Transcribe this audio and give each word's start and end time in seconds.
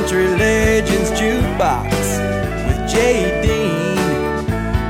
Country 0.00 0.28
Legends 0.28 1.10
Jukebox 1.10 1.90
with 2.66 2.90
Jay 2.90 3.42
Dean, 3.42 3.96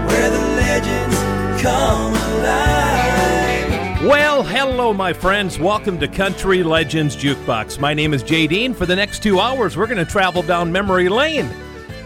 where 0.06 0.30
the 0.30 0.38
legends 0.54 1.16
come 1.60 2.14
alive. 2.14 4.06
Well, 4.06 4.44
hello, 4.44 4.94
my 4.94 5.12
friends. 5.12 5.58
Welcome 5.58 5.98
to 5.98 6.06
Country 6.06 6.62
Legends 6.62 7.16
Jukebox. 7.16 7.80
My 7.80 7.92
name 7.92 8.14
is 8.14 8.22
Jay 8.22 8.46
Dean. 8.46 8.72
For 8.72 8.86
the 8.86 8.94
next 8.94 9.20
two 9.20 9.40
hours, 9.40 9.76
we're 9.76 9.88
going 9.88 9.98
to 9.98 10.04
travel 10.10 10.42
down 10.42 10.70
memory 10.70 11.08
lane, 11.08 11.50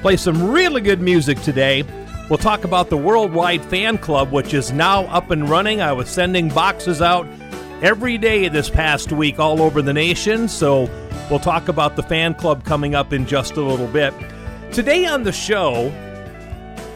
play 0.01 0.17
some 0.17 0.51
really 0.51 0.81
good 0.81 1.03
music 1.03 1.39
today. 1.43 1.85
We'll 2.31 2.39
talk 2.39 2.65
about 2.65 2.89
the 2.89 2.97
Worldwide 2.97 3.63
Fan 3.67 3.99
Club, 3.99 4.33
which 4.33 4.55
is 4.55 4.73
now 4.73 5.05
up 5.09 5.31
and 5.31 5.47
running. 5.51 5.83
I 5.83 5.93
was 5.93 6.09
sending 6.09 6.49
boxes 6.49 7.03
out 7.03 7.27
every 7.83 8.17
day 8.17 8.49
this 8.49 8.71
past 8.71 9.13
week 9.13 9.39
all 9.39 9.61
over 9.61 9.83
the 9.83 9.93
nation, 9.93 10.49
so 10.49 10.89
we'll 11.31 11.39
talk 11.39 11.69
about 11.69 11.97
the 11.97 12.03
fan 12.03 12.35
club 12.35 12.65
coming 12.65 12.95
up 12.95 13.13
in 13.13 13.27
just 13.27 13.53
a 13.57 13.63
little 13.63 13.87
bit. 13.89 14.13
Today 14.73 15.07
on 15.07 15.23
the 15.23 15.33
show, 15.33 15.93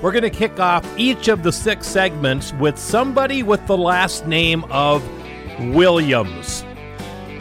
we're 0.03 0.13
going 0.13 0.23
to 0.23 0.31
kick 0.31 0.61
off 0.61 0.87
each 0.99 1.29
of 1.29 1.43
the 1.43 1.53
six 1.53 1.87
segments 1.87 2.53
with 2.55 2.79
somebody 2.79 3.43
with 3.43 3.67
the 3.67 3.77
last 3.77 4.27
name 4.27 4.65
of 4.71 5.03
Williams. 5.75 6.65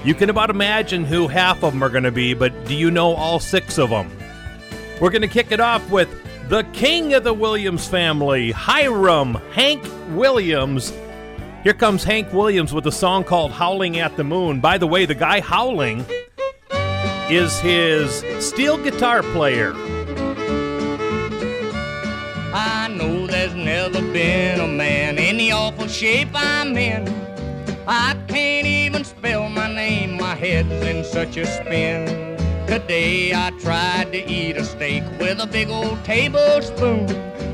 You 0.04 0.16
can 0.16 0.30
about 0.30 0.50
imagine 0.50 1.04
who 1.04 1.28
half 1.28 1.64
of 1.64 1.74
them 1.74 1.84
are 1.84 1.90
going 1.90 2.04
to 2.04 2.12
be, 2.12 2.34
but 2.34 2.66
do 2.66 2.76
you 2.76 2.90
know 2.90 3.14
all 3.14 3.40
six 3.40 3.78
of 3.78 3.90
them? 3.90 4.10
We're 5.02 5.10
going 5.10 5.22
to 5.22 5.28
kick 5.28 5.52
it 5.52 5.60
off 5.60 5.88
with 5.90 6.10
the 6.50 6.64
king 6.74 7.14
of 7.14 7.24
the 7.24 7.34
Williams 7.34 7.88
family, 7.88 8.52
Hiram 8.52 9.36
Hank 9.52 9.84
Williams. 10.12 10.94
Here 11.64 11.74
comes 11.74 12.04
Hank 12.04 12.32
Williams 12.32 12.74
with 12.74 12.88
a 12.88 12.92
song 12.92 13.24
called 13.24 13.52
Howling 13.52 14.00
at 14.00 14.16
the 14.16 14.24
Moon. 14.24 14.62
By 14.62 14.78
the 14.78 14.88
way, 14.88 15.06
the 15.06 15.16
guy 15.16 15.42
howling 15.42 16.06
is 17.30 17.60
his 17.60 18.24
steel 18.40 18.78
guitar 18.78 19.22
player. 19.22 19.74
I 22.54 22.88
know 22.90 23.28
there's 23.28 23.54
never 23.54 24.02
been 24.14 24.62
a 24.62 24.68
man 24.68 25.18
in 25.18 25.38
the 25.38 25.52
awful 25.52 25.88
shape 25.88 26.30
I'm 26.34 26.78
in. 26.78 27.06
I 27.86 28.16
can't 28.30 28.66
even 28.66 29.04
spell 29.04 29.50
my 29.50 29.74
name, 29.74 30.16
my 30.18 30.36
head's 30.36 30.72
in 30.72 31.04
such 31.04 31.36
a 31.36 31.46
spin. 31.46 32.38
Today 32.66 33.34
I 33.34 33.52
tried 33.60 34.14
to 34.14 34.26
eat 34.26 34.56
a 34.56 34.64
steak 34.64 35.04
with 35.20 35.42
a 35.42 35.48
big 35.48 35.70
old 35.70 36.04
tablespoon. 36.06 37.10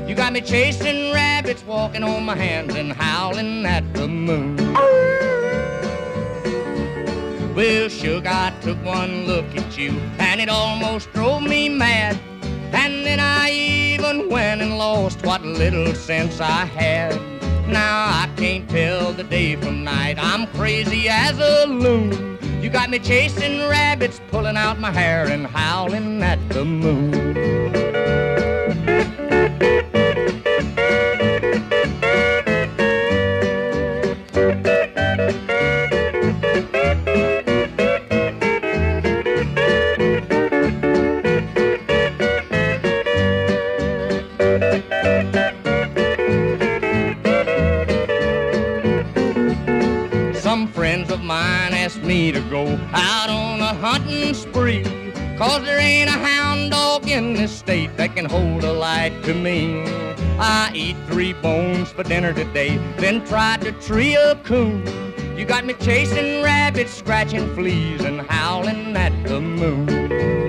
You 0.08 0.14
got 0.14 0.32
me 0.32 0.40
chasing 0.40 1.12
rabbits, 1.12 1.64
walking 1.64 2.04
on 2.04 2.24
my 2.24 2.36
hands 2.36 2.76
and 2.76 2.92
howling 2.92 3.66
at 3.66 3.92
the 3.92 4.06
moon. 4.06 4.56
Well, 7.54 7.88
sugar, 7.88 8.28
I 8.28 8.52
took 8.62 8.84
one 8.84 9.26
look 9.26 9.46
at 9.54 9.78
you 9.78 9.90
and 10.18 10.40
it 10.40 10.48
almost 10.48 11.12
drove 11.12 11.42
me 11.42 11.68
mad. 11.68 12.18
And 12.72 13.06
then 13.06 13.20
I 13.20 13.48
even 13.50 14.28
went 14.28 14.60
and 14.60 14.76
lost 14.76 15.24
what 15.24 15.42
little 15.42 15.94
sense 15.94 16.40
I 16.40 16.64
had. 16.64 17.14
Now 17.68 18.06
I 18.06 18.28
can't 18.36 18.68
tell 18.68 19.12
the 19.12 19.22
day 19.22 19.54
from 19.54 19.84
night. 19.84 20.16
I'm 20.18 20.48
crazy 20.48 21.08
as 21.08 21.38
a 21.38 21.68
loon. 21.68 22.38
You 22.60 22.70
got 22.70 22.90
me 22.90 22.98
chasing 22.98 23.60
rabbits, 23.68 24.20
pulling 24.32 24.56
out 24.56 24.80
my 24.80 24.90
hair 24.90 25.28
and 25.28 25.46
howling 25.46 26.24
at 26.24 26.40
the 26.48 26.64
moon. 26.64 27.93
To 52.32 52.40
go 52.42 52.78
out 52.92 53.30
on 53.30 53.60
a 53.60 53.74
hunting 53.74 54.34
spree. 54.34 54.84
Cause 55.36 55.62
there 55.64 55.80
ain't 55.80 56.08
a 56.08 56.12
hound 56.12 56.70
dog 56.70 57.08
in 57.08 57.34
this 57.34 57.50
state 57.50 57.96
that 57.96 58.14
can 58.14 58.24
hold 58.24 58.64
a 58.64 58.72
light 58.72 59.12
to 59.24 59.34
me. 59.34 59.82
I 60.38 60.70
eat 60.74 60.96
three 61.06 61.32
bones 61.32 61.90
for 61.90 62.02
dinner 62.02 62.32
today, 62.32 62.76
then 62.98 63.24
tried 63.26 63.62
to 63.62 63.72
tree 63.72 64.14
a 64.14 64.36
coon. 64.36 64.84
You 65.36 65.44
got 65.44 65.64
me 65.64 65.74
chasing 65.74 66.42
rabbits, 66.42 66.94
scratching 66.94 67.52
fleas, 67.54 68.02
and 68.04 68.20
howling 68.22 68.96
at 68.96 69.12
the 69.26 69.40
moon. 69.40 70.43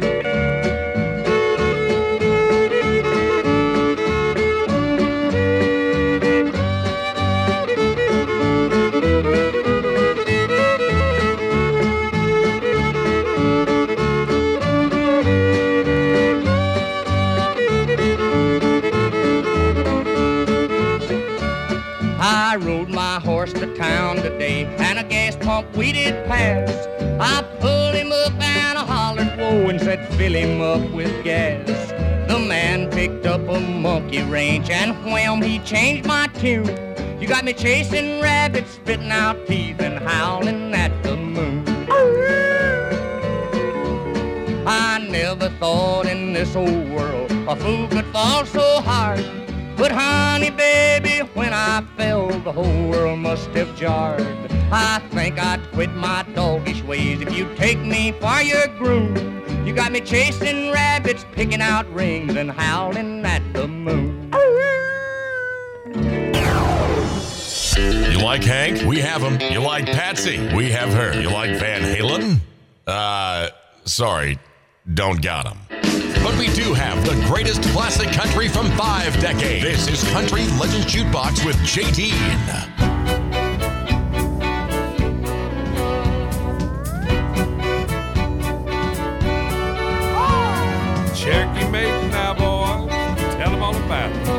Pump 25.55 25.77
we 25.77 25.93
did 25.93 26.25
pass. 26.27 26.69
I 27.17 27.41
pulled 27.61 27.95
him 27.95 28.11
up 28.11 28.33
and 28.41 28.77
I 28.77 28.85
hollered 28.85 29.39
whoa 29.39 29.69
and 29.69 29.79
said 29.79 30.05
fill 30.15 30.33
him 30.33 30.59
up 30.59 30.91
with 30.91 31.23
gas. 31.23 31.91
The 32.27 32.39
man 32.39 32.89
picked 32.91 33.25
up 33.25 33.39
a 33.47 33.59
monkey 33.61 34.21
wrench 34.23 34.69
and 34.69 34.91
wham, 35.05 35.41
he 35.41 35.59
changed 35.59 36.05
my 36.07 36.27
tune. 36.41 36.75
You 37.21 37.27
got 37.27 37.45
me 37.45 37.53
chasing 37.53 38.21
rabbits, 38.21 38.71
spitting 38.71 39.11
out 39.11 39.47
teeth 39.47 39.79
and 39.79 39.97
howling 39.99 40.73
at 40.73 40.91
the 41.03 41.15
moon. 41.15 41.63
I 44.67 45.07
never 45.09 45.49
thought 45.61 46.05
in 46.05 46.33
this 46.33 46.53
old 46.53 46.89
world 46.89 47.31
a 47.47 47.55
fool 47.55 47.87
could 47.87 48.07
fall 48.07 48.45
so 48.45 48.81
hard. 48.81 49.23
But 49.77 49.91
honey, 49.93 50.49
baby, 50.49 51.19
when 51.33 51.53
I 51.53 51.81
fell, 51.95 52.27
the 52.27 52.51
whole 52.51 52.89
world 52.89 53.19
must 53.19 53.47
have 53.51 53.73
jarred. 53.77 54.54
I 54.71 54.99
think 55.11 55.39
I'd 55.39 55.61
quit 55.71 55.91
my 55.91 56.23
doggish 56.33 56.81
ways 56.83 57.21
if 57.21 57.35
you'd 57.35 57.55
take 57.55 57.79
me 57.79 58.11
for 58.13 58.41
your 58.41 58.67
groom. 58.79 59.43
You 59.65 59.73
got 59.73 59.91
me 59.91 60.01
chasing 60.01 60.71
rabbits, 60.71 61.25
picking 61.33 61.61
out 61.61 61.91
rings, 61.93 62.35
and 62.35 62.51
howling 62.51 63.25
at 63.25 63.41
the 63.53 63.67
moon. 63.67 64.31
You 67.77 68.23
like 68.23 68.43
Hank? 68.43 68.83
We 68.87 68.99
have 68.99 69.21
him. 69.21 69.39
You 69.51 69.59
like 69.59 69.85
Patsy? 69.85 70.37
We 70.55 70.71
have 70.71 70.93
her. 70.93 71.19
You 71.19 71.29
like 71.29 71.51
Van 71.59 71.81
Halen? 71.81 72.39
Uh, 72.87 73.49
sorry, 73.83 74.39
don't 74.93 75.21
got 75.21 75.47
him. 75.47 75.57
But 76.23 76.37
we 76.39 76.47
do 76.53 76.73
have 76.73 77.05
the 77.05 77.13
greatest 77.27 77.61
classic 77.63 78.09
country 78.11 78.47
from 78.47 78.71
five 78.71 79.13
decades. 79.19 79.63
This 79.63 79.87
is 79.87 80.11
Country 80.11 80.41
Legends 80.59 80.85
Jukebox 80.85 81.45
with 81.45 81.55
Jay 81.63 81.83
Dean. 93.87 94.34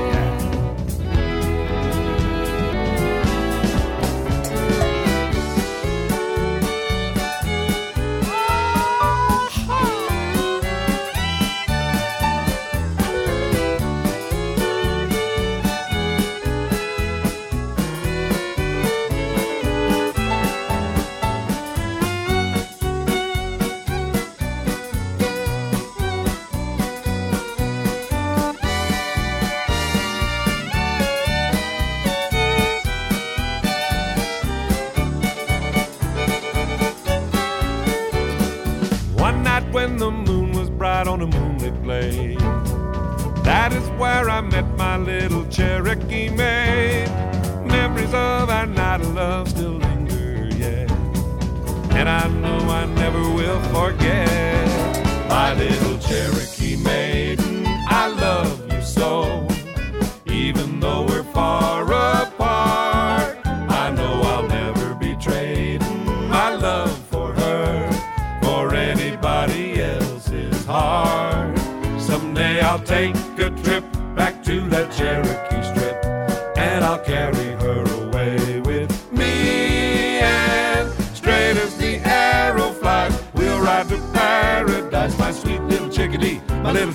I 44.36 44.42
forget 44.42 44.76
my 44.76 44.98
little 44.98 45.46
cherry. 45.48 46.55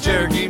My 0.03 0.40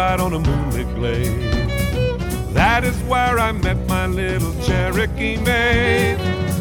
bright 0.00 0.20
on 0.20 0.32
a 0.32 0.38
moonlit 0.38 0.88
glade. 0.94 1.52
That 2.54 2.84
is 2.84 2.96
where 3.02 3.38
I 3.38 3.52
met 3.52 3.86
my 3.86 4.06
little 4.06 4.54
Cherokee 4.62 5.36
maid. 5.36 6.16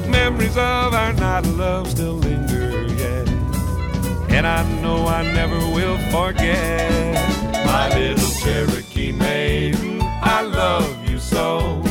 Memories 0.09 0.57
of 0.57 0.93
our 0.93 1.13
night 1.13 1.45
of 1.45 1.57
love 1.57 1.89
still 1.89 2.15
linger 2.15 2.83
yet. 3.03 3.29
And 4.35 4.45
I 4.45 4.61
know 4.81 5.07
I 5.07 5.21
never 5.23 5.59
will 5.75 5.97
forget 6.15 7.13
my 7.65 7.87
little 7.97 8.31
Cherokee 8.41 9.13
maid. 9.13 9.77
I 10.37 10.41
love 10.41 11.09
you 11.09 11.17
so. 11.17 11.88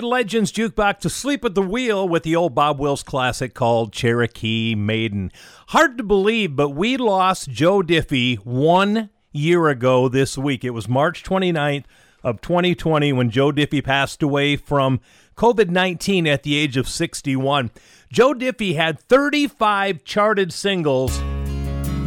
Legends 0.00 0.52
Jukebox 0.52 1.04
Asleep 1.04 1.44
at 1.44 1.54
the 1.54 1.62
Wheel 1.62 2.08
with 2.08 2.22
the 2.22 2.36
old 2.36 2.54
Bob 2.54 2.78
Wills 2.78 3.02
classic 3.02 3.54
called 3.54 3.92
Cherokee 3.92 4.74
Maiden. 4.74 5.30
Hard 5.68 5.98
to 5.98 6.04
believe, 6.04 6.56
but 6.56 6.70
we 6.70 6.96
lost 6.96 7.50
Joe 7.50 7.82
Diffie 7.82 8.36
one 8.38 9.10
year 9.32 9.68
ago 9.68 10.08
this 10.08 10.36
week. 10.38 10.64
It 10.64 10.70
was 10.70 10.88
March 10.88 11.22
29th 11.22 11.84
of 12.22 12.40
2020 12.40 13.12
when 13.12 13.30
Joe 13.30 13.52
Diffie 13.52 13.84
passed 13.84 14.22
away 14.22 14.56
from 14.56 15.00
COVID-19 15.36 16.26
at 16.26 16.42
the 16.42 16.56
age 16.56 16.76
of 16.76 16.88
61. 16.88 17.70
Joe 18.12 18.34
Diffie 18.34 18.76
had 18.76 18.98
35 18.98 20.04
charted 20.04 20.52
singles, 20.52 21.20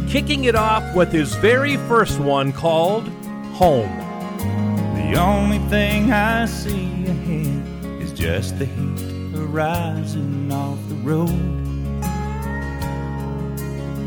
kicking 0.08 0.44
it 0.44 0.54
off 0.54 0.94
with 0.94 1.12
his 1.12 1.34
very 1.36 1.76
first 1.76 2.18
one 2.18 2.52
called 2.52 3.08
Home. 3.54 3.96
The 5.10 5.18
only 5.18 5.58
thing 5.68 6.12
I 6.12 6.46
see 6.46 7.04
just 8.20 8.58
the 8.58 8.66
heat 8.66 9.34
arising 9.34 10.52
off 10.52 10.78
the 10.90 10.94
road. 10.96 11.28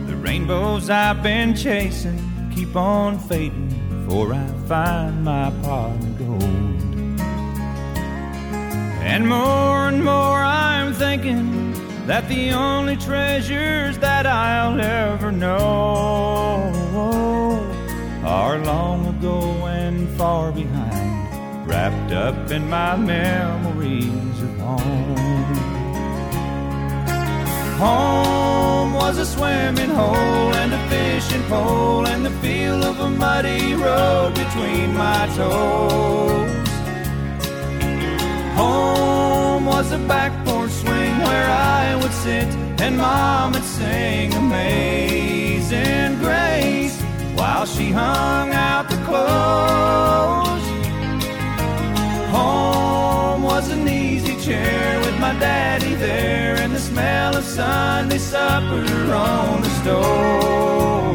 The 0.08 0.16
rainbows 0.18 0.92
I've 0.92 1.24
been 1.24 1.56
chasing 1.56 2.22
keep 2.54 2.76
on 2.76 3.18
fading 3.18 3.70
before 3.90 4.36
I 4.36 4.48
find 4.68 5.24
my 5.26 5.50
pot 5.64 5.96
of 5.96 6.20
gold. 6.20 6.44
And 9.02 9.28
more 9.28 9.88
and 9.90 10.04
more 10.06 10.38
I'm 10.38 10.94
thinking 10.94 11.74
that 12.06 12.30
the 12.30 12.52
only 12.52 12.98
treasures 12.98 13.98
that 13.98 14.28
I'll 14.28 14.80
ever 14.80 15.32
know 15.32 16.72
are 18.24 18.60
long 18.60 19.08
ago 19.08 19.42
and 19.66 20.08
far 20.20 20.52
behind, 20.52 21.03
wrapped 21.84 22.14
up 22.14 22.52
in 22.52 22.70
my 22.70 22.96
memories 22.96 24.42
of 24.42 24.58
home. 24.60 25.56
Home 27.86 28.94
was 28.94 29.18
a 29.18 29.26
swimming 29.26 29.90
hole 29.90 30.54
and 30.62 30.72
a 30.74 30.82
fishing 30.90 31.44
pole 31.44 32.08
and 32.08 32.26
the 32.26 32.32
feel 32.42 32.82
of 32.86 33.00
a 33.02 33.10
muddy 33.10 33.74
road 33.74 34.34
between 34.34 34.96
my 34.96 35.22
toes. 35.36 36.70
Home 38.62 39.66
was 39.66 39.92
a 39.92 40.00
back 40.14 40.32
porch 40.46 40.72
swing 40.72 41.16
where 41.28 41.50
I 41.50 41.96
would 42.02 42.16
sit 42.26 42.48
and 42.84 42.98
mom 42.98 43.52
would 43.54 43.68
sing 43.80 44.34
Amazing 44.34 46.20
Grace 46.24 46.98
while 47.38 47.66
she 47.66 47.92
hung 47.92 48.52
out 48.54 48.90
the 48.90 49.00
clothes. 49.08 50.53
Home 52.34 53.44
was 53.44 53.70
an 53.70 53.88
easy 53.88 54.36
chair 54.44 55.00
with 55.02 55.20
my 55.20 55.34
daddy 55.40 55.94
there 55.94 56.56
and 56.56 56.74
the 56.74 56.80
smell 56.80 57.36
of 57.36 57.44
Sunday 57.44 58.18
supper 58.18 59.14
on 59.14 59.62
the 59.62 59.70
stove. 59.82 61.14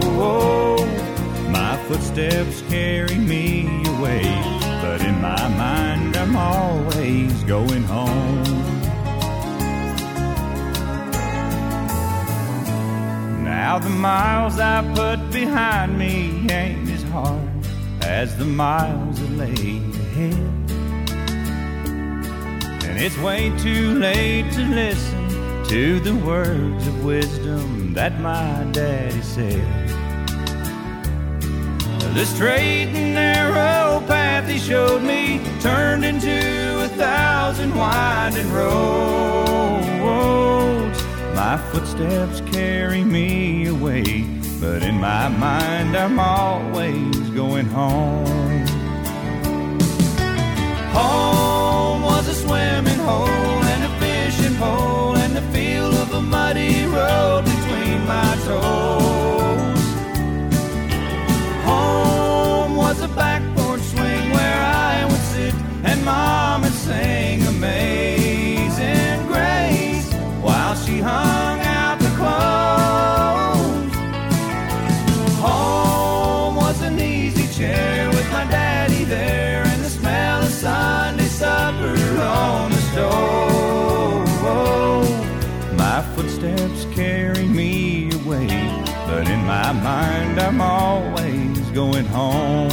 My 1.51 1.77
footsteps 1.89 2.63
carry 2.69 3.17
me 3.17 3.67
away, 3.95 4.23
but 4.81 5.01
in 5.03 5.21
my 5.21 5.49
mind 5.49 6.17
I'm 6.17 6.37
always 6.37 7.33
going 7.45 7.83
home. 7.83 8.45
Now 13.43 13.81
the 13.81 13.91
miles 13.91 14.61
I 14.61 14.83
put 14.95 15.33
behind 15.33 15.99
me 15.99 16.47
ain't 16.49 16.89
as 16.91 17.03
hard 17.15 17.49
as 18.03 18.37
the 18.37 18.45
miles 18.45 19.19
that 19.19 19.31
lay 19.31 19.79
ahead. 20.05 20.68
And 22.89 22.99
it's 22.99 23.19
way 23.19 23.53
too 23.59 23.95
late 23.99 24.51
to 24.53 24.63
listen 24.63 25.29
to 25.69 26.01
the 26.01 26.15
words 26.15 26.87
of 26.87 27.05
wisdom 27.05 27.93
that 27.93 28.19
my 28.21 28.67
daddy 28.73 29.21
said. 29.21 29.89
The 32.15 32.25
straight 32.25 32.89
and 32.95 33.15
narrow 33.15 34.01
path 34.07 34.49
he 34.49 34.59
showed 34.59 35.03
me 35.03 35.41
turned 35.61 36.05
into 36.05 36.83
a 36.83 36.89
thousand 36.89 37.77
winding 37.77 38.51
roads. 38.53 39.89
My 41.35 41.59
footsteps 41.71 42.41
carry 42.51 43.05
me 43.05 43.67
away, 43.67 44.25
but 44.61 44.83
in 44.83 44.95
my 44.95 45.29
mind 45.29 45.95
I'm 45.95 46.19
always 46.19 47.31
going 47.31 47.67
home. 47.67 48.67
Home 50.93 51.38
hole 53.09 53.63
and 53.73 53.83
a 53.91 53.93
fishing 54.01 54.57
pole 54.57 55.17
and 55.17 55.33
the 55.39 55.45
feel 55.53 55.91
of 56.03 56.09
a 56.21 56.23
muddy 56.35 56.85
road 56.97 57.43
between 57.53 57.99
my 58.15 58.31
toes. 58.47 59.85
Home 61.69 62.77
was 62.77 63.01
a 63.09 63.11
back 63.21 63.43
porch 63.57 63.85
swing 63.93 64.27
where 64.37 64.61
I 64.91 65.05
would 65.11 65.25
sit 65.33 65.55
and 65.89 66.05
mom 66.05 66.48
my 89.75 89.83
mind, 89.83 90.41
I'm 90.41 90.61
always 90.63 91.61
going 91.73 92.07
home. 92.07 92.69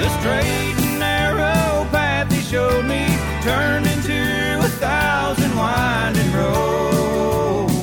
The 0.00 0.08
straight 0.18 0.76
and 0.78 0.98
narrow 0.98 1.86
path 1.90 2.32
he 2.32 2.40
showed 2.40 2.86
me 2.86 3.06
turned 3.42 3.86
into 3.86 4.58
a 4.64 4.68
thousand 4.80 5.54
winding 5.58 6.32
roads. 6.32 7.76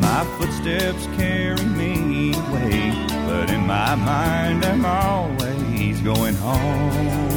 My 0.00 0.24
footsteps 0.38 1.06
carry 1.18 1.62
me 1.66 2.32
away, 2.32 2.94
but 3.26 3.50
in 3.50 3.66
my 3.66 3.94
mind, 3.94 4.64
I'm 4.64 4.86
always 4.86 6.00
going 6.00 6.34
home. 6.36 7.31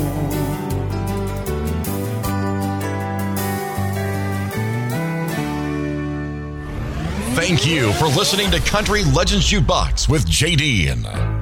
Thank 7.36 7.68
you 7.68 7.92
for 7.94 8.06
listening 8.06 8.50
to 8.52 8.62
Country 8.62 9.04
Legends 9.04 9.52
Jukebox 9.52 10.08
with 10.08 10.26
JD. 10.26 11.35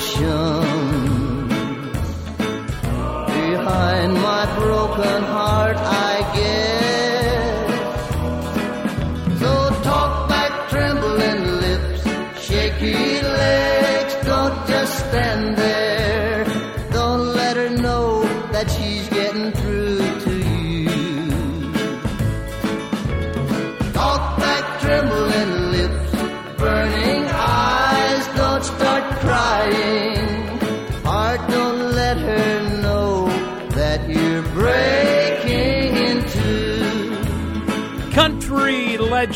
ocean. 0.00 0.59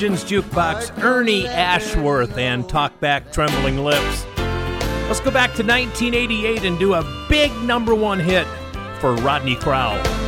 Legends 0.04 0.30
Jukebox, 0.30 1.02
Ernie 1.02 1.48
Ashworth, 1.48 2.36
and 2.36 2.68
Talk 2.68 3.00
Back 3.00 3.32
Trembling 3.32 3.78
Lips. 3.78 4.26
Let's 4.36 5.20
go 5.20 5.30
back 5.30 5.54
to 5.54 5.62
1988 5.62 6.62
and 6.64 6.78
do 6.78 6.92
a 6.92 7.26
big 7.30 7.50
number 7.62 7.94
one 7.94 8.20
hit 8.20 8.46
for 9.00 9.14
Rodney 9.14 9.56
Crowell. 9.56 10.23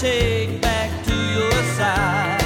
take 0.00 0.62
back 0.62 1.04
to 1.04 1.12
your 1.12 1.52
side. 1.76 2.40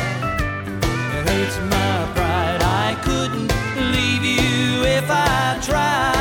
It 1.15 1.29
hurts 1.29 1.57
my 1.71 2.13
pride. 2.13 2.61
I 2.63 2.99
couldn't 3.05 3.53
leave 3.93 4.25
you 4.25 4.83
if 4.83 5.05
I 5.09 5.61
tried. 5.63 6.14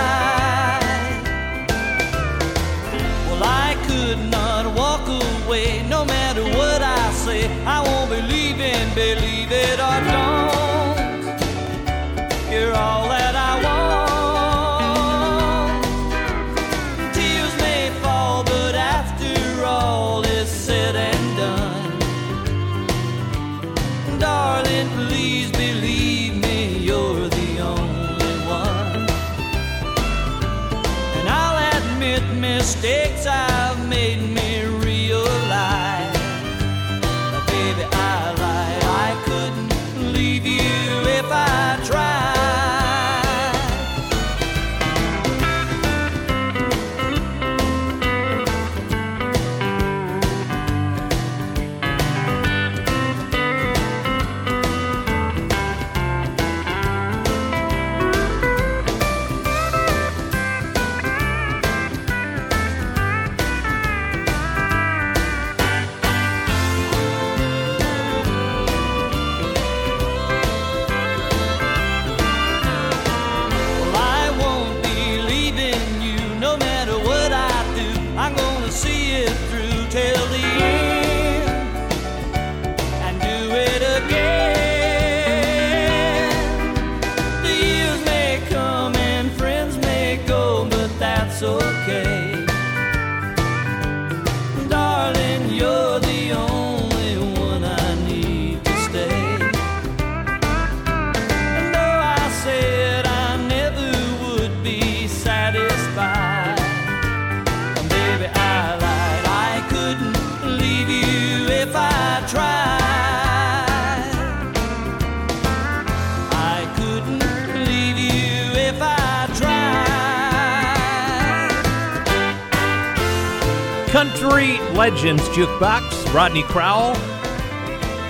Country 124.34 124.58
Legends 124.76 125.22
Jukebox. 125.30 126.12
Rodney 126.12 126.42
Crowell 126.42 126.96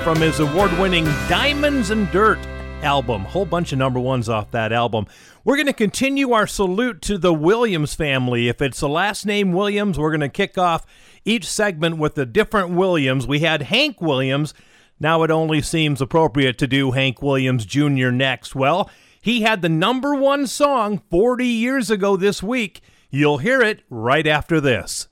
from 0.06 0.22
his 0.22 0.40
award 0.40 0.72
winning 0.80 1.04
Diamonds 1.28 1.90
and 1.90 2.10
Dirt 2.12 2.40
album. 2.82 3.24
Whole 3.26 3.46
bunch 3.46 3.74
of 3.74 3.78
number 3.78 4.00
ones 4.00 4.30
off 4.30 4.50
that 4.52 4.72
album. 4.72 5.06
We're 5.44 5.58
going 5.58 5.68
to 5.68 5.74
continue 5.74 6.32
our 6.32 6.48
salute 6.48 7.02
to 7.02 7.18
the 7.18 7.34
Williams 7.34 7.94
family. 7.94 8.48
If 8.48 8.62
it's 8.62 8.80
the 8.80 8.88
last 8.88 9.26
name 9.26 9.52
Williams, 9.52 10.00
we're 10.00 10.12
going 10.12 10.22
to 10.22 10.30
kick 10.30 10.58
off 10.58 10.86
each 11.26 11.46
segment 11.46 11.98
with 11.98 12.18
a 12.18 12.26
different 12.26 12.70
Williams. 12.70 13.28
We 13.28 13.40
had 13.40 13.64
Hank 13.64 14.00
Williams. 14.00 14.54
Now 15.02 15.24
it 15.24 15.32
only 15.32 15.62
seems 15.62 16.00
appropriate 16.00 16.58
to 16.60 16.68
do 16.68 16.92
Hank 16.92 17.22
Williams 17.22 17.66
Jr. 17.66 18.12
next. 18.12 18.56
Well, 18.56 18.90
he 19.22 19.42
had 19.42 19.62
the 19.62 19.68
number 19.68 20.16
one 20.16 20.48
song 20.48 21.02
40 21.12 21.46
years 21.46 21.92
ago 21.92 22.16
this 22.16 22.42
week. 22.42 22.80
You'll 23.10 23.40
hear 23.40 23.62
it 23.62 23.82
right 23.90 24.26
after 24.26 24.62
this. 24.62 25.10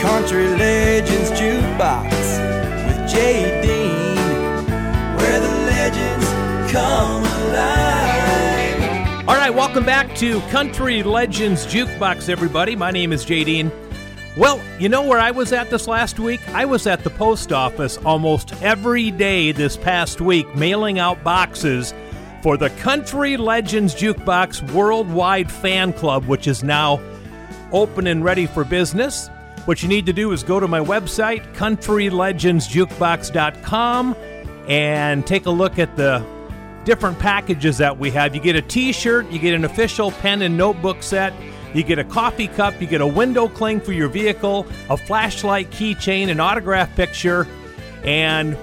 Country 0.00 0.46
Legends 0.46 1.30
Jukebox 1.32 2.10
with 2.86 3.10
Jay 3.10 3.60
Dean, 3.62 4.14
where 5.16 5.40
the 5.40 5.48
legends 5.66 6.24
come 6.70 7.24
alive. 7.24 9.28
All 9.28 9.34
right, 9.34 9.52
welcome 9.52 9.84
back 9.84 10.14
to 10.16 10.40
Country 10.50 11.02
Legends 11.02 11.66
Jukebox, 11.66 12.28
everybody. 12.28 12.76
My 12.76 12.92
name 12.92 13.12
is 13.12 13.24
Jay 13.24 13.42
Dean. 13.42 13.72
Well, 14.36 14.60
you 14.78 14.88
know 14.88 15.02
where 15.02 15.18
I 15.18 15.32
was 15.32 15.52
at 15.52 15.68
this 15.68 15.88
last 15.88 16.20
week? 16.20 16.48
I 16.50 16.64
was 16.64 16.86
at 16.86 17.02
the 17.02 17.10
post 17.10 17.52
office 17.52 17.96
almost 17.98 18.52
every 18.62 19.10
day 19.10 19.50
this 19.50 19.76
past 19.76 20.20
week, 20.20 20.54
mailing 20.54 21.00
out 21.00 21.24
boxes 21.24 21.92
for 22.40 22.56
the 22.56 22.70
Country 22.70 23.36
Legends 23.36 23.96
Jukebox 23.96 24.62
Worldwide 24.72 25.50
Fan 25.50 25.92
Club, 25.92 26.24
which 26.26 26.46
is 26.46 26.62
now 26.62 27.00
open 27.72 28.06
and 28.06 28.22
ready 28.22 28.46
for 28.46 28.62
business. 28.62 29.28
What 29.68 29.82
you 29.82 29.88
need 29.90 30.06
to 30.06 30.14
do 30.14 30.32
is 30.32 30.42
go 30.42 30.58
to 30.58 30.66
my 30.66 30.80
website, 30.80 31.54
countrylegendsjukebox.com, 31.54 34.16
and 34.66 35.26
take 35.26 35.44
a 35.44 35.50
look 35.50 35.78
at 35.78 35.94
the 35.94 36.24
different 36.84 37.18
packages 37.18 37.76
that 37.76 37.98
we 37.98 38.10
have. 38.12 38.34
You 38.34 38.40
get 38.40 38.56
a 38.56 38.62
t 38.62 38.92
shirt, 38.92 39.30
you 39.30 39.38
get 39.38 39.52
an 39.52 39.66
official 39.66 40.10
pen 40.10 40.40
and 40.40 40.56
notebook 40.56 41.02
set, 41.02 41.34
you 41.74 41.82
get 41.82 41.98
a 41.98 42.04
coffee 42.04 42.48
cup, 42.48 42.80
you 42.80 42.86
get 42.86 43.02
a 43.02 43.06
window 43.06 43.46
cling 43.46 43.82
for 43.82 43.92
your 43.92 44.08
vehicle, 44.08 44.66
a 44.88 44.96
flashlight 44.96 45.70
keychain, 45.70 46.30
an 46.30 46.40
autograph 46.40 46.96
picture, 46.96 47.46
and 48.04 48.56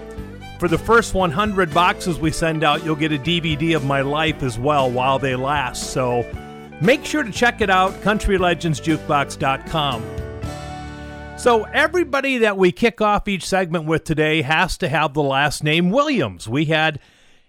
for 0.57 0.67
the 0.67 0.79
first 0.79 1.13
100 1.13 1.71
boxes 1.71 2.17
we 2.17 2.31
send 2.31 2.63
out, 2.63 2.83
you'll 2.83 2.95
get 2.95 3.11
a 3.11 3.19
DVD 3.19 3.75
of 3.75 3.85
my 3.85 4.01
life 4.01 4.41
as 4.41 4.57
well 4.57 4.89
while 4.89 5.19
they 5.19 5.35
last. 5.35 5.91
So 5.91 6.25
make 6.81 7.05
sure 7.05 7.21
to 7.21 7.31
check 7.31 7.61
it 7.61 7.69
out, 7.69 7.93
countrylegendsjukebox.com. 8.01 10.03
So, 11.37 11.63
everybody 11.65 12.39
that 12.39 12.57
we 12.57 12.71
kick 12.71 13.01
off 13.01 13.27
each 13.27 13.45
segment 13.45 13.85
with 13.85 14.03
today 14.03 14.41
has 14.41 14.77
to 14.77 14.89
have 14.89 15.13
the 15.13 15.21
last 15.21 15.63
name 15.63 15.91
Williams. 15.91 16.47
We 16.47 16.65
had 16.65 16.99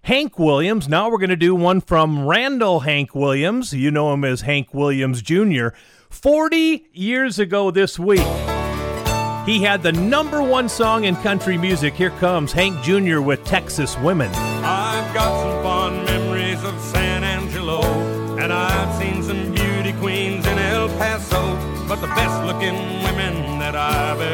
Hank 0.03 0.39
Williams. 0.39 0.89
Now 0.89 1.09
we're 1.09 1.19
going 1.19 1.31
to 1.31 1.37
do 1.37 1.55
one 1.55 1.81
from 1.81 2.27
Randall 2.27 2.81
Hank 2.81 3.15
Williams. 3.15 3.73
You 3.73 3.91
know 3.91 4.13
him 4.13 4.25
as 4.25 4.43
Hank 4.43 4.75
Williams 4.75 5.23
Jr. 5.23 5.69
40 6.11 6.87
years 6.93 7.39
ago 7.39 7.71
this 7.71 7.99
week, 7.99 8.27
he 9.47 9.63
had 9.63 9.83
the 9.83 9.93
number 9.93 10.43
one 10.43 10.69
song 10.69 11.05
in 11.05 11.17
country 11.17 11.57
music. 11.57 11.95
Here 11.95 12.11
comes 12.11 12.53
Hank 12.53 12.83
Jr. 12.83 13.21
with 13.21 13.45
Texas 13.45 13.97
Women. 13.99 14.31
I've 14.35 15.15
got 15.15 15.43
some 15.43 15.63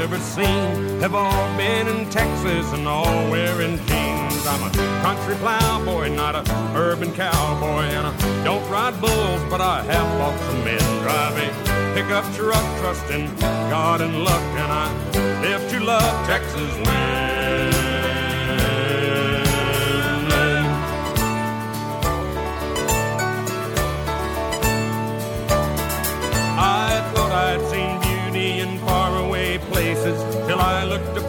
ever 0.03 0.19
seen 0.19 1.01
have 1.01 1.15
all 1.15 1.57
been 1.57 1.87
in 1.87 2.11
Texas 2.11 2.73
and 2.73 2.88
all 2.88 3.31
wearing 3.31 3.77
jeans. 3.87 4.47
I'm 4.47 4.65
a 4.65 4.71
country 5.01 5.37
plowboy, 5.37 6.09
not 6.09 6.35
a 6.35 6.43
urban 6.75 7.12
cowboy, 7.12 7.85
and 7.85 8.09
I 8.09 8.45
don't 8.45 8.69
ride 8.69 9.01
bulls, 9.01 9.43
but 9.49 9.61
I 9.61 9.85
have 9.85 10.19
bought 10.19 10.38
some 10.41 10.65
men 10.65 11.03
driving 11.03 11.55
pickup 11.95 12.25
truck, 12.35 12.65
trusting 12.81 13.33
God 13.71 14.01
and 14.01 14.25
luck, 14.25 14.43
and 14.59 14.73
I 14.73 15.41
live 15.41 15.71
to 15.71 15.79
love 15.79 16.27
Texas 16.27 16.75
women. 16.79 17.32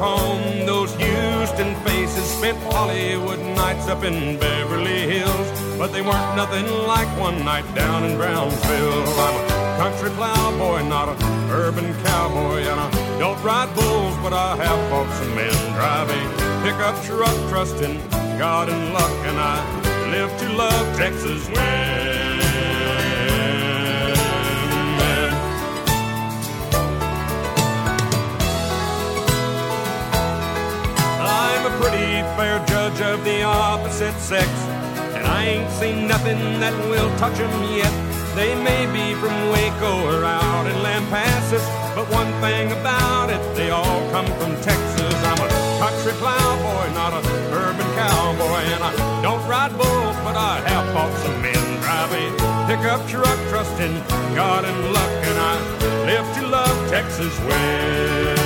Upon 0.04 0.66
those 0.66 0.94
Houston 0.96 1.74
faces. 1.86 2.26
Spent 2.30 2.58
Hollywood 2.64 3.40
nights 3.40 3.88
up 3.88 4.04
in 4.04 4.38
Beverly 4.38 5.00
Hills, 5.08 5.48
but 5.78 5.94
they 5.94 6.02
weren't 6.02 6.36
nothing 6.36 6.68
like 6.86 7.08
one 7.18 7.46
night 7.46 7.64
down 7.74 8.04
in 8.04 8.18
Brownsville. 8.18 9.04
I'm 9.08 9.36
a 9.40 9.78
country 9.78 10.10
plowboy, 10.10 10.82
not 10.90 11.08
a 11.08 11.16
urban 11.54 11.94
cowboy, 12.04 12.64
and 12.70 12.82
I 12.82 13.18
don't 13.18 13.42
ride 13.42 13.74
bulls, 13.76 14.18
but 14.18 14.34
I 14.34 14.58
have 14.58 14.90
bought 14.92 15.10
some 15.20 15.34
men 15.36 15.56
driving 15.72 16.28
pickup 16.64 17.02
truck, 17.06 17.38
trusting 17.50 17.98
God 18.38 18.68
and 18.68 18.94
luck, 18.94 19.16
and 19.30 19.40
I 19.40 19.56
live 20.12 20.38
to 20.38 20.52
love 20.52 20.98
Texas 20.98 21.48
women. 21.48 22.33
Pretty 31.84 32.24
fair 32.40 32.64
judge 32.66 33.02
of 33.02 33.22
the 33.26 33.44
opposite 33.44 34.18
sex, 34.18 34.48
and 35.16 35.28
I 35.28 35.44
ain't 35.44 35.72
seen 35.72 36.08
nothing 36.08 36.40
that 36.62 36.74
will 36.88 37.12
touch 37.18 37.38
'em 37.42 37.56
yet. 37.76 37.94
They 38.40 38.56
may 38.56 38.84
be 38.98 39.14
from 39.22 39.36
Waco 39.52 39.92
or 40.12 40.24
out 40.24 40.66
in 40.72 40.78
Lampasas, 40.82 41.66
but 41.94 42.06
one 42.20 42.32
thing 42.40 42.72
about 42.72 43.30
it, 43.36 43.42
they 43.58 43.70
all 43.70 44.02
come 44.14 44.30
from 44.40 44.52
Texas. 44.70 45.16
I'm 45.30 45.42
a 45.48 45.50
country 45.84 46.14
plowboy, 46.22 46.86
not 47.02 47.12
a 47.20 47.22
urban 47.64 47.90
cowboy, 48.02 48.64
and 48.74 48.82
I 48.90 48.92
don't 49.26 49.46
ride 49.54 49.74
bulls, 49.78 50.18
but 50.24 50.36
I 50.38 50.56
have 50.70 50.86
bought 50.94 51.14
some 51.24 51.38
men 51.42 51.66
driving 51.84 52.32
pickup 52.70 53.02
truck, 53.12 53.40
trusting 53.52 53.96
God 54.40 54.64
and 54.70 54.80
luck, 54.98 55.14
and 55.30 55.38
I 55.52 55.56
live 56.10 56.28
to 56.38 56.44
love 56.48 56.76
Texas 56.90 57.36
women. 57.48 58.43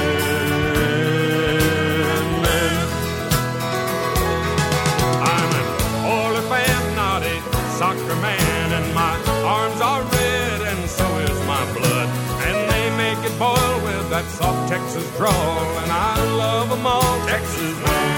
That 14.18 14.30
soft 14.32 14.68
Texas 14.68 15.16
drawl, 15.16 15.32
and 15.32 15.92
I 15.92 16.16
love 16.38 16.70
them 16.70 16.88
all, 16.88 17.28
Texas 17.28 17.76
women. 17.78 18.18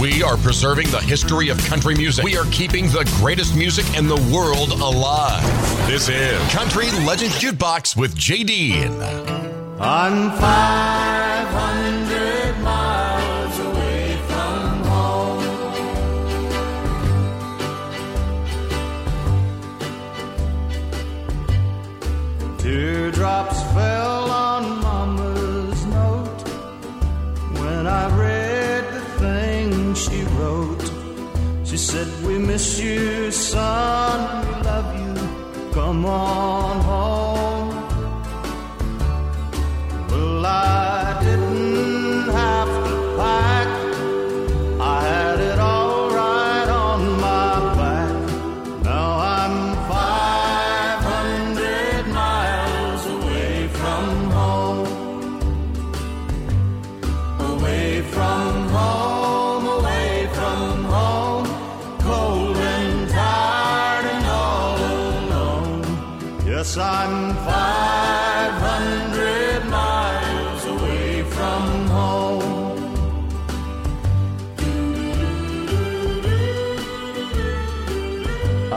We 0.00 0.22
are 0.22 0.36
preserving 0.36 0.90
the 0.90 1.00
history 1.00 1.48
of 1.48 1.58
country 1.64 1.96
music. 1.96 2.24
We 2.24 2.36
are 2.36 2.46
keeping 2.52 2.86
the 2.86 3.10
greatest 3.16 3.56
music 3.56 3.98
in 3.98 4.06
the 4.06 4.14
world 4.32 4.70
alive. 4.70 5.42
This 5.88 6.08
is 6.08 6.40
Country 6.52 6.88
Legends 7.04 7.36
Jukebox 7.36 7.96
with 7.96 8.14
J.D. 8.14 8.44
Dean. 8.44 9.02
I'm 9.80 10.30
500 10.38 11.99
Teardrops 23.20 23.62
fell 23.74 24.30
on 24.30 24.80
Mama's 24.80 25.84
note 25.84 26.40
when 27.60 27.86
I 27.86 28.08
read 28.16 28.84
the 28.94 29.00
thing 29.20 29.94
she 29.94 30.22
wrote. 30.38 30.86
She 31.62 31.76
said, 31.76 32.08
We 32.24 32.38
miss 32.38 32.80
you, 32.80 33.30
son. 33.30 34.46
We 34.46 34.62
love 34.62 34.88
you. 35.02 35.70
Come 35.74 36.06
on 36.06 36.80
home. 36.80 37.68
Well, 40.08 40.46
I 40.46 41.09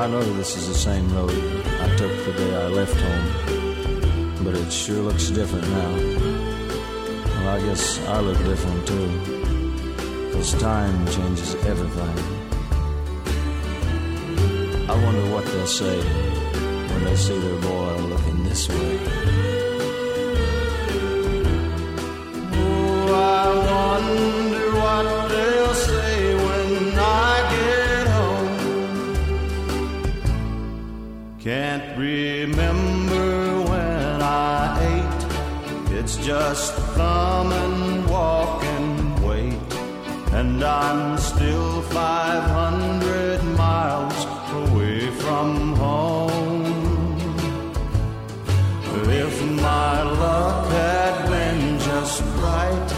I 0.03 0.07
know 0.07 0.21
this 0.33 0.57
is 0.57 0.67
the 0.67 0.73
same 0.73 1.07
road 1.15 1.31
I 1.31 1.95
took 1.95 2.11
the 2.25 2.33
day 2.33 2.53
I 2.53 2.67
left 2.67 2.99
home, 2.99 4.43
but 4.43 4.53
it 4.53 4.69
sure 4.69 5.01
looks 5.01 5.29
different 5.29 5.65
now. 5.69 5.95
Well, 7.39 7.47
I 7.55 7.61
guess 7.61 8.05
I 8.07 8.19
look 8.19 8.37
different 8.39 8.85
too, 8.85 9.07
because 10.27 10.53
time 10.55 11.07
changes 11.07 11.55
everything. 11.71 12.17
I 14.89 14.95
wonder 15.05 15.25
what 15.31 15.45
they'll 15.45 15.67
say 15.67 15.97
when 16.01 17.05
they 17.05 17.15
see 17.15 17.39
their 17.39 17.61
boy 17.61 17.95
looking 18.11 18.43
this 18.43 18.67
way. 18.67 18.99
Oh, 22.55 23.13
I 23.15 23.47
wonder 23.71 24.62
just 36.23 36.73
thumb 36.95 37.51
and 37.51 38.09
walk 38.09 38.63
and 38.63 39.25
wait. 39.25 39.59
And 40.31 40.63
I'm 40.63 41.17
still 41.17 41.81
500 41.81 43.43
miles 43.57 44.25
away 44.61 45.09
from 45.11 45.73
home. 45.73 46.63
If 49.25 49.41
my 49.61 50.01
luck 50.03 50.71
had 50.71 51.27
been 51.27 51.79
just 51.79 52.21
right, 52.47 52.89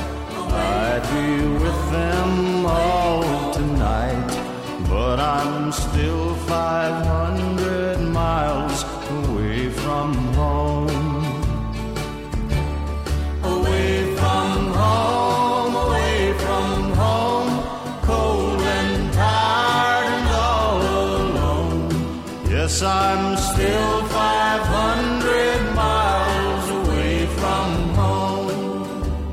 I'd 0.53 1.03
be 1.13 1.47
with 1.63 1.81
them 1.91 2.65
all 2.65 3.53
tonight. 3.53 4.31
But 4.88 5.19
I'm 5.19 5.71
still 5.71 6.35
500 6.35 7.24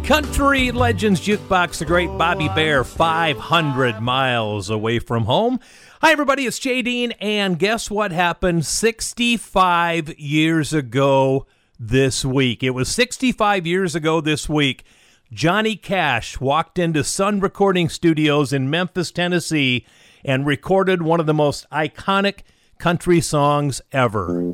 Country 0.04 0.72
Legends 0.72 1.20
Jukebox, 1.20 1.78
the 1.78 1.84
great 1.84 2.08
Bobby 2.18 2.48
Bare, 2.48 2.82
500 2.82 4.00
miles 4.00 4.68
away 4.68 4.98
from 4.98 5.26
home. 5.26 5.60
Hi, 6.00 6.10
everybody, 6.10 6.44
it's 6.44 6.58
Jay 6.58 6.82
Dean, 6.82 7.12
and 7.12 7.56
guess 7.56 7.88
what 7.88 8.10
happened 8.10 8.66
65 8.66 10.18
years 10.18 10.72
ago 10.72 11.46
this 11.78 12.24
week? 12.24 12.64
It 12.64 12.70
was 12.70 12.88
65 12.88 13.64
years 13.64 13.94
ago 13.94 14.20
this 14.20 14.48
week. 14.48 14.84
Johnny 15.32 15.76
Cash 15.76 16.40
walked 16.40 16.80
into 16.80 17.04
Sun 17.04 17.38
Recording 17.38 17.88
Studios 17.88 18.52
in 18.52 18.68
Memphis, 18.68 19.12
Tennessee, 19.12 19.86
and 20.24 20.44
recorded 20.44 21.02
one 21.02 21.20
of 21.20 21.26
the 21.26 21.32
most 21.32 21.64
iconic 21.70 22.40
country 22.78 23.20
songs 23.20 23.80
ever. 23.92 24.52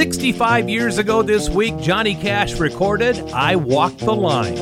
65 0.00 0.70
years 0.70 0.96
ago 0.96 1.20
this 1.20 1.50
week, 1.50 1.76
Johnny 1.76 2.14
Cash 2.14 2.54
recorded 2.54 3.18
I 3.34 3.56
Walk 3.56 3.94
the 3.98 4.14
Line. 4.14 4.56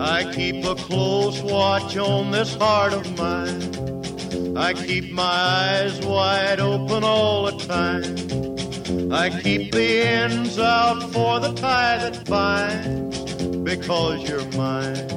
I 0.00 0.32
keep 0.32 0.64
a 0.64 0.74
close 0.76 1.42
watch 1.42 1.98
on 1.98 2.30
this 2.30 2.54
heart 2.54 2.94
of 2.94 3.18
mine. 3.18 4.56
I 4.56 4.72
keep 4.72 5.12
my 5.12 5.22
eyes 5.22 6.00
wide 6.06 6.60
open 6.60 7.04
all 7.04 7.44
the 7.44 7.58
time. 7.66 8.33
I 8.86 9.30
keep 9.42 9.72
the 9.72 10.02
ends 10.02 10.58
out 10.58 11.10
for 11.10 11.40
the 11.40 11.54
tie 11.54 11.96
that 11.96 12.28
binds. 12.28 13.18
Because 13.62 14.28
you're 14.28 14.44
mine, 14.52 15.08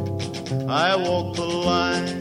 I 0.70 0.96
walk 0.96 1.36
the 1.36 1.46
line. 1.46 2.18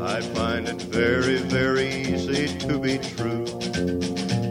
I 0.00 0.20
find 0.20 0.68
it 0.68 0.80
very, 0.82 1.38
very 1.38 1.88
easy 1.88 2.46
to 2.58 2.78
be 2.78 2.98
true. 2.98 3.44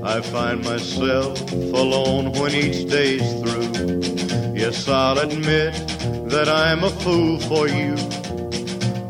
I 0.03 0.19
find 0.19 0.65
myself 0.65 1.41
alone 1.53 2.33
when 2.33 2.53
each 2.53 2.89
day's 2.89 3.39
through. 3.39 4.44
Yes, 4.55 4.87
I'll 4.87 5.19
admit 5.19 5.73
that 6.29 6.47
I'm 6.47 6.85
a 6.85 6.89
fool 6.89 7.39
for 7.39 7.67
you 7.67 7.95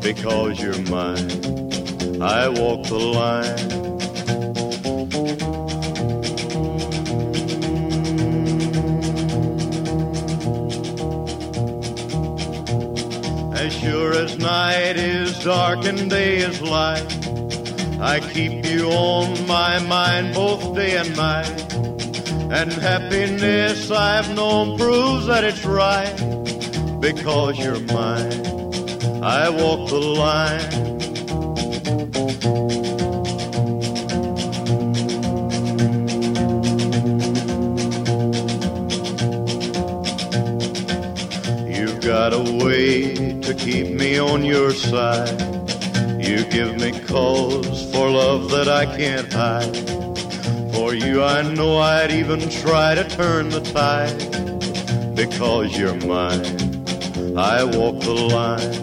because 0.00 0.60
you're 0.60 0.82
mine. 0.90 1.30
I 2.20 2.48
walk 2.48 2.82
the 2.88 2.98
line. 2.98 3.86
As 13.54 13.72
sure 13.72 14.14
as 14.14 14.36
night 14.38 14.96
is 14.96 15.38
dark 15.44 15.84
and 15.84 16.10
day 16.10 16.38
is 16.38 16.60
light, 16.60 17.06
I 18.00 18.18
keep 18.18 18.64
you 18.66 18.90
on 18.90 19.46
my 19.46 19.78
mind 19.78 20.34
both 20.34 20.74
day 20.74 20.96
and 20.96 21.16
night. 21.16 21.65
And 22.58 22.72
happiness 22.72 23.90
I've 23.90 24.34
known 24.34 24.78
proves 24.78 25.26
that 25.26 25.44
it's 25.44 25.62
right 25.66 26.16
because 27.02 27.58
you're 27.58 27.80
mine. 27.80 28.46
I 29.22 29.50
walk 29.50 29.90
the 29.90 30.00
line. 30.00 30.72
You've 41.68 42.00
got 42.00 42.32
a 42.32 42.64
way 42.64 43.38
to 43.42 43.54
keep 43.54 43.94
me 43.94 44.18
on 44.18 44.46
your 44.46 44.70
side. 44.70 45.38
You 46.18 46.42
give 46.46 46.80
me 46.80 46.98
cause 47.00 47.92
for 47.92 48.08
love 48.08 48.50
that 48.52 48.66
I 48.66 48.86
can't 48.96 49.30
hide. 49.30 49.96
For 50.76 50.92
you, 50.94 51.22
I 51.22 51.40
know 51.54 51.78
I'd 51.78 52.10
even 52.10 52.50
try 52.50 52.94
to 52.94 53.02
turn 53.08 53.48
the 53.48 53.60
tide. 53.60 55.16
Because 55.16 55.76
you're 55.76 55.94
mine, 55.94 56.44
I 57.34 57.64
walk 57.64 57.98
the 58.02 58.12
line. 58.12 58.76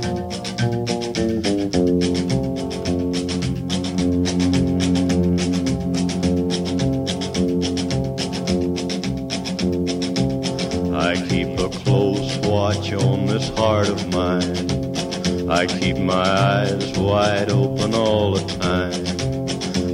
I 10.95 11.15
keep 11.27 11.60
a 11.60 11.69
close 11.69 12.38
watch 12.39 12.91
on 12.91 13.27
this 13.27 13.49
heart 13.49 13.89
of 13.89 14.12
mine. 14.12 15.47
I 15.47 15.67
keep 15.67 15.97
my 15.97 16.27
eyes 16.27 16.97
wide 16.97 17.51
open 17.51 17.93
all 17.93 18.32
the 18.32 18.45
time. 18.58 19.02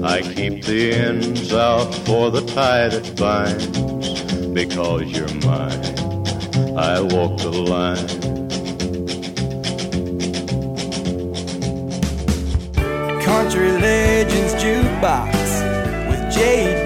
I 0.04 0.22
keep 0.22 0.64
the 0.64 0.94
ends 0.94 1.54
out 1.54 1.94
for 2.06 2.32
the 2.32 2.42
tie 2.42 2.88
that 2.88 3.18
binds. 3.18 3.68
Because 4.48 5.04
you're 5.12 5.34
mine, 5.46 6.78
I 6.78 7.02
walk 7.02 7.38
the 7.40 7.52
line. 7.52 8.08
Country 13.22 13.72
Legends 13.74 14.54
Jukebox 14.56 16.10
with 16.10 16.34
Jay 16.34 16.86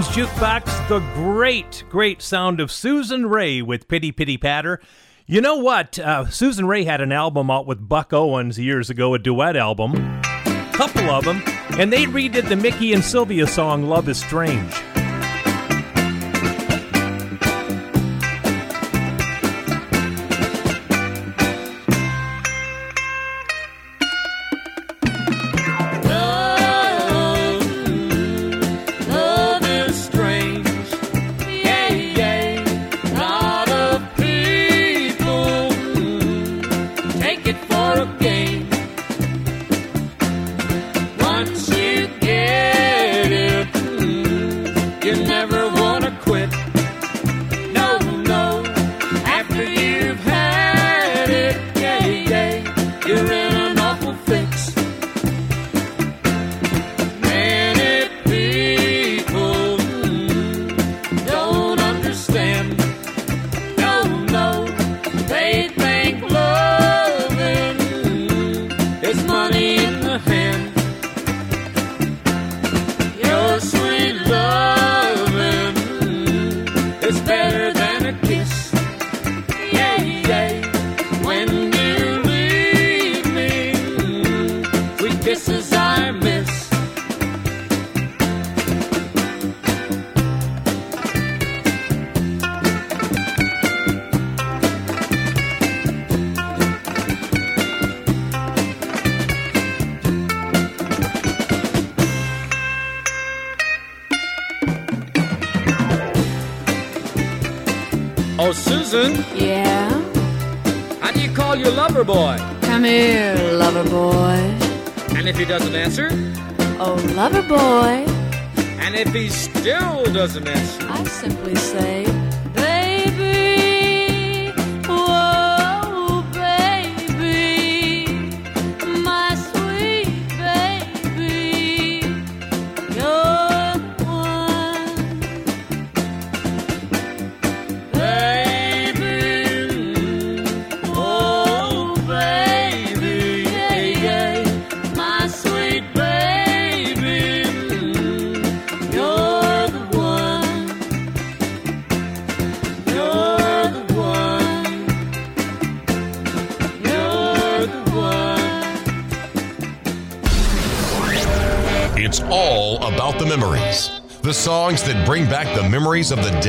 Jukebox, 0.00 0.88
the 0.88 1.00
great, 1.14 1.84
great 1.90 2.22
sound 2.22 2.60
of 2.60 2.72
Susan 2.72 3.26
Raye 3.26 3.60
with 3.60 3.88
Pitty 3.88 4.10
Pitty 4.10 4.38
Patter. 4.38 4.80
You 5.26 5.42
know 5.42 5.56
what? 5.56 5.98
Uh, 5.98 6.30
Susan 6.30 6.66
Raye 6.66 6.84
had 6.84 7.02
an 7.02 7.12
album 7.12 7.50
out 7.50 7.66
with 7.66 7.86
Buck 7.88 8.14
Owens 8.14 8.58
years 8.58 8.88
ago, 8.88 9.12
a 9.12 9.18
duet 9.18 9.54
album, 9.54 9.92
a 9.94 10.70
couple 10.72 11.10
of 11.10 11.24
them, 11.24 11.42
and 11.78 11.92
they 11.92 12.04
redid 12.06 12.48
the 12.48 12.56
Mickey 12.56 12.94
and 12.94 13.04
Sylvia 13.04 13.46
song 13.46 13.84
Love 13.84 14.08
is 14.08 14.18
Strange. 14.18 14.72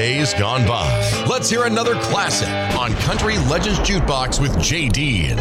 Days 0.03 0.33
gone 0.33 0.67
by. 0.67 1.25
Let's 1.29 1.49
hear 1.49 1.63
another 1.63 1.95
classic 2.01 2.49
on 2.77 2.93
Country 3.07 3.37
Legends 3.47 3.79
Jukebox 3.79 4.37
with 4.37 4.61
Jay 4.61 4.89
Dean. 4.89 5.37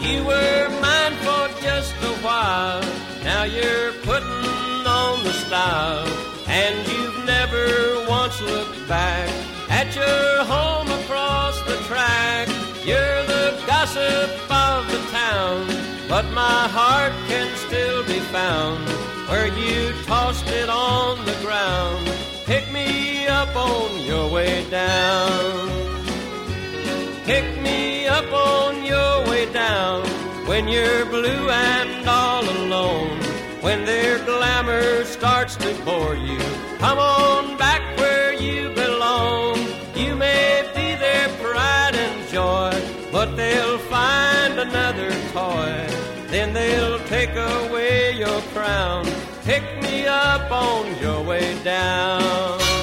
You 0.00 0.24
were 0.24 0.68
mine 0.80 1.12
for 1.20 1.60
just 1.60 1.94
a 1.96 2.14
while. 2.24 2.80
Now 3.22 3.42
you're 3.44 3.92
putting 4.04 4.86
on 4.86 5.22
the 5.22 5.34
style. 5.34 6.08
And 6.46 6.88
you've 6.88 7.26
never 7.26 8.06
once 8.08 8.40
looked 8.40 8.88
back 8.88 9.28
at 9.68 9.94
your 9.94 10.44
home 10.44 10.90
across 11.02 11.60
the 11.64 11.76
track. 11.88 12.48
You're 12.86 13.22
the 13.24 13.62
gossip 13.66 14.50
of 14.50 14.90
the 14.90 15.06
town. 15.10 15.73
But 16.08 16.26
my 16.32 16.68
heart 16.68 17.12
can 17.28 17.48
still 17.66 18.04
be 18.04 18.20
found 18.20 18.86
where 19.28 19.48
you 19.48 19.92
tossed 20.04 20.46
it 20.48 20.68
on 20.68 21.24
the 21.24 21.36
ground. 21.42 22.06
Pick 22.44 22.70
me 22.70 23.26
up 23.26 23.54
on 23.56 24.00
your 24.02 24.30
way 24.30 24.64
down. 24.70 25.70
Pick 27.24 27.60
me 27.62 28.06
up 28.06 28.30
on 28.32 28.84
your 28.84 29.24
way 29.30 29.50
down 29.52 30.04
when 30.46 30.68
you're 30.68 31.06
blue 31.06 31.48
and 31.50 32.08
all 32.08 32.44
alone. 32.44 33.18
when 33.64 33.86
their 33.86 34.18
glamour 34.26 35.04
starts 35.04 35.56
to 35.56 35.74
bore 35.86 36.14
you. 36.14 36.38
Come 36.78 36.98
on 36.98 37.56
back 37.56 37.80
where 37.96 38.34
you 38.34 38.68
belong. 38.74 39.56
You 39.96 40.14
may 40.14 40.70
be 40.74 40.94
their 40.96 41.28
pride 41.42 41.94
and 41.94 42.28
joy, 42.28 42.72
but 43.10 43.34
they'll 43.36 43.78
find 43.78 44.60
another 44.60 45.10
toy. 45.32 45.93
Then 46.34 46.52
they'll 46.52 46.98
take 47.06 47.30
away 47.30 48.18
your 48.18 48.40
crown. 48.52 49.06
Pick 49.44 49.62
me 49.84 50.04
up 50.08 50.50
on 50.50 51.00
your 51.00 51.22
way 51.22 51.56
down. 51.62 52.73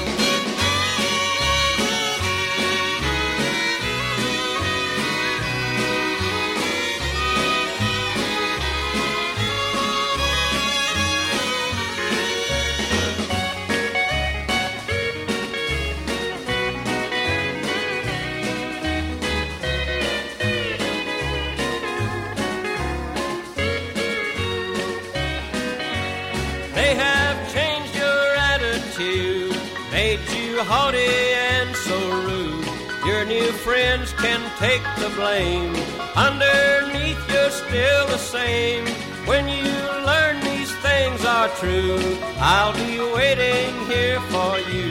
Take 34.62 34.86
the 35.02 35.10
blame. 35.16 35.74
Underneath, 36.14 37.20
you're 37.32 37.50
still 37.50 38.06
the 38.06 38.22
same. 38.36 38.86
When 39.26 39.48
you 39.48 39.72
learn 40.10 40.40
these 40.40 40.72
things 40.86 41.24
are 41.24 41.48
true, 41.60 41.98
I'll 42.38 42.76
be 42.84 42.94
waiting 43.18 43.72
here 43.90 44.20
for 44.32 44.52
you 44.74 44.90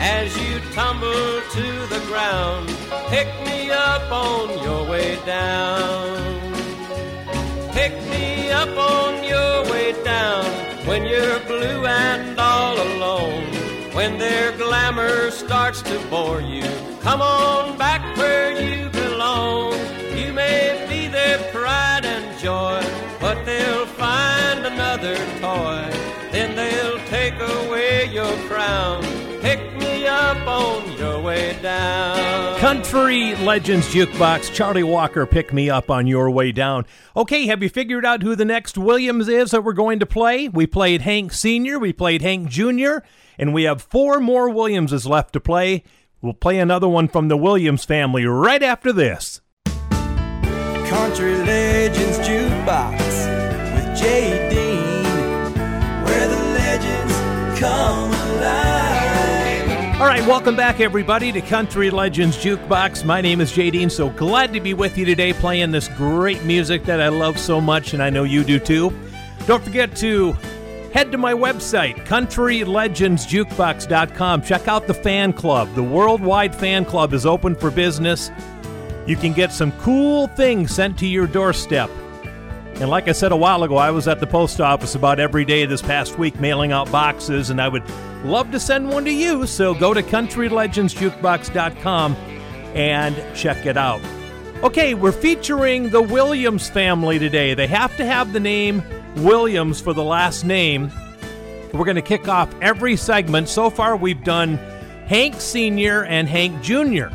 as 0.00 0.28
you 0.42 0.60
tumble 0.72 1.32
to 1.56 1.66
the 1.94 2.02
ground. 2.08 2.66
Pick 3.14 3.28
me 3.44 3.70
up 3.70 4.10
on 4.10 4.46
your 4.66 4.82
way 4.88 5.18
down. 5.26 6.54
Pick 7.78 7.92
me 8.14 8.50
up 8.50 8.74
on 8.78 9.12
your 9.32 9.54
way 9.70 9.92
down 10.02 10.46
when 10.86 11.04
you're 11.04 11.40
blue 11.40 11.84
and 11.84 12.40
all 12.40 12.76
alone. 12.88 13.44
When 13.92 14.16
their 14.16 14.56
glamour 14.56 15.30
starts 15.30 15.82
to 15.82 15.98
bore 16.08 16.40
you, 16.40 16.64
come 17.02 17.20
on 17.20 17.76
back 17.76 18.16
where 18.16 18.50
you 18.58 18.81
but 23.42 23.46
they'll 23.46 23.86
find 23.86 24.66
another 24.66 25.16
toy. 25.40 25.90
Then 26.30 26.54
they'll 26.54 26.98
take 27.06 27.34
away 27.34 28.10
your 28.12 28.32
crown. 28.48 29.02
Pick 29.40 29.76
me 29.78 30.06
up 30.06 30.46
on 30.46 30.92
your 30.96 31.20
way 31.20 31.58
down. 31.60 32.58
Country 32.60 33.34
Legends 33.36 33.92
Jukebox, 33.92 34.52
Charlie 34.54 34.84
Walker, 34.84 35.26
pick 35.26 35.52
me 35.52 35.68
up 35.68 35.90
on 35.90 36.06
your 36.06 36.30
way 36.30 36.52
down. 36.52 36.86
Okay, 37.16 37.46
have 37.46 37.62
you 37.62 37.68
figured 37.68 38.06
out 38.06 38.22
who 38.22 38.36
the 38.36 38.44
next 38.44 38.78
Williams 38.78 39.28
is 39.28 39.50
that 39.50 39.64
we're 39.64 39.72
going 39.72 39.98
to 39.98 40.06
play? 40.06 40.48
We 40.48 40.66
played 40.66 41.02
Hank 41.02 41.32
Sr., 41.32 41.78
we 41.78 41.92
played 41.92 42.22
Hank 42.22 42.48
Jr., 42.48 42.98
and 43.38 43.52
we 43.52 43.64
have 43.64 43.82
four 43.82 44.20
more 44.20 44.48
Williamses 44.48 45.06
left 45.06 45.32
to 45.32 45.40
play. 45.40 45.82
We'll 46.20 46.34
play 46.34 46.60
another 46.60 46.88
one 46.88 47.08
from 47.08 47.26
the 47.26 47.36
Williams 47.36 47.84
family 47.84 48.24
right 48.24 48.62
after 48.62 48.92
this. 48.92 49.40
Country 50.92 51.36
Legends 51.38 52.18
Jukebox 52.18 53.01
Dean, 54.02 55.04
where 56.04 56.28
the 56.28 56.42
legends 56.54 57.14
come 57.60 58.10
alive. 58.10 60.00
All 60.00 60.08
right, 60.08 60.26
welcome 60.26 60.56
back, 60.56 60.80
everybody, 60.80 61.30
to 61.30 61.40
Country 61.40 61.88
Legends 61.88 62.36
Jukebox. 62.36 63.04
My 63.04 63.20
name 63.20 63.40
is 63.40 63.52
Jay 63.52 63.70
Dean, 63.70 63.88
so 63.88 64.10
glad 64.10 64.52
to 64.54 64.60
be 64.60 64.74
with 64.74 64.98
you 64.98 65.04
today 65.04 65.32
playing 65.32 65.70
this 65.70 65.86
great 65.88 66.42
music 66.42 66.82
that 66.84 67.00
I 67.00 67.06
love 67.08 67.38
so 67.38 67.60
much, 67.60 67.94
and 67.94 68.02
I 68.02 68.10
know 68.10 68.24
you 68.24 68.42
do 68.42 68.58
too. 68.58 68.92
Don't 69.46 69.62
forget 69.62 69.94
to 69.98 70.32
head 70.92 71.12
to 71.12 71.18
my 71.18 71.32
website, 71.32 72.04
countrylegendsjukebox.com. 72.04 74.42
Check 74.42 74.66
out 74.66 74.88
the 74.88 74.94
fan 74.94 75.32
club. 75.32 75.72
The 75.76 75.84
worldwide 75.84 76.56
fan 76.56 76.84
club 76.84 77.14
is 77.14 77.24
open 77.24 77.54
for 77.54 77.70
business. 77.70 78.32
You 79.06 79.14
can 79.16 79.32
get 79.32 79.52
some 79.52 79.70
cool 79.78 80.26
things 80.26 80.74
sent 80.74 80.98
to 80.98 81.06
your 81.06 81.28
doorstep. 81.28 81.88
And 82.80 82.90
like 82.90 83.08
I 83.08 83.12
said 83.12 83.32
a 83.32 83.36
while 83.36 83.62
ago, 83.62 83.76
I 83.76 83.90
was 83.90 84.08
at 84.08 84.18
the 84.18 84.26
post 84.26 84.60
office 84.60 84.94
about 84.94 85.20
every 85.20 85.44
day 85.44 85.66
this 85.66 85.82
past 85.82 86.18
week 86.18 86.40
mailing 86.40 86.72
out 86.72 86.90
boxes, 86.90 87.50
and 87.50 87.60
I 87.60 87.68
would 87.68 87.84
love 88.24 88.50
to 88.50 88.58
send 88.58 88.88
one 88.88 89.04
to 89.04 89.12
you. 89.12 89.46
So 89.46 89.74
go 89.74 89.94
to 89.94 90.02
countrylegendsjukebox.com 90.02 92.16
and 92.74 93.36
check 93.36 93.66
it 93.66 93.76
out. 93.76 94.00
Okay, 94.62 94.94
we're 94.94 95.12
featuring 95.12 95.90
the 95.90 96.02
Williams 96.02 96.70
family 96.70 97.18
today. 97.18 97.54
They 97.54 97.66
have 97.66 97.96
to 97.96 98.04
have 98.04 98.32
the 98.32 98.40
name 98.40 98.82
Williams 99.16 99.80
for 99.80 99.92
the 99.92 100.04
last 100.04 100.44
name. 100.44 100.90
We're 101.72 101.84
going 101.84 101.96
to 101.96 102.02
kick 102.02 102.28
off 102.28 102.54
every 102.60 102.96
segment. 102.96 103.48
So 103.48 103.70
far, 103.70 103.96
we've 103.96 104.22
done 104.24 104.56
Hank 105.06 105.40
Sr. 105.40 106.04
and 106.04 106.28
Hank 106.28 106.62
Jr. 106.62 107.08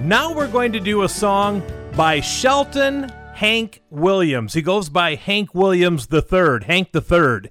Now 0.00 0.34
we're 0.34 0.48
going 0.48 0.72
to 0.72 0.80
do 0.80 1.02
a 1.02 1.08
song 1.08 1.62
by 1.96 2.20
Shelton 2.20 3.10
Hank 3.42 3.82
Williams. 3.90 4.54
He 4.54 4.62
goes 4.62 4.88
by 4.88 5.16
Hank 5.16 5.52
Williams 5.52 6.06
III, 6.12 6.60
Hank 6.64 6.90
III. 6.94 7.50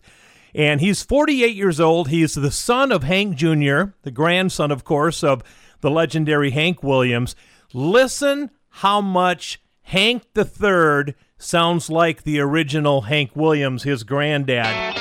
And 0.55 0.79
he's 0.79 1.03
48 1.03 1.53
years 1.53 1.81
old. 1.81 2.07
He's 2.07 2.33
the 2.33 2.49
son 2.49 2.93
of 2.93 3.03
Hank 3.03 3.35
Jr., 3.35 3.91
the 4.03 4.11
grandson, 4.13 4.71
of 4.71 4.85
course, 4.85 5.21
of 5.21 5.43
the 5.81 5.91
legendary 5.91 6.51
Hank 6.51 6.81
Williams. 6.81 7.35
Listen 7.73 8.51
how 8.69 9.01
much 9.01 9.61
Hank 9.81 10.23
III 10.33 11.13
sounds 11.37 11.89
like 11.89 12.23
the 12.23 12.39
original 12.39 13.01
Hank 13.01 13.35
Williams, 13.35 13.83
his 13.83 14.05
granddad. 14.05 14.95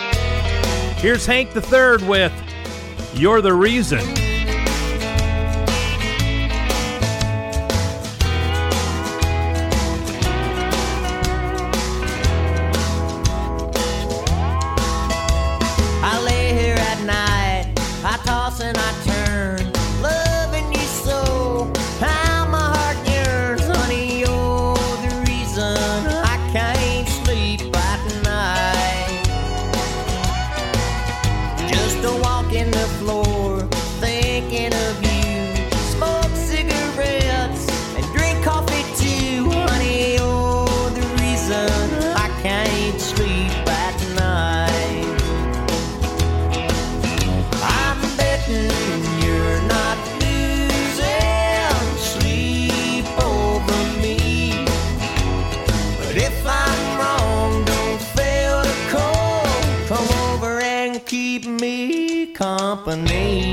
Here's 0.96 1.24
Hank 1.24 1.54
III 1.54 2.04
with 2.08 2.32
You're 3.14 3.42
the 3.42 3.54
Reason. 3.54 4.19
Company. 62.84 63.49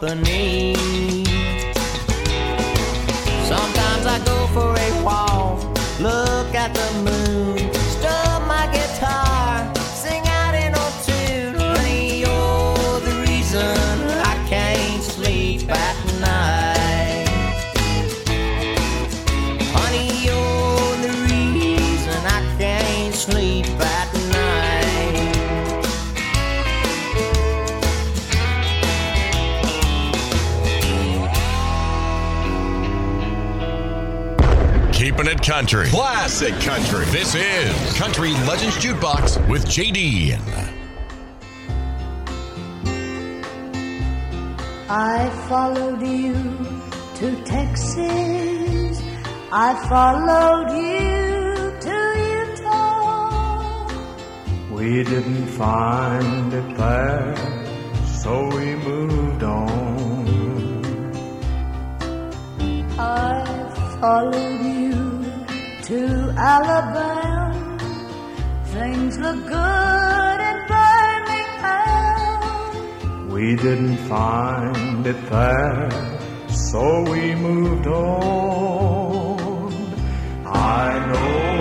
Company. 0.00 0.65
Country. 35.56 35.88
Classic 35.88 36.52
country. 36.60 37.06
This 37.06 37.34
is 37.34 37.94
Country 37.96 38.32
Legends 38.44 38.76
Jukebox 38.76 39.48
with 39.48 39.64
JD. 39.64 40.38
I 44.90 45.30
followed 45.48 46.02
you 46.02 46.34
to 47.14 47.42
Texas. 47.44 49.02
I 49.50 49.74
followed 49.88 50.72
you 50.76 51.72
to 51.86 51.96
Utah. 52.36 53.88
We 54.74 55.04
didn't 55.04 55.46
find 55.46 56.52
it 56.52 56.76
there, 56.76 57.34
so 58.04 58.46
we 58.54 58.74
moved 58.74 59.42
on. 59.42 60.26
I 62.98 63.98
followed 64.02 64.60
you 64.60 64.95
to 65.86 66.34
Alabama. 66.36 67.78
Things 68.74 69.16
look 69.18 69.36
good 69.46 70.40
in 70.50 70.58
Birmingham. 70.74 71.70
We 73.30 73.54
didn't 73.54 73.98
find 74.08 75.06
it 75.06 75.30
there, 75.30 75.88
so 76.48 77.02
we 77.08 77.36
moved 77.36 77.86
on. 77.86 79.72
I 80.44 81.06
know 81.06 81.55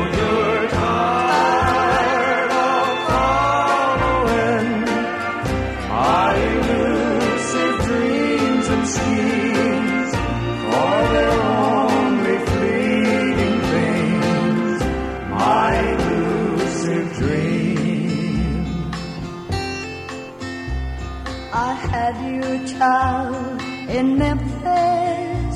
in 23.96 24.18
Memphis. 24.18 25.56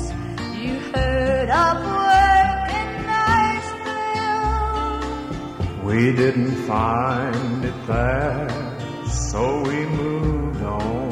You 0.62 0.74
heard 0.94 1.50
of 1.50 1.76
work 2.08 2.70
in 2.80 2.90
Nashville. 3.12 4.54
We 5.84 6.00
didn't 6.16 6.56
find 6.72 7.64
it 7.70 7.86
there, 7.86 8.48
so 9.06 9.60
we 9.68 9.78
moved 9.84 10.62
on 10.62 11.10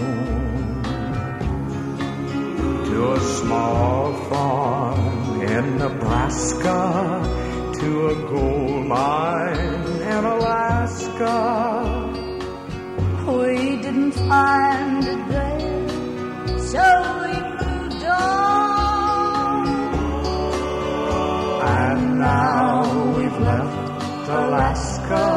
to 2.87 3.13
a 3.13 3.21
small 3.21 4.15
farm 4.31 5.43
in 5.43 5.65
Nebraska, 5.77 6.81
to 7.81 7.89
a 8.07 8.15
gold 8.33 8.87
mine 8.87 9.85
in 10.15 10.25
Alaska. 10.37 11.37
We 13.27 13.57
didn't 13.85 14.13
find 14.13 15.05
it 15.05 15.23
there, 15.29 15.48
so 16.73 16.87
we 17.23 17.33
moved 17.61 18.05
on. 18.05 19.67
And 21.81 22.19
now 22.19 23.15
we've 23.17 23.39
left 23.39 24.29
Alaska 24.29 25.29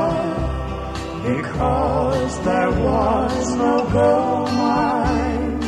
because 1.24 2.34
there 2.44 2.72
was 2.72 3.56
no 3.56 3.76
gold 3.94 4.52
mine. 4.52 5.60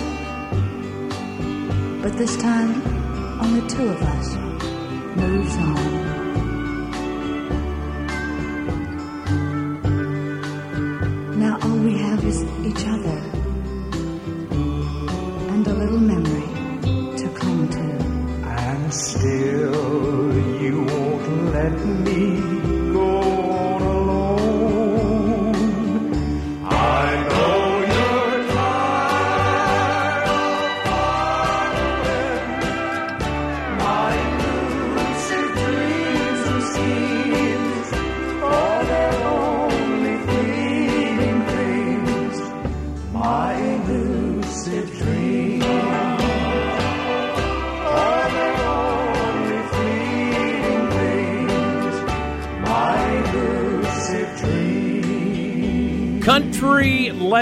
But 2.02 2.18
this 2.18 2.36
time, 2.38 2.82
only 3.42 3.66
two 3.70 3.88
of 3.88 4.02
us 4.02 4.36
moves 5.16 5.56
on. 5.56 6.03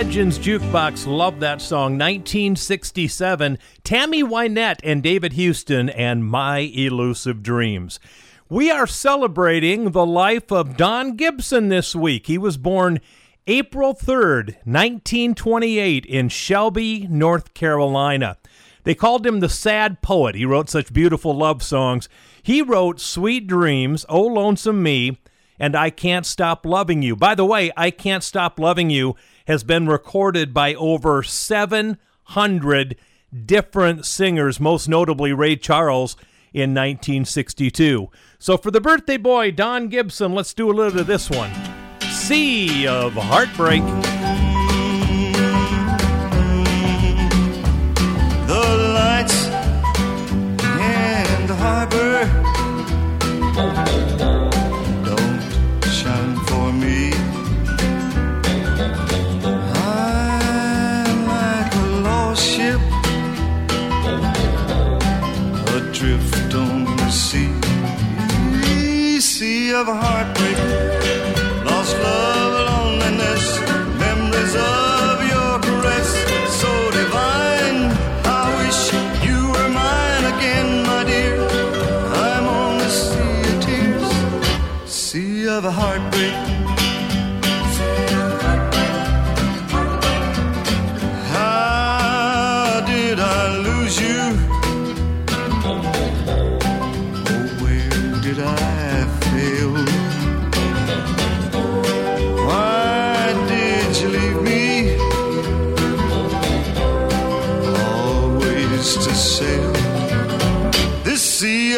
Legends 0.02 0.40
Jukebox. 0.40 1.06
Love 1.06 1.40
that 1.42 1.62
song. 1.62 1.92
1967. 1.92 3.60
Tammy 3.84 4.24
Wynette 4.24 4.80
and 4.84 5.04
David 5.04 5.34
Houston 5.34 5.90
and 5.90 6.26
My 6.26 6.58
Elusive 6.58 7.44
Dreams. 7.44 8.00
We 8.50 8.72
are 8.72 8.88
celebrating 8.88 9.92
the 9.92 10.04
life 10.04 10.52
of 10.52 10.76
Don 10.76 11.16
Gibson 11.16 11.70
this 11.70 11.96
week. 11.96 12.26
He 12.26 12.40
was 12.40 12.58
born 12.58 13.00
April 13.46 13.94
3rd, 13.94 14.56
1928, 14.66 16.08
in 16.08 16.30
Shelby, 16.30 17.06
North 17.08 17.54
Carolina. 17.54 18.38
They 18.86 18.96
called 18.96 19.24
him 19.24 19.40
the 19.40 19.50
sad 19.50 20.02
poet. 20.02 20.34
He 20.34 20.46
wrote 20.46 20.72
such 20.72 20.92
beautiful 20.92 21.38
love 21.38 21.62
songs. 21.62 22.10
He 22.42 22.64
wrote 22.64 23.00
Sweet 23.00 23.46
Dreams, 23.46 24.08
Oh 24.10 24.24
Lonesome 24.24 24.82
Me, 24.82 25.20
and 25.60 25.76
I 25.76 25.92
Can't 25.92 26.26
Stop 26.26 26.66
Loving 26.66 27.04
You. 27.04 27.16
By 27.16 27.36
the 27.36 27.46
way, 27.46 27.72
I 27.78 27.92
Can't 27.92 28.24
Stop 28.24 28.60
Loving 28.60 28.90
You 28.90 29.16
has 29.52 29.64
been 29.66 29.86
recorded 29.86 30.54
by 30.54 30.74
over 30.76 31.22
700 31.22 32.96
different 33.46 34.06
singers, 34.06 34.62
most 34.62 34.88
notably 34.88 35.34
Ray 35.34 35.58
Charles 35.58 36.16
in 36.54 36.74
1962. 36.74 38.10
So 38.40 38.56
for 38.56 38.72
the 38.72 38.80
birthday 38.80 39.18
boy, 39.18 39.52
Don 39.52 39.90
Gibson, 39.90 40.34
let's 40.34 40.54
do 40.54 40.72
a 40.72 40.74
little 40.74 41.02
of 41.02 41.08
this 41.08 41.30
one 41.30 41.52
Sea 42.12 42.88
of 42.88 43.12
Heartbreak. 43.14 43.84
the 48.48 48.78
lights 48.94 49.48
in 50.80 51.48
the 51.48 51.56
harbor 51.56 52.01
of 69.74 69.88
a 69.88 69.96
heartbreak, 69.96 70.58
lost 71.66 71.96
love, 71.98 72.54
loneliness, 72.70 73.60
memories 74.00 74.56
of 74.56 75.24
your 75.34 75.60
caress, 75.60 76.10
so 76.62 76.92
divine. 76.92 77.92
I 78.26 78.46
wish 78.60 78.94
you 79.24 79.40
were 79.54 79.70
mine 79.70 80.26
again, 80.34 80.84
my 80.86 81.04
dear. 81.04 81.38
I'm 82.28 82.46
on 82.48 82.78
the 82.80 82.90
sea 82.90 83.42
of 83.52 83.64
tears, 83.64 84.10
sea 84.92 85.48
of 85.48 85.66
a 85.66 85.72
heartbreak. 85.72 86.11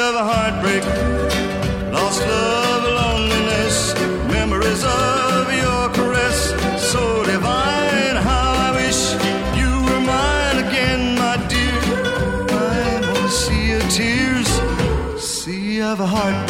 Sea 0.04 0.16
a 0.16 0.26
heartbreak, 0.34 0.84
lost 1.94 2.22
love, 2.28 2.84
loneliness, 3.02 3.78
memories 4.38 4.84
of 4.84 5.44
your 5.64 5.84
caress, 5.98 6.40
so 6.92 7.24
divine. 7.24 8.18
How 8.30 8.50
I 8.68 8.70
wish 8.82 9.02
you 9.60 9.72
were 9.86 10.04
mine 10.14 10.58
again, 10.66 11.02
my 11.24 11.36
dear. 11.54 11.80
I'm 12.50 13.04
on 13.16 13.24
a 13.24 13.34
sea 13.42 13.72
of 13.78 13.84
tears, 13.98 14.50
sea 15.24 15.82
of 15.82 16.02
a 16.02 16.06
heartbreak. 16.06 16.43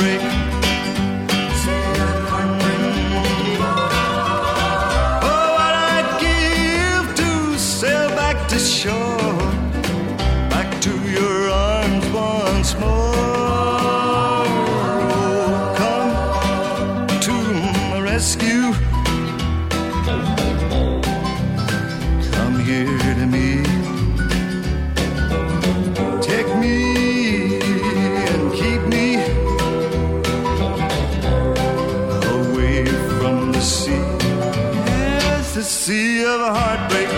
Of 36.34 36.40
heartbreak, 36.40 37.10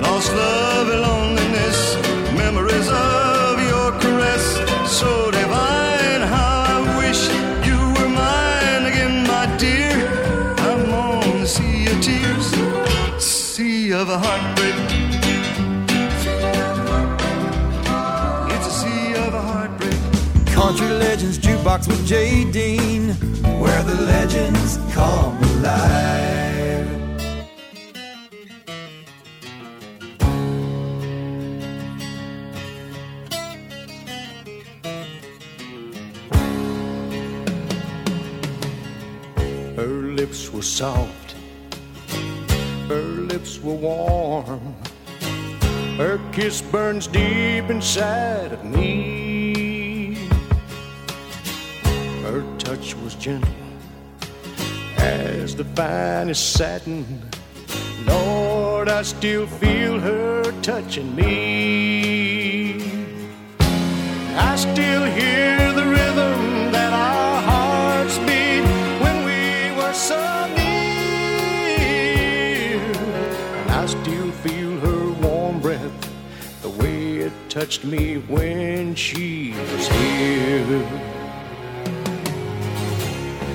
lost 0.00 0.32
love 0.34 0.88
and 0.88 1.00
loneliness, 1.00 1.96
memories 2.38 2.88
of 2.88 3.60
your 3.60 3.90
caress, 3.98 4.44
so 4.88 5.32
divine. 5.32 6.20
How 6.20 6.62
I 6.74 6.96
wish 6.96 7.26
you 7.66 7.76
were 7.76 8.08
mine 8.08 8.86
again, 8.86 9.26
my 9.26 9.46
dear. 9.56 9.96
I'm 10.58 10.92
on 10.92 11.40
the 11.40 11.46
sea 11.48 11.90
of 11.90 12.00
tears, 12.00 12.54
sea 13.20 13.92
of 13.92 14.08
a 14.08 14.16
heartbreak. 14.16 14.76
It's 18.54 18.66
a 18.68 18.74
sea 18.80 19.14
of 19.26 19.34
a 19.34 19.42
heartbreak. 19.42 19.98
Country 20.54 20.88
Legends 20.88 21.36
Jukebox 21.36 21.88
with 21.88 22.06
Jay 22.06 22.48
Dean, 22.48 23.08
where 23.60 23.82
the 23.82 24.00
legends 24.02 24.78
come 24.94 25.36
alive. 25.42 26.43
Soft, 40.64 41.34
her 42.88 43.02
lips 43.02 43.60
were 43.60 43.74
warm. 43.74 44.74
Her 45.98 46.18
kiss 46.32 46.62
burns 46.62 47.06
deep 47.06 47.68
inside 47.68 48.52
of 48.52 48.64
me. 48.64 50.16
Her 52.22 52.42
touch 52.58 52.96
was 52.96 53.14
gentle 53.14 53.52
as 54.96 55.54
the 55.54 55.64
finest 55.76 56.54
satin. 56.54 57.04
Lord, 58.06 58.88
I 58.88 59.02
still 59.02 59.46
feel 59.46 60.00
her 60.00 60.50
touching 60.62 61.14
me. 61.14 62.82
I 64.36 64.56
still 64.56 65.04
hear 65.04 65.53
touched 77.54 77.84
me 77.84 78.16
when 78.26 78.96
she 78.96 79.52
was 79.52 79.86
here. 79.86 80.84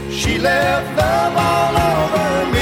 She 0.10 0.38
left 0.38 0.98
love 0.98 1.36
all 1.36 1.76
over 1.76 2.54
me. 2.54 2.59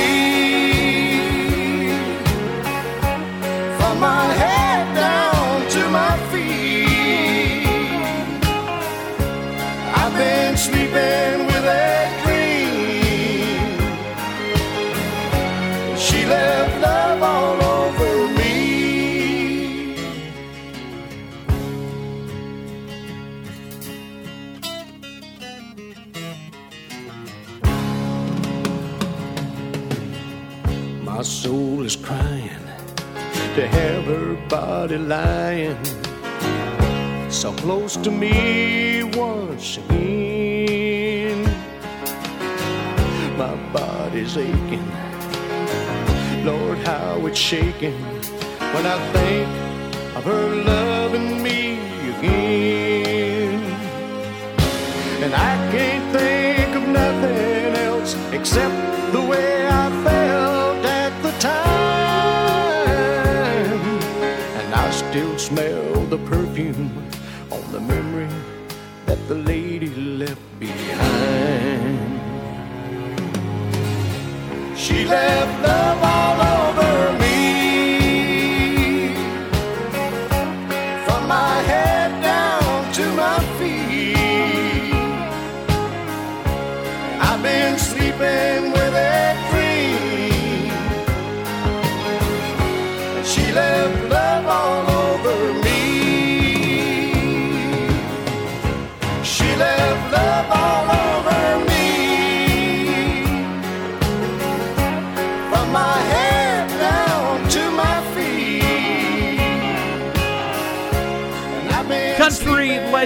Soul 31.27 31.83
is 31.83 31.97
crying 31.97 32.63
to 33.55 33.67
have 33.67 34.05
her 34.05 34.35
body 34.47 34.97
lying 34.97 35.77
so 37.29 37.51
close 37.53 37.97
to 37.97 38.09
me 38.09 39.03
once 39.03 39.77
again. 39.77 41.43
My 43.37 43.55
body's 43.73 44.37
aching, 44.37 44.89
Lord, 46.45 46.77
how 46.79 47.25
it's 47.27 47.37
shaking 47.37 47.99
when 48.73 48.85
I 48.85 48.97
think 49.11 49.49
of 50.15 50.23
her 50.23 50.55
loving 50.55 51.43
me 51.43 51.73
again. 52.11 53.61
And 55.23 55.35
I 55.35 55.53
can't 55.73 56.05
think 56.17 56.75
of 56.75 56.87
nothing 56.87 57.75
else 57.75 58.15
except 58.31 58.96
smell 65.57 66.05
the 66.05 66.19
perfume 66.29 66.91
on 67.49 67.71
the 67.71 67.79
memory 67.79 68.29
that 69.07 69.17
the 69.27 69.33
lady 69.33 69.89
left 70.21 70.59
behind. 70.59 71.97
She 74.77 75.05
left 75.05 75.63
love 75.63 76.06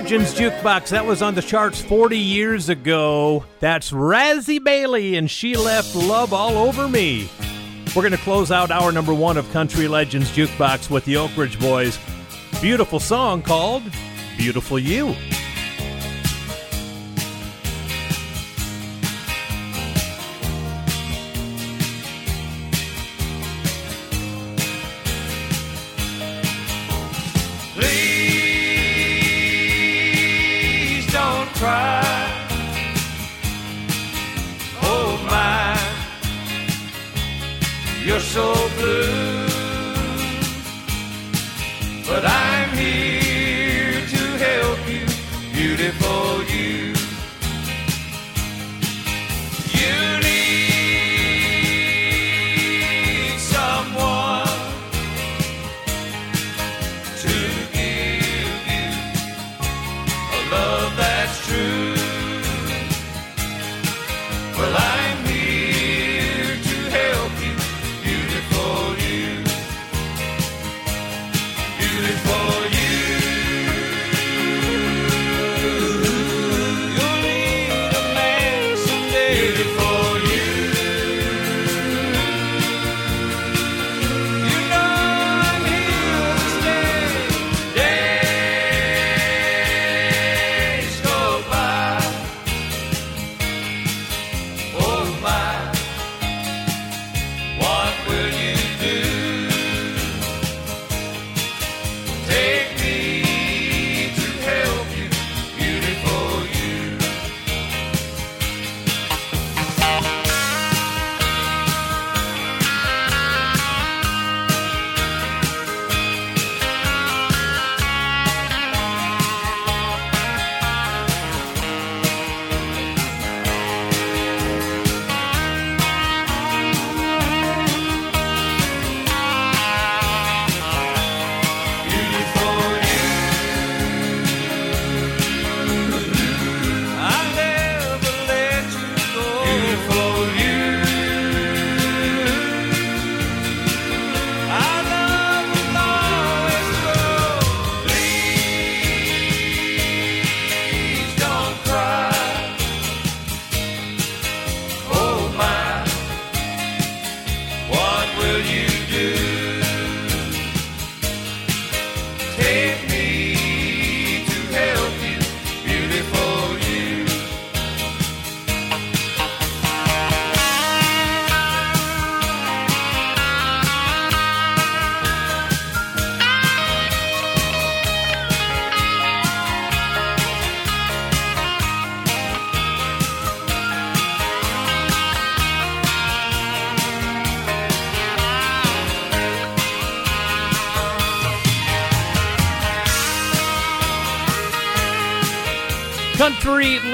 Legends 0.01 0.33
Jukebox. 0.33 0.89
That 0.89 1.05
was 1.05 1.21
on 1.21 1.35
the 1.35 1.43
charts 1.43 1.79
40 1.79 2.17
years 2.17 2.69
ago. 2.69 3.45
That's 3.59 3.91
Razzy 3.91 4.61
Bailey, 4.61 5.15
and 5.15 5.29
she 5.29 5.55
left 5.55 5.93
love 5.93 6.33
all 6.33 6.57
over 6.57 6.87
me. 6.87 7.29
We're 7.95 8.01
going 8.01 8.11
to 8.11 8.17
close 8.17 8.49
out 8.49 8.71
our 8.71 8.91
number 8.91 9.13
one 9.13 9.37
of 9.37 9.49
Country 9.51 9.87
Legends 9.87 10.31
Jukebox 10.31 10.89
with 10.89 11.05
the 11.05 11.17
Oak 11.17 11.37
Ridge 11.37 11.59
Boys. 11.59 11.99
Beautiful 12.61 12.99
song 12.99 13.43
called 13.43 13.83
Beautiful 14.37 14.79
You. 14.79 15.15
You're 38.05 38.19
so 38.19 38.53
blue. 38.77 39.47
But 42.07 42.25
I'm 42.25 42.50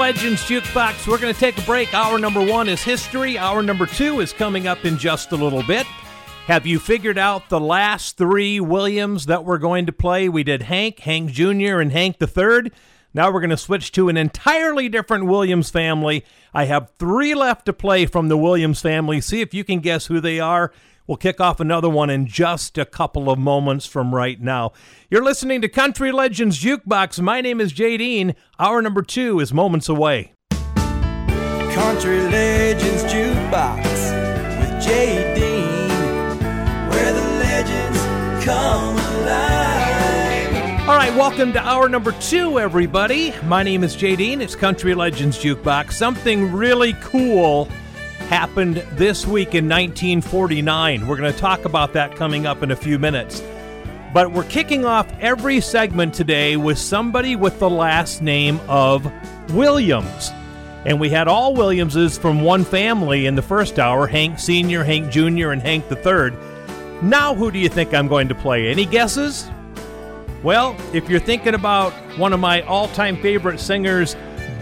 Legends 0.08 0.40
Jukebox. 0.44 1.06
We're 1.06 1.18
going 1.18 1.34
to 1.34 1.38
take 1.38 1.58
a 1.58 1.66
break. 1.66 1.92
Hour 1.92 2.18
number 2.18 2.42
one 2.42 2.66
is 2.66 2.82
history. 2.82 3.36
Hour 3.36 3.62
number 3.62 3.84
two 3.84 4.20
is 4.20 4.32
coming 4.32 4.66
up 4.66 4.86
in 4.86 4.96
just 4.96 5.32
a 5.32 5.36
little 5.36 5.62
bit. 5.62 5.86
Have 6.46 6.66
you 6.66 6.78
figured 6.78 7.18
out 7.18 7.50
the 7.50 7.60
last 7.60 8.16
three 8.16 8.58
Williams 8.58 9.26
that 9.26 9.44
we're 9.44 9.58
going 9.58 9.84
to 9.84 9.92
play? 9.92 10.30
We 10.30 10.44
did 10.44 10.62
Hank, 10.62 11.00
Hank 11.00 11.32
Jr., 11.32 11.80
and 11.80 11.92
Hank 11.92 12.20
the 12.20 12.26
Third. 12.26 12.72
Now 13.12 13.30
we're 13.30 13.42
going 13.42 13.50
to 13.50 13.58
switch 13.58 13.92
to 13.92 14.08
an 14.08 14.16
entirely 14.16 14.88
different 14.88 15.26
Williams 15.26 15.68
family. 15.68 16.24
I 16.54 16.64
have 16.64 16.90
three 16.98 17.34
left 17.34 17.66
to 17.66 17.74
play 17.74 18.06
from 18.06 18.28
the 18.28 18.38
Williams 18.38 18.80
family. 18.80 19.20
See 19.20 19.42
if 19.42 19.52
you 19.52 19.62
can 19.62 19.80
guess 19.80 20.06
who 20.06 20.20
they 20.20 20.40
are. 20.40 20.72
We'll 21.08 21.16
kick 21.16 21.40
off 21.40 21.58
another 21.58 21.88
one 21.88 22.10
in 22.10 22.26
just 22.26 22.76
a 22.76 22.84
couple 22.84 23.30
of 23.30 23.38
moments 23.38 23.86
from 23.86 24.14
right 24.14 24.38
now. 24.38 24.72
You're 25.08 25.24
listening 25.24 25.62
to 25.62 25.68
Country 25.68 26.12
Legends 26.12 26.62
Jukebox. 26.62 27.18
My 27.22 27.40
name 27.40 27.62
is 27.62 27.72
Jay 27.72 27.96
Dean. 27.96 28.34
Hour 28.58 28.82
number 28.82 29.00
two 29.00 29.40
is 29.40 29.50
moments 29.50 29.88
away. 29.88 30.34
Country 30.50 32.20
Legends 32.28 33.04
Jukebox 33.04 33.84
with 34.60 34.84
Jay 34.84 35.32
Dean, 35.34 35.88
where 36.90 37.12
the 37.14 37.26
legends 37.38 38.44
come 38.44 38.98
alive. 38.98 40.88
All 40.90 40.96
right, 40.96 41.14
welcome 41.16 41.54
to 41.54 41.58
hour 41.58 41.88
number 41.88 42.12
two, 42.20 42.58
everybody. 42.58 43.32
My 43.44 43.62
name 43.62 43.82
is 43.82 43.96
Jay 43.96 44.14
Dean. 44.14 44.42
It's 44.42 44.54
Country 44.54 44.94
Legends 44.94 45.38
Jukebox. 45.38 45.92
Something 45.92 46.52
really 46.52 46.92
cool 47.00 47.66
happened 48.28 48.76
this 48.92 49.26
week 49.26 49.54
in 49.54 49.64
1949. 49.64 51.06
We're 51.06 51.16
going 51.16 51.32
to 51.32 51.38
talk 51.38 51.64
about 51.64 51.94
that 51.94 52.14
coming 52.14 52.44
up 52.44 52.62
in 52.62 52.70
a 52.70 52.76
few 52.76 52.98
minutes. 52.98 53.42
But 54.12 54.32
we're 54.32 54.44
kicking 54.44 54.84
off 54.84 55.10
every 55.18 55.62
segment 55.62 56.12
today 56.12 56.58
with 56.58 56.76
somebody 56.76 57.36
with 57.36 57.58
the 57.58 57.70
last 57.70 58.20
name 58.20 58.60
of 58.68 59.10
Williams. 59.54 60.30
And 60.84 61.00
we 61.00 61.08
had 61.08 61.26
all 61.26 61.54
Williamses 61.54 62.18
from 62.18 62.42
one 62.42 62.64
family 62.64 63.24
in 63.24 63.34
the 63.34 63.40
first 63.40 63.78
hour 63.78 64.06
Hank 64.06 64.38
Sr., 64.38 64.84
Hank 64.84 65.10
Jr., 65.10 65.50
and 65.50 65.62
Hank 65.62 65.88
the 65.88 65.96
Third. 65.96 66.34
Now, 67.02 67.34
who 67.34 67.50
do 67.50 67.58
you 67.58 67.70
think 67.70 67.94
I'm 67.94 68.08
going 68.08 68.28
to 68.28 68.34
play? 68.34 68.68
Any 68.68 68.84
guesses? 68.84 69.48
Well, 70.42 70.76
if 70.92 71.08
you're 71.08 71.18
thinking 71.18 71.54
about 71.54 71.94
one 72.18 72.34
of 72.34 72.40
my 72.40 72.60
all 72.62 72.88
time 72.88 73.16
favorite 73.22 73.58
singers, 73.58 74.16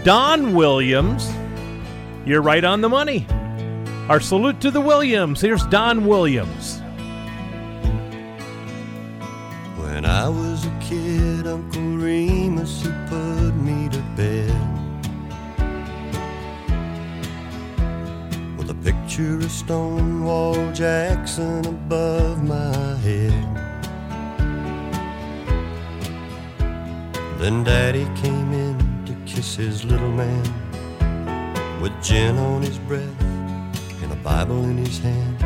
Don 0.05 0.55
Williams, 0.55 1.29
you're 2.25 2.43
right 2.43 2.63
on 2.63 2.81
the 2.81 2.89
money. 2.89 3.27
Our 4.09 4.21
salute 4.21 4.61
to 4.61 4.71
the 4.71 4.81
Williams. 4.81 5.41
Here's 5.41 5.67
Don 5.67 6.07
Williams. 6.07 6.79
When 9.77 10.05
I 10.05 10.29
was 10.29 10.65
a 10.65 10.79
kid, 10.81 11.49
Uncle 11.49 11.83
Remus, 11.83 12.83
he 12.83 12.91
put 13.09 13.51
me 13.57 13.89
to 13.89 13.99
bed 14.15 14.55
with 18.57 18.71
a 18.71 18.77
picture 18.85 19.39
of 19.39 19.51
Stonewall 19.51 20.73
Jackson 20.73 21.67
above 21.67 22.45
my 22.45 22.95
head. 22.99 23.33
Then 27.41 27.65
Daddy 27.65 28.05
came 28.15 28.53
in 28.53 29.05
to 29.07 29.17
kiss 29.27 29.57
his 29.57 29.85
little 29.85 30.13
man 30.13 31.81
with 31.81 31.93
gin 32.05 32.39
on 32.39 32.63
his 32.63 32.79
breath 32.79 33.26
Bible 34.27 34.65
in 34.65 34.77
his 34.77 34.99
hand. 34.99 35.39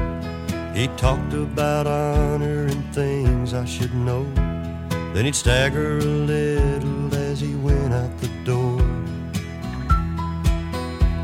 He 0.74 0.88
talked 0.96 1.34
about 1.34 1.86
honor 1.86 2.64
and 2.64 2.82
things 2.94 3.52
I 3.52 3.66
should 3.66 3.94
know. 3.94 4.24
Then 5.12 5.26
he'd 5.26 5.34
stagger 5.34 5.98
a 5.98 6.12
little 6.32 7.14
as 7.14 7.42
he 7.42 7.54
went 7.56 7.92
out 7.92 8.12
the 8.20 8.30
door. 8.50 8.80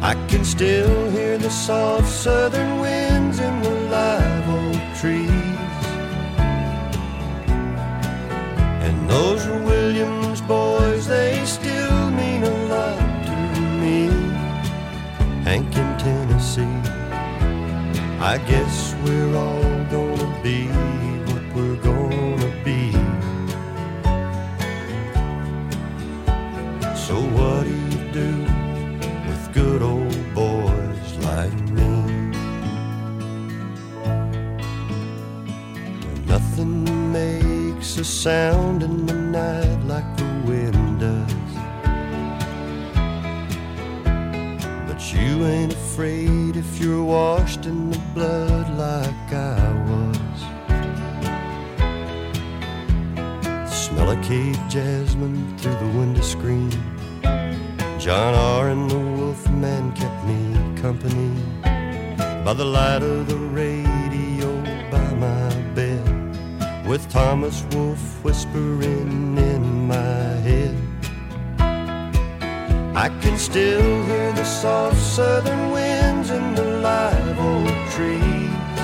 I 0.02 0.12
can 0.28 0.44
still 0.44 1.11
hear 1.12 1.38
the 1.38 1.48
soft 1.48 2.09
southern 2.09 2.78
winds 2.78 3.38
in 3.38 3.62
the 3.62 3.74
live 3.96 4.48
oak 4.61 4.82
trees. 5.00 5.82
And 8.86 9.09
those 9.09 9.46
were 9.46 9.62
Williams 9.62 10.42
boys, 10.42 11.07
they 11.07 11.42
still 11.46 12.11
mean 12.11 12.42
a 12.44 12.57
lot 12.74 13.00
to 13.28 13.36
me. 13.80 14.09
Hank 15.48 15.74
in 15.74 15.90
Tennessee. 15.96 16.86
I 18.27 18.39
guess 18.39 18.93
we're 19.05 19.37
all 19.37 19.85
gonna 19.85 20.41
be 20.43 20.66
what 21.29 21.45
we're 21.55 21.77
gonna 21.77 22.53
be. 22.64 22.91
So 27.07 27.14
what 27.37 27.62
do 27.62 27.70
you 27.70 28.01
do 28.12 28.31
with 29.29 29.53
good 29.55 29.81
old 29.81 30.35
boys 30.35 31.09
like 31.22 31.57
me? 31.70 31.93
When 36.03 36.27
nothing 36.27 37.12
makes 37.12 37.97
a 37.97 38.05
sound 38.05 38.83
in 38.83 39.07
the 39.07 39.14
night 39.14 39.79
like 39.87 40.16
the 40.16 40.24
wind 40.45 40.99
does. 40.99 41.53
But 44.89 45.12
you 45.14 45.47
ain't 45.47 45.72
afraid 45.72 46.57
if 46.57 46.81
you're 46.81 47.05
washed 47.05 47.66
in 47.66 47.91
the 47.91 47.95
blood 48.17 48.69
like 48.79 49.33
I 49.35 49.61
was. 49.91 50.39
Smell 53.71 54.11
of 54.11 54.21
cape 54.25 54.57
jasmine 54.71 55.59
through 55.59 55.79
the 55.85 55.91
window 55.99 56.23
screen. 56.23 56.71
John 57.99 58.33
R. 58.35 58.71
and 58.71 58.91
the 58.91 58.99
Wolfman 58.99 59.93
kept 59.93 60.21
me 60.25 60.41
company 60.81 61.31
by 62.47 62.55
the 62.55 62.64
light 62.64 63.03
of 63.03 63.29
the 63.29 63.41
radio 63.62 64.49
by 64.91 65.09
my 65.27 65.51
bed, 65.75 66.07
with 66.89 67.03
Thomas 67.11 67.64
Wolfe 67.73 68.09
whispering 68.25 69.37
in 69.53 69.64
my 69.95 70.25
head. 70.49 70.77
I 73.05 73.09
can 73.21 73.37
still 73.37 73.89
hear 74.09 74.33
the 74.33 74.45
soft 74.45 74.97
southern 74.97 75.71
winds 75.71 76.31
in 76.31 76.55
the 76.55 76.66
live 76.87 77.39
oak 77.53 77.76
trees. 77.95 78.78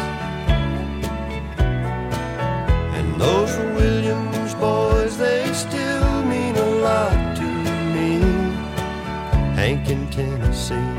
And 2.99 3.09
those 3.25 3.55
Williams 3.79 4.55
boys, 4.55 5.13
they 5.25 5.43
still 5.67 6.15
mean 6.33 6.55
a 6.57 6.71
lot 6.89 7.19
to 7.41 7.49
me. 7.95 8.11
Hank 9.59 9.85
in 9.95 10.03
Tennessee. 10.17 10.91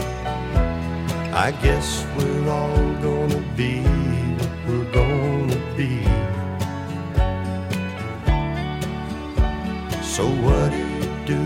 I 1.45 1.49
guess 1.65 1.87
we're 2.15 2.47
all 2.59 2.87
gonna 3.07 3.43
be 3.61 3.73
what 4.37 4.53
we're 4.65 4.91
gonna 5.01 5.61
be. 5.79 5.93
So 10.15 10.23
what 10.45 10.67
do 10.75 10.81
you 10.97 11.07
do 11.33 11.41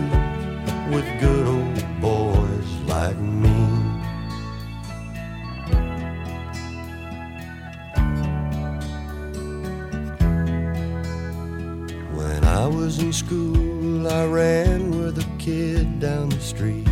with 0.92 1.06
good 1.24 1.46
old 1.56 1.78
boys 2.08 2.70
like 2.94 3.18
me? 3.42 3.47
In 13.00 13.12
school, 13.12 14.08
I 14.08 14.24
ran 14.26 14.90
with 14.90 15.18
a 15.18 15.26
kid 15.38 16.00
down 16.00 16.30
the 16.30 16.40
street. 16.40 16.88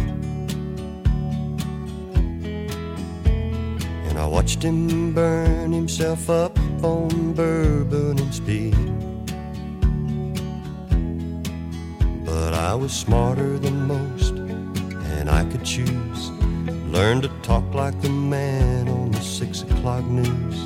And 4.07 4.19
I 4.19 4.27
watched 4.27 4.63
him 4.63 5.13
burn 5.13 5.73
himself 5.73 6.31
up 6.31 6.59
on 6.83 7.33
bourbon 7.33 8.19
and 8.19 8.35
speed. 8.35 8.77
But 12.25 12.55
I 12.55 12.75
was 12.75 12.93
smarter 12.93 13.59
than 13.59 13.87
most, 13.87 14.35
and 14.35 15.29
I 15.31 15.45
could 15.45 15.65
choose. 15.65 16.31
Learn 16.91 17.21
to 17.23 17.29
talk 17.43 17.65
like 17.75 18.01
the 18.01 18.11
man 18.11 18.89
on 18.89 19.11
the 19.11 19.21
six 19.21 19.63
o'clock 19.63 20.05
news. 20.05 20.57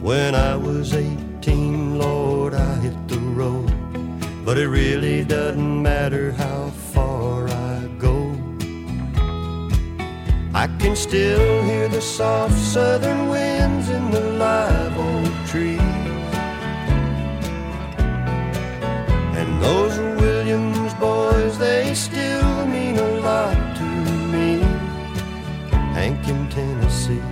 When 0.00 0.34
I 0.34 0.56
was 0.56 0.94
18, 0.94 1.98
Lord, 1.98 2.54
I 2.54 2.74
hit. 2.76 3.01
But 4.44 4.58
it 4.58 4.68
really 4.68 5.24
doesn't 5.24 5.82
matter 5.82 6.32
how 6.32 6.70
far 6.92 7.48
I 7.48 7.88
go. 7.96 8.36
I 10.52 10.66
can 10.80 10.96
still 10.96 11.62
hear 11.62 11.86
the 11.88 12.00
soft 12.00 12.58
southern 12.58 13.28
winds 13.28 13.88
in 13.88 14.10
the 14.10 14.20
live 14.20 14.98
oak 14.98 15.46
trees. 15.46 15.80
And 19.38 19.62
those 19.62 19.96
Williams 20.20 20.92
boys, 20.94 21.56
they 21.58 21.94
still 21.94 22.66
mean 22.66 22.96
a 22.98 23.10
lot 23.20 23.76
to 23.76 23.84
me. 24.34 24.58
Hank 25.94 26.26
in 26.26 26.48
Tennessee. 26.50 27.22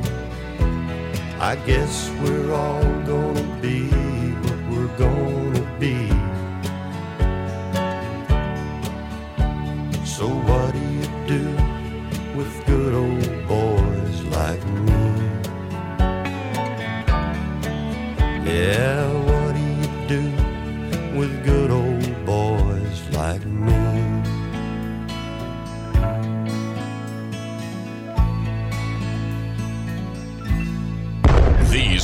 I 1.40 1.56
guess 1.66 2.08
we're 2.22 2.52
all 2.52 2.99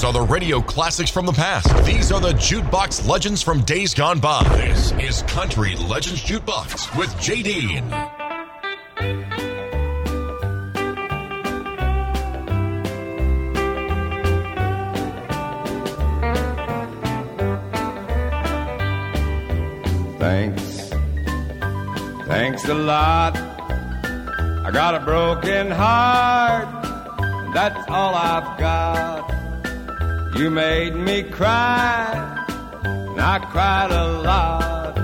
are 0.07 0.13
the 0.13 0.23
radio 0.23 0.61
classics 0.61 1.11
from 1.11 1.27
the 1.27 1.33
past. 1.33 1.85
These 1.85 2.13
are 2.13 2.21
the 2.21 2.31
jukebox 2.35 3.09
legends 3.09 3.43
from 3.43 3.63
days 3.63 3.93
gone 3.93 4.21
by. 4.21 4.41
This 4.57 4.93
is 4.93 5.23
Country 5.23 5.75
Legends 5.75 6.23
Jukebox 6.23 6.97
with 6.97 7.21
Jay 7.21 7.43
Dean. 7.43 7.91
Thanks. 20.21 20.91
Thanks 22.29 22.69
a 22.69 22.75
lot. 22.75 23.37
I 23.37 24.71
got 24.73 24.95
a 24.95 25.01
broken 25.01 25.73
heart. 25.73 26.85
That's 27.53 27.91
all 27.91 28.15
I've 28.15 28.57
got. 28.57 29.26
You 30.39 30.51
made 30.51 30.95
me 30.95 31.22
cry. 31.22 32.45
And 32.84 33.18
I 33.18 33.39
cried 33.39 33.91
a 33.91 34.07
lot. 34.20 34.99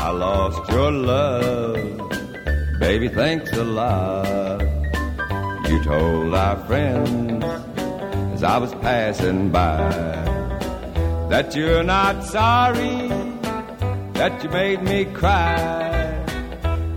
I 0.00 0.10
lost 0.10 0.72
your 0.72 0.90
love. 0.90 2.10
Baby, 2.80 3.08
thanks 3.08 3.52
a 3.52 3.62
lot. 3.62 4.60
You 5.68 5.84
told 5.84 6.34
our 6.34 6.56
friends 6.66 7.44
as 8.34 8.42
I 8.42 8.58
was 8.58 8.74
passing 8.74 9.50
by 9.50 9.78
that 11.30 11.54
you're 11.54 11.84
not 11.84 12.24
sorry 12.24 13.08
that 14.14 14.42
you 14.42 14.50
made 14.50 14.82
me 14.82 15.04
cry. 15.04 16.24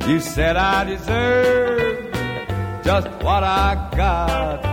You 0.07 0.19
said 0.19 0.55
I 0.57 0.85
deserve 0.85 2.13
just 2.83 3.07
what 3.23 3.43
I 3.43 3.91
got. 3.95 4.66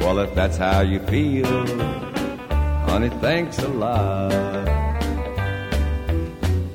Well, 0.00 0.18
if 0.20 0.34
that's 0.34 0.56
how 0.56 0.80
you 0.80 1.00
feel, 1.00 1.66
honey, 2.88 3.10
thanks 3.20 3.58
a 3.58 3.68
lot. 3.68 4.66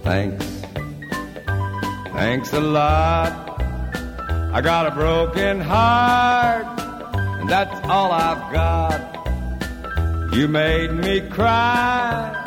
Thanks. 0.03 0.45
Thanks 2.13 2.53
a 2.53 2.59
lot. 2.59 3.61
I 4.53 4.61
got 4.61 4.85
a 4.85 4.91
broken 4.91 5.59
heart, 5.59 6.67
and 7.39 7.49
that's 7.49 7.73
all 7.87 8.11
I've 8.11 8.53
got. 8.53 9.13
You 10.33 10.47
made 10.47 10.91
me 10.91 11.21
cry 11.21 12.43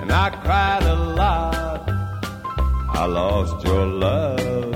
and 0.00 0.12
I 0.12 0.30
cried 0.30 0.84
a 0.84 0.94
lot. 0.94 1.88
I 2.94 3.04
lost 3.06 3.66
your 3.66 3.84
love, 3.84 4.74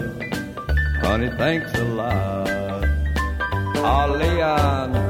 honey. 1.00 1.30
Thanks 1.38 1.72
a 1.74 1.84
lot. 1.84 2.84
Oh, 3.76 4.16
Leon. 4.18 5.09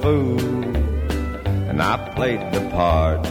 Fool, 0.00 0.40
and 1.68 1.82
I 1.82 1.96
played 2.14 2.52
the 2.52 2.60
part. 2.70 3.22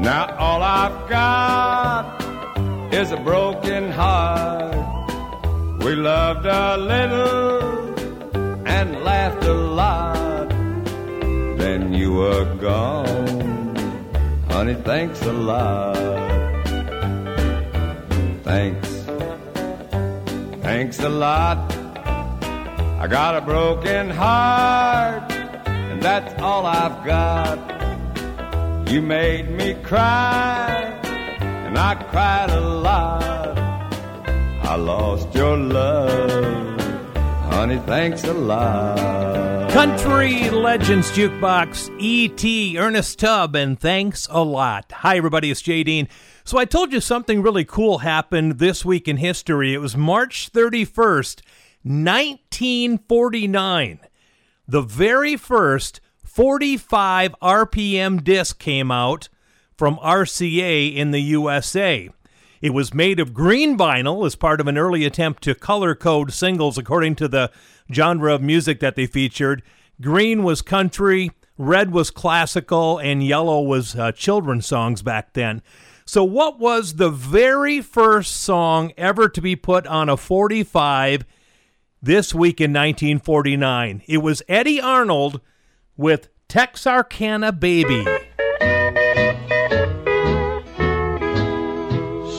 Now 0.00 0.34
all 0.38 0.62
I've 0.62 1.08
got 1.08 2.92
is 2.92 3.12
a 3.12 3.16
broken 3.16 3.90
heart. 3.90 4.74
We 5.82 5.94
loved 5.94 6.46
a 6.46 6.76
little 6.76 8.66
and 8.66 9.04
laughed 9.04 9.44
a 9.44 9.54
lot. 9.54 10.48
Then 11.58 11.92
you 11.92 12.14
were 12.14 12.46
gone, 12.56 13.76
honey. 14.48 14.74
Thanks 14.74 15.22
a 15.22 15.32
lot. 15.32 15.96
Thanks, 18.44 18.88
thanks 20.62 21.00
a 21.00 21.08
lot. 21.08 21.65
I 22.98 23.06
got 23.08 23.36
a 23.36 23.42
broken 23.42 24.08
heart, 24.08 25.30
and 25.68 26.02
that's 26.02 26.40
all 26.40 26.64
I've 26.64 27.04
got. 27.04 27.58
You 28.90 29.02
made 29.02 29.50
me 29.50 29.74
cry, 29.82 30.98
and 31.42 31.76
I 31.76 31.94
cried 32.10 32.48
a 32.48 32.60
lot. 32.60 33.58
I 34.62 34.76
lost 34.76 35.34
your 35.34 35.58
love, 35.58 36.80
honey. 37.50 37.78
Thanks 37.84 38.24
a 38.24 38.32
lot. 38.32 39.70
Country 39.72 40.48
Legends 40.48 41.10
Jukebox, 41.10 41.94
E.T., 42.00 42.78
Ernest 42.78 43.18
Tubb, 43.18 43.54
and 43.54 43.78
thanks 43.78 44.26
a 44.30 44.42
lot. 44.42 44.90
Hi, 44.90 45.18
everybody, 45.18 45.50
it's 45.50 45.60
Jay 45.60 45.84
Dean. 45.84 46.08
So 46.44 46.56
I 46.56 46.64
told 46.64 46.94
you 46.94 47.02
something 47.02 47.42
really 47.42 47.66
cool 47.66 47.98
happened 47.98 48.52
this 48.52 48.86
week 48.86 49.06
in 49.06 49.18
history. 49.18 49.74
It 49.74 49.78
was 49.78 49.98
March 49.98 50.50
31st, 50.50 51.42
1949. 52.60 54.00
The 54.66 54.80
very 54.80 55.36
first 55.36 56.00
45 56.24 57.34
RPM 57.42 58.24
disc 58.24 58.58
came 58.58 58.90
out 58.90 59.28
from 59.76 59.98
RCA 59.98 60.94
in 60.94 61.10
the 61.10 61.20
USA. 61.20 62.08
It 62.62 62.70
was 62.70 62.94
made 62.94 63.20
of 63.20 63.34
green 63.34 63.76
vinyl 63.76 64.26
as 64.26 64.36
part 64.36 64.62
of 64.62 64.66
an 64.66 64.78
early 64.78 65.04
attempt 65.04 65.42
to 65.42 65.54
color 65.54 65.94
code 65.94 66.32
singles 66.32 66.78
according 66.78 67.16
to 67.16 67.28
the 67.28 67.50
genre 67.92 68.34
of 68.34 68.40
music 68.40 68.80
that 68.80 68.96
they 68.96 69.06
featured. 69.06 69.62
Green 70.00 70.42
was 70.42 70.62
country, 70.62 71.32
red 71.58 71.92
was 71.92 72.10
classical, 72.10 72.98
and 72.98 73.22
yellow 73.22 73.60
was 73.60 73.94
uh, 73.94 74.12
children's 74.12 74.66
songs 74.66 75.02
back 75.02 75.34
then. 75.34 75.60
So, 76.06 76.24
what 76.24 76.58
was 76.58 76.94
the 76.94 77.10
very 77.10 77.82
first 77.82 78.40
song 78.40 78.92
ever 78.96 79.28
to 79.28 79.42
be 79.42 79.56
put 79.56 79.86
on 79.86 80.08
a 80.08 80.16
45 80.16 81.26
this 82.06 82.32
week 82.32 82.60
in 82.60 82.70
1949? 82.70 84.02
It 84.06 84.18
was 84.18 84.40
Eddy 84.48 84.80
Arnold 84.80 85.40
with 85.96 86.28
Texarkana 86.46 87.50
Baby. 87.50 88.04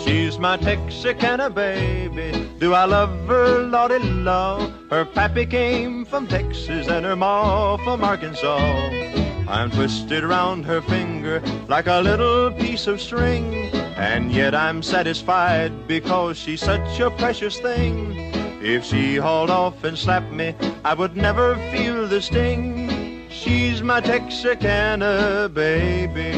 She's 0.04 0.40
my 0.40 0.56
Texarkana 0.56 1.50
baby. 1.50 2.50
Do 2.60 2.74
I 2.74 2.86
love 2.86 3.10
her, 3.28 3.60
Lordy 3.64 4.00
love? 4.00 4.74
Her 4.90 5.04
pappy 5.04 5.46
came 5.46 6.06
from 6.06 6.28
Texas 6.28 6.88
and 6.88 7.06
her 7.06 7.18
ma 7.18 7.76
from 7.84 8.06
Arkansas. 8.06 8.90
I'm 9.50 9.70
twisted 9.70 10.24
around 10.24 10.64
her 10.64 10.82
finger 10.82 11.42
like 11.68 11.88
a 11.88 12.00
little 12.00 12.52
piece 12.54 12.88
of 12.88 13.02
string. 13.02 13.54
And 13.98 14.32
yet 14.32 14.56
I'm 14.56 14.82
satisfied 14.82 15.88
because 15.88 16.38
she's 16.38 16.62
such 16.62 17.02
a 17.02 17.12
precious 17.12 17.60
thing. 17.60 18.47
If 18.62 18.86
she 18.86 19.18
hauled 19.18 19.52
off 19.52 19.84
and 19.84 19.98
slapped 19.98 20.32
me, 20.32 20.56
I 20.84 20.96
would 20.96 21.16
never 21.16 21.56
feel 21.72 22.08
the 22.08 22.22
sting. 22.22 23.28
She's 23.30 23.84
my 23.84 24.02
Texarkana 24.02 25.50
baby. 25.54 26.32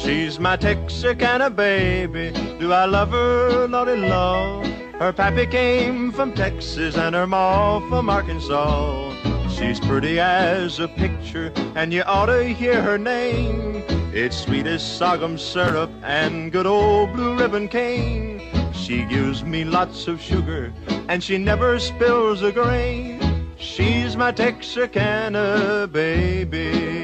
She's 0.00 0.40
my 0.40 0.56
Texarkana 0.56 1.50
baby. 1.50 2.32
Do 2.58 2.72
I 2.72 2.86
love 2.86 3.10
her, 3.10 3.68
Lordy 3.68 3.96
Lord? 3.96 4.66
Her 4.98 5.12
pappy 5.12 5.46
came 5.46 6.10
from 6.10 6.32
Texas 6.32 6.96
and 6.96 7.14
her 7.14 7.26
ma 7.26 7.78
from 7.88 8.10
Arkansas. 8.10 9.27
She's 9.58 9.80
pretty 9.80 10.20
as 10.20 10.78
a 10.78 10.86
picture, 10.86 11.52
and 11.74 11.92
you 11.92 12.02
ought 12.02 12.26
to 12.26 12.44
hear 12.44 12.80
her 12.80 12.96
name. 12.96 13.82
It's 14.14 14.36
sweet 14.36 14.68
as 14.68 14.86
sorghum 14.86 15.36
syrup 15.36 15.90
and 16.04 16.52
good 16.52 16.64
old 16.64 17.12
blue 17.12 17.36
ribbon 17.36 17.66
cane. 17.66 18.40
She 18.72 19.04
gives 19.04 19.42
me 19.42 19.64
lots 19.64 20.06
of 20.06 20.22
sugar, 20.22 20.72
and 21.08 21.24
she 21.24 21.38
never 21.38 21.80
spills 21.80 22.40
a 22.42 22.52
grain. 22.52 23.20
She's 23.58 24.16
my 24.16 24.30
Texarkana 24.30 25.88
baby. 25.90 26.94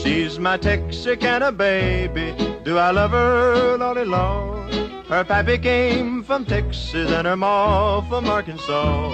She's 0.00 0.38
my 0.38 0.56
Texarkana 0.56 1.50
baby. 1.50 2.34
Do 2.64 2.78
I 2.78 2.92
love 2.92 3.10
her, 3.10 3.76
Lordy 3.78 4.04
Lord? 4.04 4.99
Her 5.10 5.24
pappy 5.24 5.58
came 5.58 6.22
from 6.22 6.44
Texas 6.44 7.10
and 7.10 7.26
her 7.26 7.36
ma 7.36 8.00
from 8.08 8.28
Arkansas. 8.28 9.10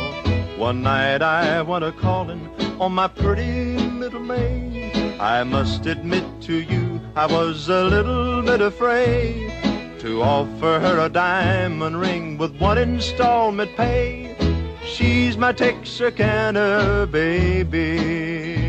One 0.59 0.83
night 0.83 1.23
I 1.23 1.63
went 1.63 1.85
a 1.85 1.93
calling 1.93 2.51
on 2.79 2.93
my 2.93 3.09
pretty 3.09 3.79
little 3.79 4.21
maid. 4.21 5.19
I 5.19 5.43
must 5.43 5.87
admit 5.87 6.25
to 6.43 6.61
you, 6.61 7.01
I 7.17 7.25
was 7.25 7.71
a 7.71 7.85
little 7.85 8.43
bit 8.43 8.61
afraid 8.61 9.51
to 10.01 10.23
offer 10.23 10.81
her 10.81 10.99
a 10.99 11.09
diamond 11.09 11.99
ring 11.99 12.37
with 12.37 12.55
one 12.61 12.77
installment 12.77 13.75
pay. 13.75 14.37
She's 14.85 15.39
my 15.39 15.53
Texarkana 15.53 17.09
baby. 17.11 18.66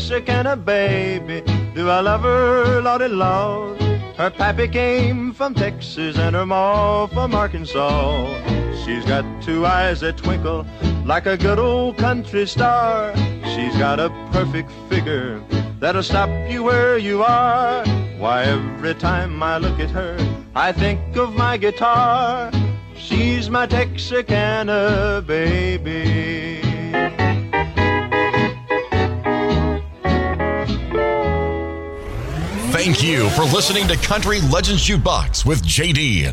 My 0.00 0.20
Texarkana 0.20 0.56
baby. 0.56 1.42
Do 1.74 1.90
I 1.90 2.00
love 2.00 2.22
her, 2.22 2.80
Lordy 2.80 3.08
Lord? 3.08 3.80
Her 4.16 4.30
pappy 4.30 4.68
came 4.68 5.32
from 5.32 5.54
Texas 5.54 6.16
and 6.16 6.34
her 6.34 6.46
ma 6.46 7.06
from 7.06 7.34
Arkansas. 7.34 8.26
She's 8.84 9.04
got 9.04 9.24
two 9.42 9.66
eyes 9.66 10.00
that 10.00 10.16
twinkle 10.16 10.66
like 11.04 11.26
a 11.26 11.36
good 11.36 11.58
old 11.58 11.98
country 11.98 12.46
star. 12.46 13.14
She's 13.54 13.76
got 13.76 14.00
a 14.00 14.10
perfect 14.32 14.70
figure 14.88 15.42
that'll 15.78 16.02
stop 16.02 16.30
you 16.50 16.62
where 16.62 16.96
you 16.98 17.22
are. 17.22 17.84
Why, 18.18 18.44
every 18.44 18.94
time 18.94 19.42
I 19.42 19.58
look 19.58 19.78
at 19.80 19.90
her, 19.90 20.16
I 20.54 20.72
think 20.72 21.16
of 21.16 21.34
my 21.34 21.56
guitar. 21.58 22.50
She's 22.96 23.50
my 23.50 23.66
Texarkana 23.66 25.22
baby. 25.26 26.69
Thank 32.82 33.02
you 33.02 33.28
for 33.36 33.42
listening 33.42 33.86
to 33.88 33.96
Country 33.96 34.40
Legends 34.40 34.88
Jukebox 34.88 35.44
with 35.44 35.62
JD. 35.62 36.32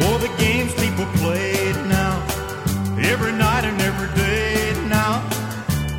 Oh, 0.00 0.18
the 0.18 0.32
games 0.38 0.72
people 0.74 1.06
play 1.16 1.72
now, 1.88 2.24
every 2.96 3.32
night 3.32 3.64
and 3.64 3.80
every 3.82 4.06
day 4.14 4.72
now, 4.86 5.28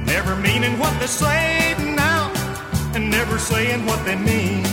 never 0.05 0.37
meaning 0.37 0.79
what 0.79 0.97
they 1.01 1.07
say 1.07 1.75
now, 1.93 2.31
and 2.95 3.11
never 3.11 3.37
saying 3.37 3.85
what 3.85 4.01
they 4.05 4.15
mean. 4.15 4.63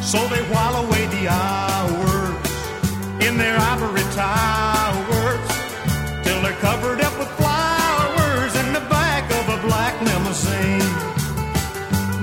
So 0.00 0.26
they 0.28 0.40
while 0.44 0.86
away 0.86 1.04
the 1.08 1.28
hours 1.28 2.09
in 3.26 3.36
their 3.36 3.56
ivory 3.58 4.06
towers 4.14 5.46
till 6.24 6.40
they're 6.42 6.60
covered 6.60 7.00
up 7.00 7.14
with 7.18 7.28
flowers 7.40 8.52
in 8.56 8.72
the 8.72 8.84
back 8.88 9.24
of 9.38 9.44
a 9.56 9.58
black 9.66 9.94
limousine. 10.00 10.92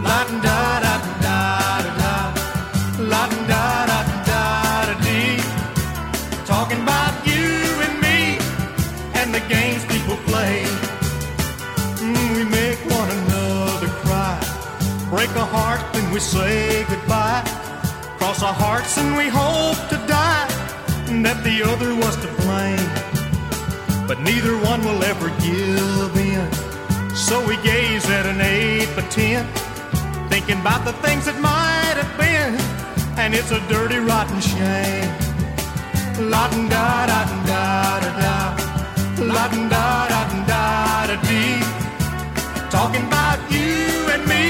La 0.03 0.23
da 0.45 0.61
da 0.85 0.95
da 1.25 1.81
da 2.01 2.15
la 3.11 3.23
da 3.51 3.85
da 3.89 3.99
da 4.29 4.85
da 4.87 4.93
dee. 5.05 5.37
Talking 6.45 6.81
about 6.81 7.15
you 7.25 7.47
and 7.85 7.95
me 8.05 8.19
and 9.19 9.33
the 9.33 9.43
games 9.47 9.83
people 9.85 10.17
play. 10.31 10.65
We 12.01 12.43
make 12.59 12.79
one 12.99 13.09
another 13.19 13.89
cry, 14.03 14.39
break 15.09 15.29
a 15.35 15.45
heart, 15.45 15.81
then 15.93 16.11
we 16.11 16.19
say 16.19 16.85
goodbye. 16.89 17.43
Cross 18.17 18.41
our 18.43 18.53
hearts 18.53 18.97
and 18.97 19.15
we 19.15 19.27
hope 19.29 19.77
to 19.89 19.97
die 20.07 20.36
that 21.27 21.43
the 21.43 21.61
other 21.61 21.93
was 21.93 22.15
to 22.23 22.29
blame. 22.43 22.87
But 24.07 24.17
neither 24.21 24.55
one 24.71 24.79
will 24.87 25.03
ever 25.03 25.27
give 25.43 26.13
in. 26.15 26.47
So 27.27 27.35
we 27.45 27.57
gaze 27.57 28.05
at 28.17 28.25
an 28.25 28.39
eight 28.39 28.87
by 28.95 29.01
ten, 29.19 29.43
thinking 30.31 30.59
about 30.61 30.85
the 30.85 30.93
things 31.05 31.25
that 31.25 31.37
might 31.51 31.97
have 32.01 32.13
been. 32.23 32.55
And 33.19 33.35
it's 33.35 33.51
a 33.51 33.59
dirty, 33.67 33.99
rotten 33.99 34.39
shame. 34.39 35.11
La 36.31 36.47
da 36.47 36.87
da 37.11 37.21
da 37.49 37.99
da 37.99 38.15
da 38.15 38.35
da 39.19 39.47
da 39.73 40.07
da 40.07 40.21
da 40.51 41.07
da 41.09 41.17
dee. 41.27 41.59
Talking 42.77 43.03
about 43.11 43.39
you 43.51 43.83
and 44.13 44.23
me 44.33 44.45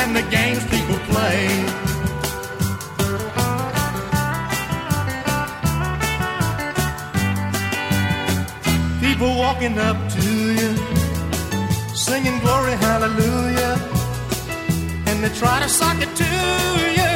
and 0.00 0.16
the 0.16 0.24
games 0.36 0.64
people 0.72 0.98
play. 1.12 1.83
People 9.14 9.38
walking 9.38 9.78
up 9.78 9.96
to 10.10 10.28
you, 10.58 10.76
singing 11.94 12.36
glory, 12.40 12.72
hallelujah. 12.72 13.78
And 15.06 15.22
they 15.22 15.28
try 15.28 15.60
to 15.60 15.68
sock 15.68 15.98
it 16.02 16.12
to 16.16 16.32
you 16.98 17.14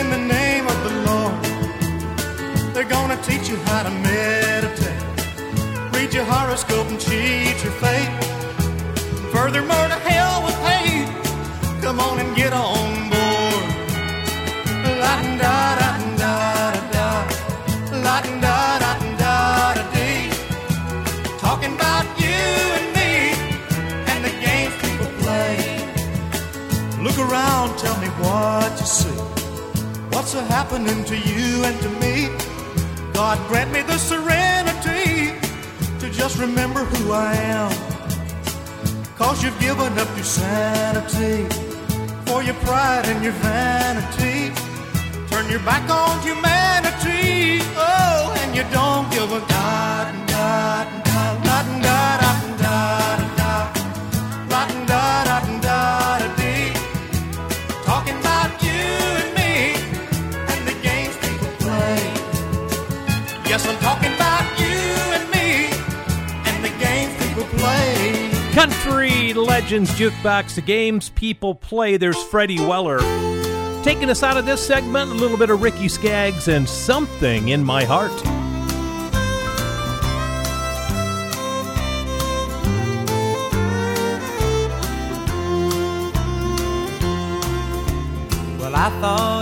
in 0.00 0.10
the 0.10 0.18
name 0.18 0.66
of 0.66 0.78
the 0.82 0.94
Lord. 1.08 2.74
They're 2.74 2.90
gonna 2.96 3.16
teach 3.22 3.48
you 3.48 3.54
how 3.70 3.84
to 3.84 3.90
meditate, 3.90 5.00
read 5.94 6.12
your 6.12 6.24
horoscope 6.24 6.88
and 6.88 6.98
cheat 6.98 7.62
your 7.62 7.74
fate. 7.84 8.12
Furthermore, 9.30 9.86
to 9.94 10.07
happening 30.68 31.02
to 31.02 31.16
you 31.16 31.64
and 31.64 31.80
to 31.80 31.88
me? 32.00 32.28
God 33.14 33.38
grant 33.48 33.72
me 33.72 33.80
the 33.82 33.96
serenity 33.96 35.32
to 35.98 36.10
just 36.10 36.38
remember 36.38 36.80
who 36.84 37.12
I 37.12 37.32
am. 37.32 37.72
Cause 39.16 39.42
you've 39.42 39.58
given 39.60 39.98
up 39.98 40.08
your 40.14 40.24
sanity 40.24 41.48
for 42.26 42.42
your 42.42 42.54
pride 42.66 43.06
and 43.06 43.24
your 43.24 43.32
vanity. 43.32 44.52
Turn 45.30 45.50
your 45.50 45.60
back 45.60 45.88
on 45.88 46.20
humanity. 46.20 47.64
Oh, 47.74 48.36
and 48.42 48.54
you 48.54 48.64
don't 48.70 49.10
give 49.10 49.32
a 49.32 49.40
god, 49.48 50.28
god, 50.28 50.87
Country 68.58 69.32
Legends 69.34 69.88
Jukebox, 69.92 70.56
the 70.56 70.60
games 70.60 71.10
people 71.10 71.54
play. 71.54 71.96
There's 71.96 72.20
Freddie 72.24 72.58
Weller. 72.58 72.98
Taking 73.84 74.10
us 74.10 74.24
out 74.24 74.36
of 74.36 74.46
this 74.46 74.66
segment, 74.66 75.12
a 75.12 75.14
little 75.14 75.36
bit 75.36 75.50
of 75.50 75.62
Ricky 75.62 75.86
Skaggs 75.86 76.48
and 76.48 76.68
Something 76.68 77.50
in 77.50 77.62
My 77.62 77.84
Heart. 77.84 78.10
Well, 88.58 88.74
I 88.74 88.90
thought 89.00 89.37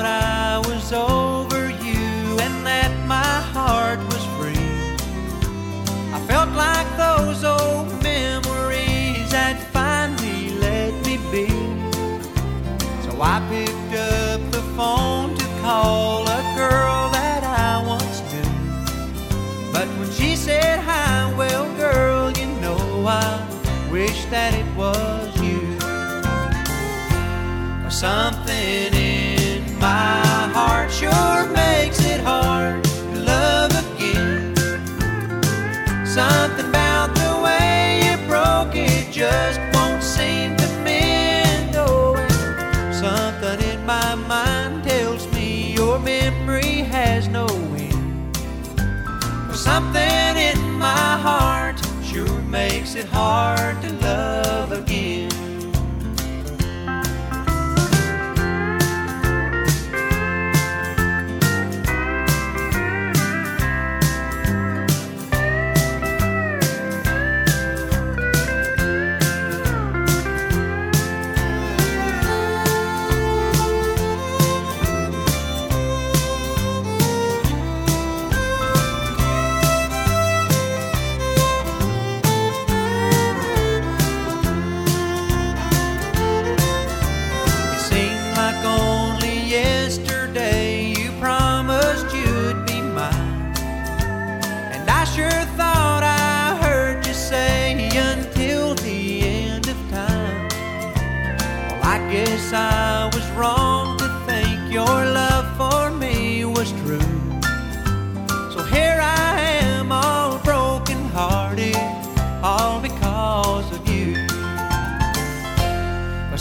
that 24.30 24.54
it 24.54 24.66
was 24.76 25.40
you. 25.40 25.60
or 27.86 27.90
Something 27.90 28.35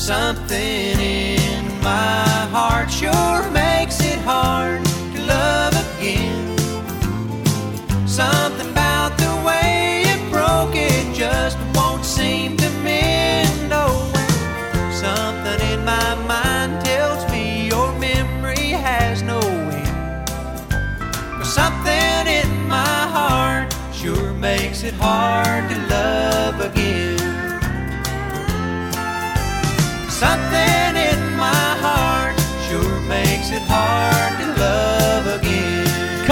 something 0.06 1.00
in 1.00 1.66
my 1.82 2.28
heart. 2.54 2.92
Sure 2.92 3.42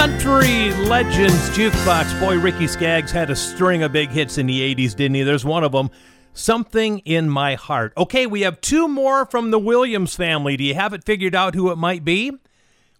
Country 0.04 0.74
Legends 0.74 1.50
Jukebox. 1.52 2.20
Boy, 2.20 2.38
Ricky 2.38 2.68
Skaggs 2.68 3.10
had 3.10 3.30
a 3.30 3.36
string 3.38 3.84
of 3.84 3.94
big 3.94 4.10
hits 4.10 4.38
in 4.38 4.48
the 4.48 4.76
80s, 4.76 4.94
didn't 4.94 5.16
he? 5.16 5.24
There's 5.24 5.46
one 5.46 5.64
of 5.64 5.72
them. 5.72 5.92
Something 6.34 7.00
in 7.06 7.30
My 7.30 7.56
Heart. 7.56 7.94
Okay, 7.96 8.28
we 8.28 8.42
have 8.42 8.60
two 8.60 8.90
more 8.90 9.26
from 9.26 9.52
the 9.52 9.60
Williams 9.60 10.14
family. 10.14 10.58
Do 10.58 10.66
you 10.66 10.74
have 10.74 10.92
it 10.92 11.06
figured 11.06 11.34
out 11.34 11.56
who 11.56 11.72
it 11.72 11.78
might 11.78 12.04
be? 12.04 12.34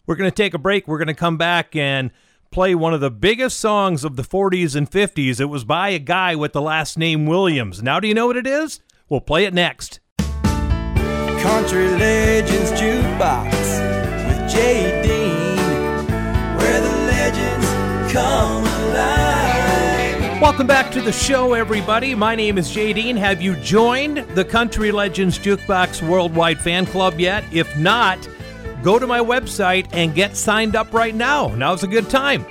We're 0.08 0.16
going 0.16 0.32
to 0.32 0.34
take 0.34 0.54
a 0.54 0.58
break. 0.58 0.88
We're 0.88 0.98
going 0.98 1.10
to 1.10 1.14
come 1.14 1.36
back 1.36 1.76
and 1.76 2.10
play 2.52 2.74
one 2.74 2.94
of 2.94 3.02
the 3.02 3.12
biggest 3.12 3.60
songs 3.60 4.06
of 4.06 4.16
the 4.16 4.24
40s 4.24 4.74
and 4.74 4.90
50s. 4.90 5.42
It 5.42 5.48
was 5.48 5.66
by 5.66 5.90
a 5.90 6.00
guy 6.00 6.36
with 6.36 6.54
the 6.54 6.62
last 6.62 6.98
name 6.98 7.26
Williams. 7.26 7.84
Now, 7.84 8.00
do 8.00 8.08
you 8.08 8.14
know 8.14 8.28
what 8.28 8.38
it 8.38 8.48
is? 8.48 8.80
We'll 9.10 9.20
play 9.20 9.44
it 9.44 9.54
next. 9.54 10.00
Country 10.20 11.90
Legends 11.90 12.72
Jukebox 12.72 13.52
with 14.30 14.50
Jay 14.50 15.02
Welcome 20.40 20.68
back 20.68 20.92
to 20.92 21.02
the 21.02 21.12
show, 21.12 21.54
everybody. 21.54 22.14
My 22.14 22.36
name 22.36 22.60
is 22.60 22.70
Jay 22.70 22.94
Dean. 22.94 23.16
Have 23.18 23.42
you 23.42 23.56
joined 23.56 24.18
the 24.36 24.46
Country 24.46 24.92
Legends 24.92 25.40
Jukebox 25.40 26.08
Worldwide 26.08 26.60
Fan 26.60 26.86
Club 26.86 27.20
yet? 27.20 27.44
If 27.52 27.76
not, 27.76 28.30
go 28.84 29.00
to 29.00 29.08
my 29.08 29.18
website 29.20 29.88
and 29.94 30.14
get 30.14 30.38
signed 30.38 30.76
up 30.76 30.94
right 30.94 31.16
now. 31.16 31.48
Now's 31.56 31.82
a 31.82 31.88
good 31.88 32.08
time. 32.08 32.46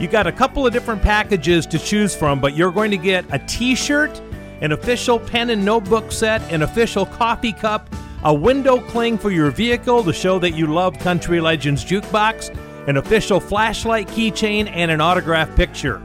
You 0.00 0.08
got 0.08 0.26
a 0.26 0.32
couple 0.32 0.66
of 0.66 0.72
different 0.72 1.00
packages 1.00 1.64
to 1.66 1.78
choose 1.78 2.16
from, 2.16 2.40
but 2.40 2.56
you're 2.56 2.72
going 2.72 2.90
to 2.90 2.96
get 2.96 3.24
a 3.30 3.38
t 3.38 3.76
shirt, 3.76 4.20
an 4.62 4.72
official 4.72 5.20
pen 5.20 5.50
and 5.50 5.64
notebook 5.64 6.10
set, 6.10 6.42
an 6.52 6.62
official 6.62 7.06
coffee 7.06 7.52
cup, 7.52 7.88
a 8.24 8.34
window 8.34 8.80
cling 8.80 9.16
for 9.16 9.30
your 9.30 9.52
vehicle 9.52 10.02
to 10.02 10.12
show 10.12 10.40
that 10.40 10.56
you 10.56 10.66
love 10.66 10.98
Country 10.98 11.40
Legends 11.40 11.84
Jukebox, 11.84 12.52
an 12.86 12.96
official 12.96 13.40
flashlight 13.40 14.08
keychain, 14.08 14.70
and 14.72 14.90
an 14.90 15.00
autograph 15.00 15.54
picture. 15.56 16.02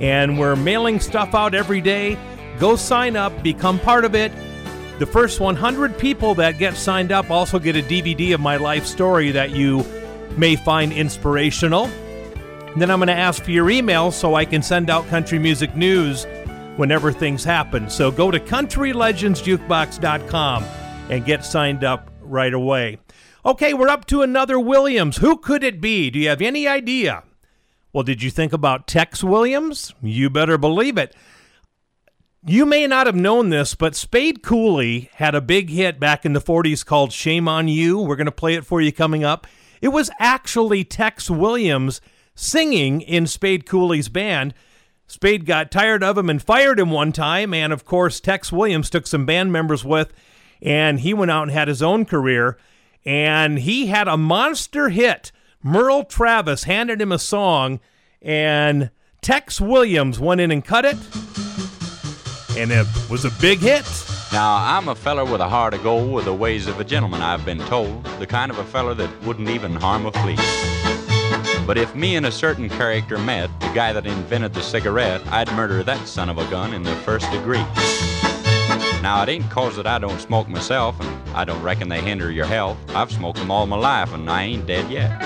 And 0.00 0.38
we're 0.38 0.56
mailing 0.56 1.00
stuff 1.00 1.34
out 1.34 1.54
every 1.54 1.80
day. 1.80 2.18
Go 2.58 2.76
sign 2.76 3.16
up, 3.16 3.42
become 3.42 3.78
part 3.78 4.04
of 4.04 4.14
it. 4.14 4.32
The 4.98 5.06
first 5.06 5.40
100 5.40 5.98
people 5.98 6.34
that 6.36 6.58
get 6.58 6.76
signed 6.76 7.10
up 7.10 7.30
also 7.30 7.58
get 7.58 7.76
a 7.76 7.82
DVD 7.82 8.34
of 8.34 8.40
my 8.40 8.56
life 8.56 8.86
story 8.86 9.30
that 9.32 9.50
you 9.50 9.84
may 10.36 10.56
find 10.56 10.92
inspirational. 10.92 11.86
And 11.86 12.80
then 12.80 12.90
I'm 12.90 13.00
going 13.00 13.08
to 13.08 13.14
ask 13.14 13.42
for 13.42 13.50
your 13.50 13.70
email 13.70 14.10
so 14.10 14.34
I 14.34 14.44
can 14.44 14.62
send 14.62 14.90
out 14.90 15.06
country 15.08 15.38
music 15.38 15.76
news 15.76 16.26
whenever 16.76 17.12
things 17.12 17.44
happen. 17.44 17.90
So 17.90 18.10
go 18.10 18.30
to 18.30 18.40
countrylegendsjukebox.com 18.40 20.64
and 21.10 21.24
get 21.24 21.44
signed 21.44 21.84
up 21.84 22.10
right 22.20 22.54
away. 22.54 22.98
Okay, 23.44 23.74
we're 23.74 23.88
up 23.88 24.04
to 24.06 24.22
another 24.22 24.60
Williams. 24.60 25.16
Who 25.16 25.36
could 25.36 25.64
it 25.64 25.80
be? 25.80 26.10
Do 26.10 26.20
you 26.20 26.28
have 26.28 26.40
any 26.40 26.68
idea? 26.68 27.24
Well, 27.92 28.04
did 28.04 28.22
you 28.22 28.30
think 28.30 28.52
about 28.52 28.86
Tex 28.86 29.24
Williams? 29.24 29.92
You 30.00 30.30
better 30.30 30.56
believe 30.56 30.96
it. 30.96 31.12
You 32.46 32.64
may 32.64 32.86
not 32.86 33.06
have 33.06 33.16
known 33.16 33.48
this, 33.48 33.74
but 33.74 33.96
Spade 33.96 34.44
Cooley 34.44 35.10
had 35.14 35.34
a 35.34 35.40
big 35.40 35.70
hit 35.70 35.98
back 35.98 36.24
in 36.24 36.34
the 36.34 36.40
40s 36.40 36.86
called 36.86 37.12
Shame 37.12 37.48
on 37.48 37.66
You. 37.66 37.98
We're 37.98 38.14
going 38.14 38.26
to 38.26 38.32
play 38.32 38.54
it 38.54 38.64
for 38.64 38.80
you 38.80 38.92
coming 38.92 39.24
up. 39.24 39.48
It 39.80 39.88
was 39.88 40.08
actually 40.20 40.84
Tex 40.84 41.28
Williams 41.28 42.00
singing 42.36 43.00
in 43.00 43.26
Spade 43.26 43.66
Cooley's 43.66 44.08
band. 44.08 44.54
Spade 45.08 45.46
got 45.46 45.72
tired 45.72 46.04
of 46.04 46.16
him 46.16 46.30
and 46.30 46.40
fired 46.40 46.78
him 46.78 46.92
one 46.92 47.10
time, 47.10 47.52
and 47.52 47.72
of 47.72 47.84
course, 47.84 48.20
Tex 48.20 48.52
Williams 48.52 48.88
took 48.88 49.08
some 49.08 49.26
band 49.26 49.50
members 49.52 49.84
with, 49.84 50.12
and 50.62 51.00
he 51.00 51.12
went 51.12 51.32
out 51.32 51.42
and 51.42 51.50
had 51.50 51.66
his 51.66 51.82
own 51.82 52.04
career, 52.04 52.56
and 53.04 53.58
he 53.58 53.86
had 53.86 54.08
a 54.08 54.16
monster 54.16 54.88
hit. 54.88 55.32
Merle 55.62 56.04
Travis 56.04 56.64
handed 56.64 57.00
him 57.00 57.12
a 57.12 57.18
song, 57.18 57.80
and 58.20 58.90
Tex 59.20 59.60
Williams 59.60 60.18
went 60.18 60.40
in 60.40 60.50
and 60.50 60.64
cut 60.64 60.84
it, 60.84 60.96
and 62.56 62.72
it 62.72 62.86
was 63.10 63.24
a 63.24 63.30
big 63.40 63.60
hit. 63.60 63.84
Now, 64.32 64.56
I'm 64.56 64.88
a 64.88 64.94
feller 64.94 65.24
with 65.24 65.40
a 65.40 65.48
heart 65.48 65.74
of 65.74 65.82
gold, 65.82 66.12
with 66.12 66.24
the 66.24 66.34
ways 66.34 66.66
of 66.66 66.80
a 66.80 66.84
gentleman, 66.84 67.20
I've 67.20 67.44
been 67.44 67.58
told. 67.58 68.04
The 68.18 68.26
kind 68.26 68.50
of 68.50 68.58
a 68.58 68.64
feller 68.64 68.94
that 68.94 69.22
wouldn't 69.24 69.50
even 69.50 69.74
harm 69.74 70.06
a 70.06 70.12
flea. 70.12 70.36
But 71.66 71.78
if 71.78 71.94
me 71.94 72.16
and 72.16 72.26
a 72.26 72.32
certain 72.32 72.68
character 72.68 73.18
met, 73.18 73.48
the 73.60 73.70
guy 73.72 73.92
that 73.92 74.06
invented 74.06 74.54
the 74.54 74.62
cigarette, 74.62 75.20
I'd 75.28 75.52
murder 75.52 75.82
that 75.82 76.08
son 76.08 76.28
of 76.28 76.38
a 76.38 76.48
gun 76.50 76.72
in 76.72 76.82
the 76.82 76.94
first 76.96 77.30
degree. 77.30 77.64
Now, 79.02 79.20
it 79.24 79.28
ain't 79.28 79.50
cause 79.50 79.74
that 79.74 79.86
I 79.88 79.98
don't 79.98 80.20
smoke 80.20 80.48
myself, 80.48 80.98
and 81.00 81.36
I 81.36 81.44
don't 81.44 81.60
reckon 81.60 81.88
they 81.88 82.00
hinder 82.00 82.30
your 82.30 82.46
health. 82.46 82.78
I've 82.90 83.10
smoked 83.10 83.40
them 83.40 83.50
all 83.50 83.66
my 83.66 83.76
life, 83.76 84.14
and 84.14 84.30
I 84.30 84.44
ain't 84.44 84.64
dead 84.64 84.88
yet. 84.88 85.20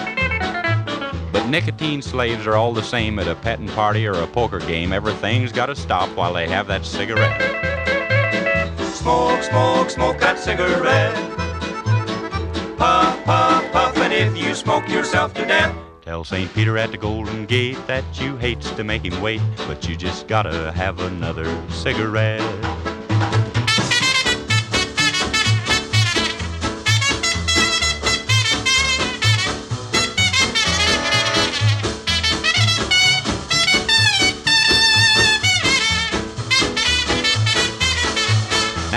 But 1.31 1.47
nicotine 1.49 2.01
slaves 2.01 2.47
are 2.47 2.55
all 2.55 2.73
the 2.73 2.83
same 2.83 3.19
at 3.19 3.29
a 3.29 3.35
petting 3.35 3.69
party 3.69 4.07
or 4.07 4.15
a 4.15 4.27
poker 4.29 4.61
game. 4.61 4.95
Everything's 4.95 5.53
gotta 5.53 5.77
stop 5.77 6.09
while 6.17 6.33
they 6.33 6.49
have 6.49 6.67
that 6.69 6.87
cigarette. 6.87 7.39
Smoke, 8.95 9.43
smoke, 9.43 9.91
smoke 9.91 10.19
that 10.21 10.39
cigarette. 10.39 11.15
Puff, 12.79 13.25
puff, 13.27 13.73
puff, 13.73 13.97
and 13.99 14.13
if 14.13 14.43
you 14.43 14.55
smoke 14.55 14.89
yourself 14.89 15.35
to 15.35 15.45
death, 15.45 15.77
Tell 16.01 16.25
St. 16.25 16.51
Peter 16.55 16.79
at 16.79 16.93
the 16.93 16.97
Golden 16.97 17.45
Gate 17.45 17.85
that 17.89 18.05
you 18.19 18.37
hates 18.37 18.71
to 18.71 18.85
make 18.85 19.05
him 19.05 19.21
wait, 19.21 19.43
but 19.67 19.87
you 19.87 19.97
just 19.97 20.29
gotta 20.29 20.73
have 20.73 21.01
another 21.01 21.45
cigarette. 21.69 22.41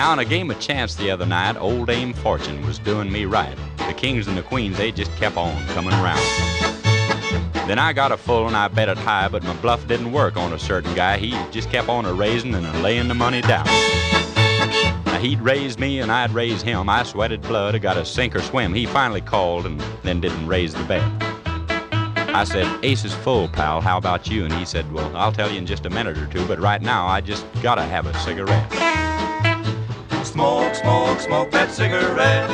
Now, 0.10 0.14
in 0.14 0.20
a 0.22 0.26
game 0.26 0.50
of 0.50 0.60
chance 0.60 0.96
the 0.96 1.12
other 1.12 1.28
night, 1.28 1.56
old 1.56 1.86
Dame 1.86 2.14
Fortune 2.14 2.66
was 2.66 2.80
doing 2.80 3.12
me 3.12 3.26
right. 3.26 3.56
The 3.78 3.94
kings 3.94 4.28
and 4.28 4.36
the 4.36 4.42
queens, 4.42 4.76
they 4.76 4.92
just 4.92 5.16
kept 5.18 5.38
on 5.38 5.64
coming 5.68 5.94
around. 5.94 6.18
Then 7.68 7.78
I 7.78 7.94
got 7.94 8.12
a 8.12 8.18
full 8.18 8.48
and 8.48 8.58
I 8.58 8.70
bet 8.70 8.90
it 8.90 8.98
high, 8.98 9.28
but 9.28 9.44
my 9.44 9.54
bluff 9.58 9.88
didn't 9.88 10.12
work 10.12 10.36
on 10.36 10.52
a 10.52 10.58
certain 10.58 10.96
guy. 10.96 11.20
He 11.20 11.38
just 11.52 11.70
kept 11.70 11.90
on 11.90 12.08
a 12.08 12.14
raising 12.14 12.56
and 12.56 12.66
a 12.66 12.80
laying 12.80 13.08
the 13.08 13.14
money 13.14 13.42
down. 13.42 13.68
Now 13.68 15.20
he'd 15.22 15.42
raise 15.42 15.78
me 15.78 16.00
and 16.00 16.12
I'd 16.12 16.32
raise 16.32 16.64
him. 16.64 16.90
I 16.90 17.04
sweated 17.04 17.44
blood, 17.44 17.76
I 17.76 17.78
got 17.78 17.96
a 17.96 18.04
sink 18.04 18.36
or 18.36 18.42
swim. 18.42 18.74
He 18.74 18.88
finally 18.88 19.22
called 19.22 19.68
and 19.68 19.80
then 20.02 20.20
didn't 20.20 20.48
raise 20.48 20.74
the 20.74 20.84
bet. 20.86 21.04
I 22.34 22.46
said, 22.46 22.84
Ace 22.84 23.06
is 23.06 23.14
full, 23.14 23.48
pal. 23.48 23.80
How 23.80 24.00
about 24.00 24.28
you? 24.28 24.44
And 24.44 24.54
he 24.54 24.66
said, 24.66 24.92
Well, 24.92 25.16
I'll 25.16 25.32
tell 25.32 25.52
you 25.52 25.60
in 25.60 25.68
just 25.68 25.86
a 25.86 25.90
minute 25.92 26.18
or 26.18 26.26
two, 26.26 26.44
but 26.48 26.60
right 26.60 26.82
now 26.82 27.06
I 27.06 27.22
just 27.22 27.46
gotta 27.62 27.84
have 27.84 28.08
a 28.08 28.14
cigarette. 28.22 28.79
Smoke, 30.40 30.74
smoke, 30.74 31.20
smoke 31.20 31.52
that 31.52 31.70
cigarette. 31.70 32.50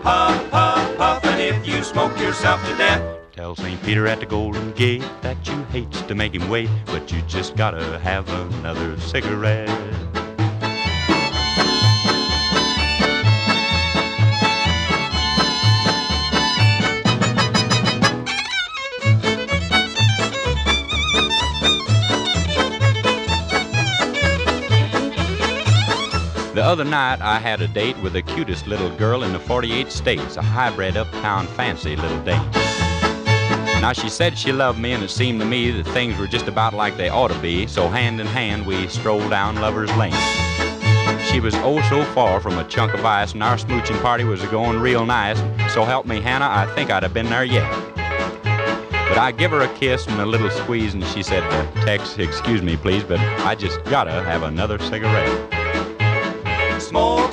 Puff, 0.00 0.50
puff, 0.52 0.96
puff, 0.96 1.24
and 1.24 1.40
if 1.40 1.66
you 1.66 1.82
smoke 1.82 2.16
yourself 2.20 2.64
to 2.68 2.76
death, 2.76 3.02
Tell 3.32 3.56
St. 3.56 3.82
Peter 3.82 4.06
at 4.06 4.20
the 4.20 4.26
Golden 4.26 4.70
Gate 4.74 5.02
that 5.22 5.44
you 5.48 5.64
hates 5.72 6.02
to 6.02 6.14
make 6.14 6.32
him 6.32 6.48
wait, 6.48 6.70
but 6.86 7.10
you 7.10 7.20
just 7.22 7.56
gotta 7.56 7.98
have 7.98 8.28
another 8.28 8.96
cigarette. 9.00 9.68
Other 26.70 26.84
night, 26.84 27.20
I 27.20 27.40
had 27.40 27.60
a 27.62 27.66
date 27.66 27.98
with 27.98 28.12
the 28.12 28.22
cutest 28.22 28.68
little 28.68 28.90
girl 28.96 29.24
in 29.24 29.32
the 29.32 29.40
48 29.40 29.90
states, 29.90 30.36
a 30.36 30.42
hybrid 30.42 30.96
uptown 30.96 31.48
fancy 31.48 31.96
little 31.96 32.22
date. 32.22 32.40
Now, 33.82 33.92
she 33.92 34.08
said 34.08 34.38
she 34.38 34.52
loved 34.52 34.78
me, 34.78 34.92
and 34.92 35.02
it 35.02 35.10
seemed 35.10 35.40
to 35.40 35.46
me 35.46 35.72
that 35.72 35.84
things 35.92 36.16
were 36.16 36.28
just 36.28 36.46
about 36.46 36.72
like 36.72 36.96
they 36.96 37.08
ought 37.08 37.32
to 37.32 37.38
be, 37.40 37.66
so 37.66 37.88
hand 37.88 38.20
in 38.20 38.26
hand, 38.28 38.64
we 38.64 38.86
strolled 38.86 39.30
down 39.30 39.56
Lover's 39.56 39.92
Lane. 39.96 40.12
She 41.32 41.40
was 41.40 41.56
oh 41.56 41.84
so 41.90 42.04
far 42.14 42.38
from 42.38 42.56
a 42.56 42.68
chunk 42.68 42.94
of 42.94 43.04
ice, 43.04 43.32
and 43.32 43.42
our 43.42 43.56
smooching 43.56 44.00
party 44.00 44.22
was 44.22 44.40
going 44.42 44.78
real 44.78 45.04
nice, 45.04 45.40
so 45.74 45.84
help 45.84 46.06
me, 46.06 46.20
Hannah, 46.20 46.48
I 46.48 46.72
think 46.76 46.92
I'd 46.92 47.02
have 47.02 47.12
been 47.12 47.30
there 47.30 47.42
yet. 47.42 47.68
But 49.08 49.18
I 49.18 49.32
give 49.36 49.50
her 49.50 49.62
a 49.62 49.74
kiss 49.74 50.06
and 50.06 50.20
a 50.20 50.26
little 50.26 50.50
squeeze, 50.50 50.94
and 50.94 51.04
she 51.06 51.24
said, 51.24 51.42
Tex, 51.82 52.16
excuse 52.16 52.62
me, 52.62 52.76
please, 52.76 53.02
but 53.02 53.18
I 53.18 53.56
just 53.56 53.82
gotta 53.86 54.12
have 54.12 54.44
another 54.44 54.78
cigarette. 54.78 55.59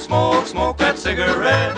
Smoke, 0.08 0.48
smoke, 0.48 0.78
that 0.78 0.98
cigarette. 0.98 1.76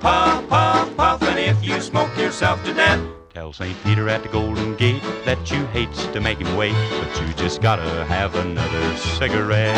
Puff, 0.00 0.48
puff, 0.48 0.96
puff, 0.96 1.22
and 1.22 1.38
if 1.38 1.62
you 1.64 1.80
smoke 1.80 2.16
yourself 2.16 2.64
to 2.64 2.72
death, 2.72 3.00
Tell 3.34 3.52
St. 3.52 3.76
Peter 3.84 4.08
at 4.08 4.22
the 4.22 4.28
Golden 4.28 4.76
Gate 4.76 5.02
that 5.24 5.50
you 5.50 5.64
hates 5.66 6.06
to 6.06 6.20
make 6.20 6.38
him 6.38 6.56
wait, 6.56 6.74
but 7.00 7.22
you 7.22 7.32
just 7.34 7.60
gotta 7.60 8.04
have 8.06 8.34
another 8.36 8.96
cigarette. 8.96 9.76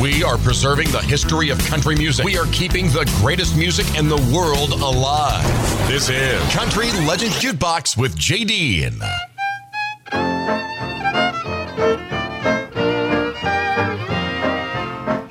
We 0.00 0.24
are 0.24 0.38
preserving 0.38 0.90
the 0.92 1.02
history 1.02 1.50
of 1.50 1.58
country 1.66 1.94
music. 1.94 2.24
We 2.24 2.38
are 2.38 2.46
keeping 2.52 2.86
the 2.86 3.10
greatest 3.20 3.56
music 3.56 3.98
in 3.98 4.08
the 4.08 4.16
world 4.34 4.70
alive. 4.70 5.44
This 5.88 6.08
is 6.08 6.40
Country 6.52 6.90
Legends 7.06 7.38
Jukebox 7.38 7.96
with 7.96 8.16
JD. 8.16 9.29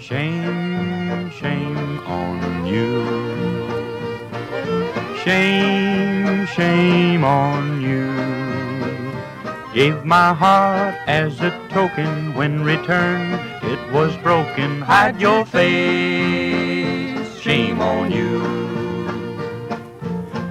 Shame, 0.10 1.30
shame 1.30 2.00
on 2.08 2.66
you. 2.66 3.06
Shame, 5.24 6.48
shame 6.48 7.24
on 7.24 7.80
you. 7.80 8.10
Gave 9.72 10.04
my 10.06 10.34
heart 10.34 10.96
as 11.06 11.42
a 11.42 11.52
token 11.70 12.34
when 12.34 12.64
returned 12.64 13.36
it 13.62 13.80
was 13.94 14.18
broken. 14.24 14.82
Hide 14.82 15.22
your 15.22 15.46
face. 15.46 17.40
Shame 17.40 17.80
on 17.80 18.12
you. 18.12 18.42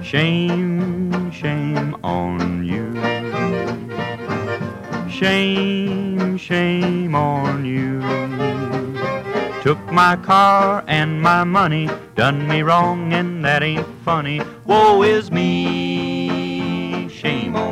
Shame, 0.01 1.29
shame 1.33 1.97
on 2.01 2.63
you. 2.63 2.95
Shame, 5.11 6.37
shame 6.37 7.13
on 7.13 7.65
you. 7.65 8.28
Took 9.69 9.91
my 9.91 10.15
car 10.15 10.83
and 10.87 11.21
my 11.21 11.43
money, 11.43 11.87
done 12.15 12.47
me 12.47 12.63
wrong, 12.63 13.13
and 13.13 13.45
that 13.45 13.61
ain't 13.61 13.85
funny. 14.03 14.41
Woe 14.65 15.03
is 15.03 15.29
me, 15.29 17.07
shame 17.07 17.55
on 17.55 17.68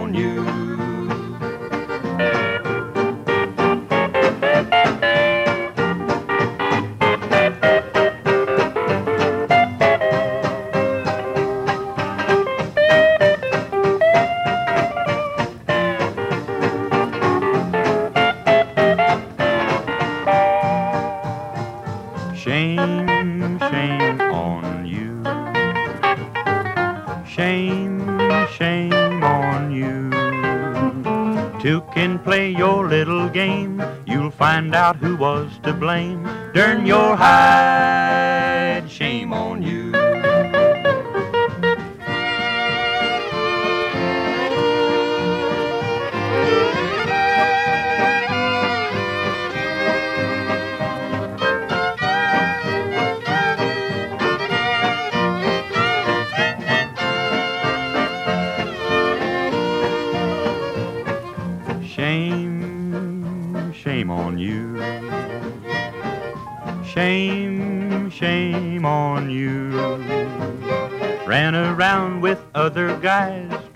was 35.18 35.50
to 35.64 35.74
blame. 35.74 36.24
Darn 36.54 36.86
your 36.86 37.16
hide. 37.16 37.67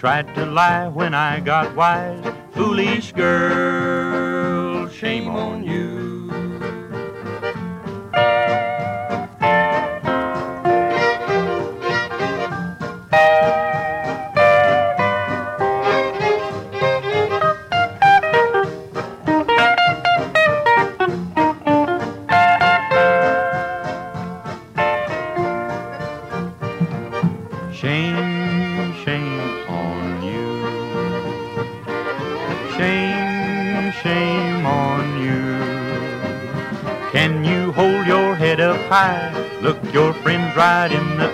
Tried 0.02 0.34
to 0.34 0.48
lie 0.48 0.88
when 0.88 1.14
I 1.14 1.40
got 1.40 1.76
wise. 1.76 2.26
Foolish 2.54 3.12
girl, 3.12 3.71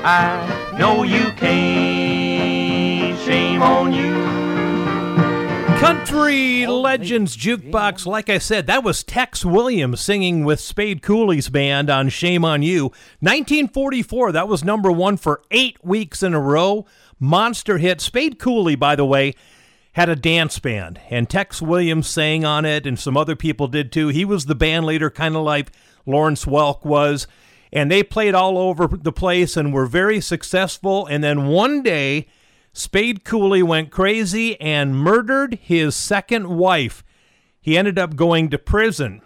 right 0.08 0.42
in 0.42 0.48
the 0.48 0.76
eye. 0.76 0.80
No, 0.80 1.04
you 1.04 1.32
can't. 1.34 3.20
Shame 3.20 3.62
on 3.62 3.94
you. 3.94 4.16
Country 5.80 6.66
oh, 6.66 6.80
Legends 6.80 7.38
Jukebox. 7.38 8.06
Like 8.06 8.30
I 8.30 8.40
said, 8.40 8.68
that 8.68 8.84
was 8.84 9.04
Tex 9.04 9.46
Williams 9.46 10.02
singing 10.02 10.44
with 10.44 10.60
Spade 10.60 11.02
Cooley's 11.02 11.50
band 11.50 11.90
on 11.90 12.10
Shame 12.10 12.44
on 12.44 12.64
You. 12.64 12.86
1944, 13.20 14.32
that 14.32 14.48
was 14.48 14.64
number 14.64 14.92
one 14.92 15.18
for 15.18 15.42
eight 15.52 15.78
weeks 15.84 16.24
in 16.24 16.34
a 16.34 16.40
row. 16.40 16.86
Monster 17.20 17.78
hit. 17.78 18.02
Spade 18.02 18.40
Cooley, 18.40 18.76
by 18.76 18.96
the 18.96 19.06
way, 19.06 19.36
had 19.94 20.10
a 20.10 20.16
dance 20.16 20.58
band, 20.60 21.00
and 21.10 21.30
Tex 21.30 21.62
Williams 21.62 22.08
sang 22.08 22.46
on 22.46 22.66
it, 22.66 22.86
and 22.86 23.00
some 23.00 23.18
other 23.18 23.36
people 23.36 23.68
did 23.68 23.92
too. 23.92 24.08
He 24.10 24.26
was 24.26 24.46
the 24.46 24.56
band 24.56 24.86
leader, 24.86 25.10
kind 25.10 25.36
of 25.36 25.44
like 25.44 25.72
Lawrence 26.06 26.46
Welk 26.46 26.86
was. 26.86 27.28
And 27.72 27.92
they 27.92 28.04
played 28.04 28.34
all 28.34 28.58
over 28.58 28.88
the 28.88 29.12
place 29.12 29.58
and 29.58 29.74
were 29.74 29.86
very 29.86 30.22
successful. 30.22 31.06
And 31.06 31.24
then 31.24 31.48
one 31.48 31.84
day, 31.84 32.28
Spade 32.74 33.24
Cooley 33.24 33.64
went 33.64 33.92
crazy 33.92 34.60
and 34.62 34.96
murdered 34.96 35.56
his 35.62 35.96
second 35.96 36.48
wife. 36.48 37.04
He 37.60 37.78
ended 37.78 37.98
up 37.98 38.16
going 38.16 38.50
to 38.50 38.58
prison. 38.58 39.22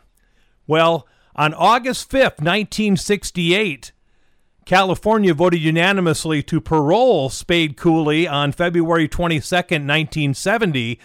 Well, 0.68 1.08
on 1.36 1.54
August 1.54 2.10
5th, 2.10 2.40
1968, 2.40 3.92
California 4.66 5.34
voted 5.34 5.62
unanimously 5.62 6.42
to 6.44 6.62
parole 6.62 7.30
Spade 7.30 7.78
Cooley 7.78 8.28
on 8.28 8.52
February 8.52 9.08
22nd, 9.08 9.86
1970. 9.86 11.00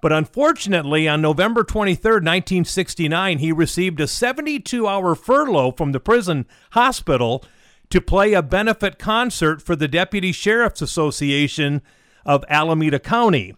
But 0.00 0.12
unfortunately, 0.12 1.08
on 1.08 1.20
November 1.20 1.64
23, 1.64 2.12
1969, 2.12 3.38
he 3.38 3.50
received 3.50 4.00
a 4.00 4.06
72 4.06 4.86
hour 4.86 5.14
furlough 5.14 5.72
from 5.72 5.92
the 5.92 6.00
prison 6.00 6.46
hospital 6.72 7.44
to 7.90 8.00
play 8.00 8.32
a 8.32 8.42
benefit 8.42 8.98
concert 8.98 9.62
for 9.62 9.74
the 9.74 9.88
Deputy 9.88 10.30
Sheriff's 10.30 10.82
Association 10.82 11.82
of 12.24 12.44
Alameda 12.48 13.00
County. 13.00 13.56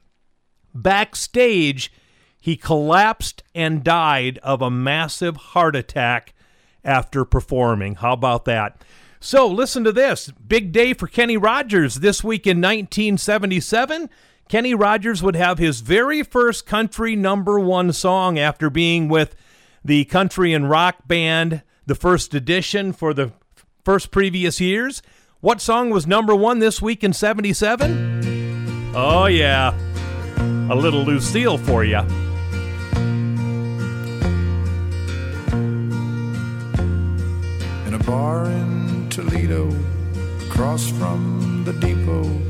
Backstage, 0.75 1.93
he 2.41 2.57
collapsed 2.57 3.43
and 3.55 3.85
died 3.85 4.39
of 4.39 4.62
a 4.62 4.71
massive 4.71 5.37
heart 5.37 5.77
attack 5.77 6.33
after 6.85 7.25
performing. 7.25 7.97
How 7.97 8.12
about 8.12 8.47
that? 8.47 8.83
So, 9.23 9.47
listen 9.47 9.85
to 9.85 9.93
this 9.93 10.31
big 10.31 10.73
day 10.73 10.95
for 10.95 11.07
Kenny 11.07 11.37
Rogers 11.37 11.97
this 11.97 12.25
week 12.25 12.47
in 12.47 12.57
1977. 12.59 14.09
Kenny 14.51 14.74
Rogers 14.74 15.22
would 15.22 15.36
have 15.36 15.59
his 15.59 15.81
very 15.81 16.24
first 16.24 16.66
country 16.66 17.14
number 17.14 17.60
one 17.60 17.93
song 17.93 18.36
after 18.36 18.68
being 18.68 19.09
with 19.09 19.36
the 19.85 20.05
country 20.06 20.52
and 20.52 20.68
rock 20.68 21.06
band, 21.06 21.62
the 21.86 21.94
first 21.94 22.35
edition 22.35 22.93
for 22.93 23.14
the 23.14 23.31
first 23.85 24.10
previous 24.10 24.60
years. 24.60 25.02
What 25.39 25.60
song 25.60 25.90
was 25.90 26.05
number 26.05 26.35
one 26.35 26.59
this 26.59 26.82
week 26.82 27.05
in 27.05 27.12
77? 27.12 28.93
Oh, 28.93 29.27
yeah. 29.27 29.72
A 30.68 30.74
little 30.74 31.05
Lucille 31.05 31.56
for 31.56 31.85
you. 31.85 32.01
in 37.86 37.94
a 37.94 38.02
bar 38.05 38.47
in 38.47 39.09
Toledo, 39.10 39.72
across 40.48 40.90
from 40.90 41.62
the 41.64 41.72
depot. 41.74 42.49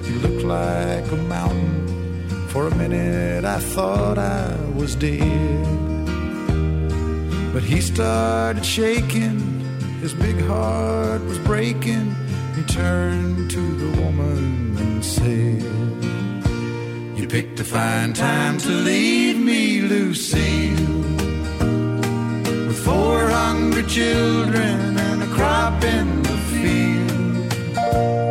He 0.11 0.17
looked 0.17 0.43
like 0.43 1.09
a 1.09 1.15
mountain. 1.15 1.87
For 2.49 2.67
a 2.67 2.75
minute, 2.75 3.45
I 3.45 3.59
thought 3.59 4.17
I 4.17 4.53
was 4.75 4.93
dead. 4.95 5.65
But 7.53 7.63
he 7.63 7.79
started 7.79 8.65
shaking. 8.65 9.39
His 10.01 10.13
big 10.13 10.37
heart 10.41 11.21
was 11.23 11.39
breaking. 11.39 12.13
He 12.57 12.63
turned 12.63 13.51
to 13.51 13.61
the 13.83 14.01
woman 14.01 14.75
and 14.77 15.05
said, 15.05 15.63
You 17.17 17.25
picked 17.29 17.61
a 17.61 17.63
fine 17.63 18.11
time 18.11 18.57
to 18.57 18.69
leave 18.69 19.37
me, 19.37 19.79
Lucille. 19.79 21.05
With 22.67 22.83
four 22.83 23.29
hungry 23.29 23.83
children 23.83 24.97
and 24.97 25.23
a 25.23 25.27
crop 25.27 25.81
in 25.85 26.21
the 26.23 26.37
field. 26.51 28.30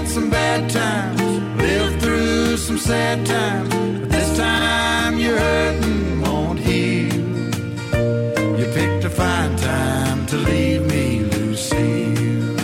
Had 0.00 0.08
some 0.08 0.30
bad 0.30 0.70
times, 0.70 1.20
lived 1.60 2.00
through 2.00 2.56
some 2.56 2.78
sad 2.78 3.26
times, 3.26 3.68
but 4.00 4.08
this 4.08 4.34
time 4.34 5.18
your 5.18 5.36
hurting 5.36 6.22
won't 6.22 6.58
heal. 6.58 7.12
You 8.58 8.66
picked 8.72 9.04
a 9.04 9.10
fine 9.10 9.54
time 9.56 10.24
to 10.28 10.36
leave 10.38 10.86
me, 10.86 11.18
Lucille. 11.18 12.58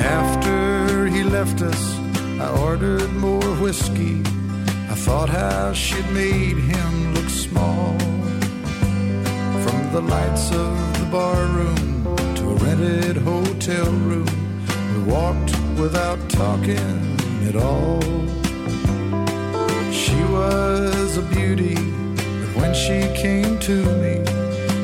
After 0.00 1.06
he 1.08 1.24
left 1.24 1.62
us, 1.62 1.82
I 2.40 2.48
ordered 2.62 3.12
more 3.14 3.50
whiskey. 3.56 4.22
I 4.88 4.94
thought 4.94 5.30
how 5.30 5.72
she'd 5.72 6.08
made 6.12 6.58
him 6.58 7.14
look 7.14 7.28
small. 7.28 7.98
From 9.64 9.78
the 9.90 10.02
lights 10.14 10.52
of 10.52 10.74
the 11.00 11.08
bar 11.10 11.46
rented 12.76 13.16
hotel 13.16 13.86
room, 13.86 14.26
we 14.94 15.12
walked 15.12 15.52
without 15.78 16.18
talking 16.28 17.16
at 17.48 17.56
all. 17.56 18.00
She 19.92 20.20
was 20.24 21.16
a 21.16 21.22
beauty, 21.22 21.74
but 21.74 22.50
when 22.60 22.74
she 22.74 23.08
came 23.14 23.58
to 23.60 23.84
me, 24.02 24.24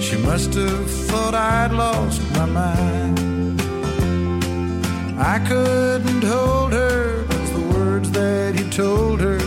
she 0.01 0.17
must 0.19 0.55
have 0.55 0.91
thought 1.09 1.35
I'd 1.35 1.73
lost 1.73 2.23
my 2.33 2.47
mind. 2.47 3.61
I 5.19 5.39
couldn't 5.47 6.25
hold 6.25 6.73
her, 6.73 6.83
her, 6.83 7.25
'cause 7.29 7.51
the 7.53 7.67
words 7.79 8.11
that 8.13 8.55
he 8.55 8.65
told 8.71 9.21
her 9.21 9.41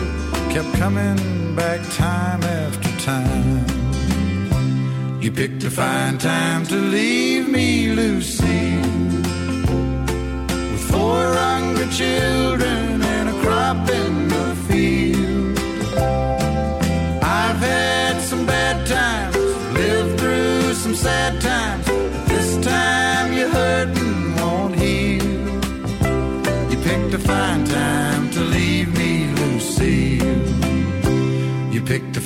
kept 0.54 0.72
coming 0.74 1.20
back 1.56 1.82
time 1.98 2.44
after 2.44 2.90
time. 3.04 3.66
You 5.22 5.32
picked 5.32 5.64
a 5.64 5.72
fine 5.72 6.18
time 6.18 6.66
to 6.68 6.76
leave 6.76 7.35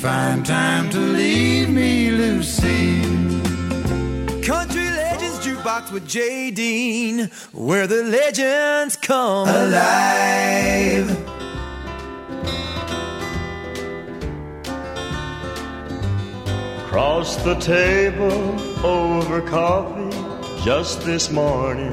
You 0.00 0.06
picked 0.06 0.14
a 0.14 0.18
fine 0.18 0.42
time 0.44 0.90
to 0.90 0.98
leave 0.98 1.68
me, 1.68 2.10
Lucy? 2.10 3.02
Country 4.42 4.88
Legends 4.88 5.38
Jukebox 5.44 5.92
with 5.92 6.08
J. 6.08 6.50
Dean, 6.50 7.30
where 7.52 7.86
the 7.86 8.02
legends 8.04 8.96
come 8.96 9.46
alive. 9.48 11.10
Across 16.86 17.44
the 17.44 17.56
table 17.56 18.58
over 18.84 19.42
coffee 19.42 20.64
just 20.64 21.02
this 21.02 21.30
morning. 21.30 21.92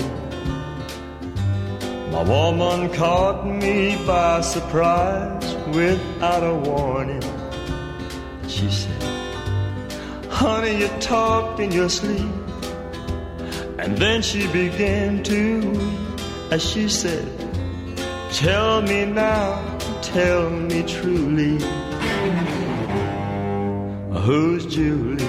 My 2.12 2.24
woman 2.24 2.90
caught 2.94 3.46
me 3.46 3.98
by 4.08 4.40
surprise 4.42 5.56
without 5.76 6.44
a 6.44 6.56
warning. 6.56 7.37
She 8.58 8.72
said, 8.72 9.04
Honey, 10.32 10.80
you 10.80 10.88
talked 11.00 11.60
in 11.60 11.72
your 11.72 11.90
sleep. 11.90 12.34
And 13.78 13.96
then 14.00 14.24
she 14.24 14.48
began 14.48 15.22
to 15.26 15.70
weep 15.70 16.22
as 16.52 16.68
she 16.68 16.90
said, 16.90 17.28
Tell 18.32 18.82
me 18.82 19.06
now, 19.06 19.78
tell 20.02 20.50
me 20.50 20.82
truly. 20.88 21.60
Who's 24.26 24.66
Julie? 24.66 25.24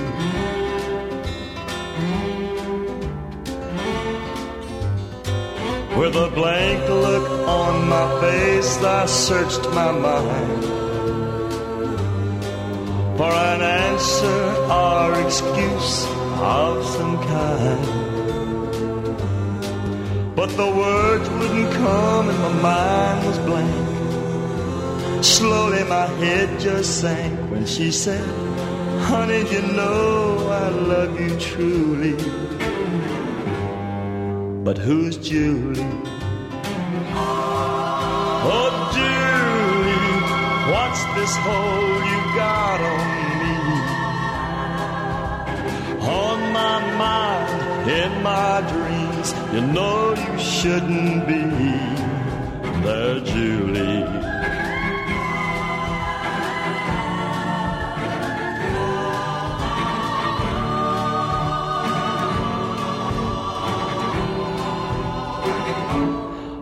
With 5.98 6.16
a 6.16 6.30
blank 6.34 6.88
look 6.88 7.28
on 7.46 7.88
my 7.90 8.20
face, 8.22 8.82
I 8.82 9.04
searched 9.04 9.64
my 9.74 9.92
mind 9.92 10.77
for 13.18 13.32
an 13.32 13.60
answer 13.60 14.42
or 14.70 15.20
excuse 15.26 16.06
of 16.38 16.86
some 16.86 17.16
kind. 17.26 17.84
But 20.36 20.50
the 20.50 20.70
words 20.82 21.28
wouldn't 21.28 21.72
come 21.72 22.28
and 22.28 22.38
my 22.38 22.52
mind 22.62 23.26
was 23.26 23.38
blank. 23.38 25.24
Slowly 25.24 25.82
my 25.82 26.06
head 26.22 26.60
just 26.60 27.00
sank 27.00 27.34
when 27.50 27.66
she 27.66 27.90
said, 27.90 28.24
Honey, 29.10 29.42
you 29.50 29.62
know 29.62 30.48
I 30.64 30.68
love 30.68 31.20
you 31.20 31.36
truly. 31.40 32.14
But 34.62 34.78
who's 34.78 35.16
Julie? 35.16 35.92
Oh, 38.54 38.70
Julie, 38.94 40.20
what's 40.72 41.02
this 41.16 41.34
hold 41.38 42.04
you 42.12 42.17
got 42.38 42.80
on 42.92 43.06
me? 43.42 43.56
On 46.22 46.38
my 46.60 46.76
mind, 47.04 47.90
in 48.00 48.12
my 48.22 48.54
dreams, 48.74 49.28
you 49.52 49.62
know 49.74 50.14
you 50.24 50.34
shouldn't 50.38 51.26
be 51.26 51.42
there, 52.84 53.18
Julie. 53.30 54.28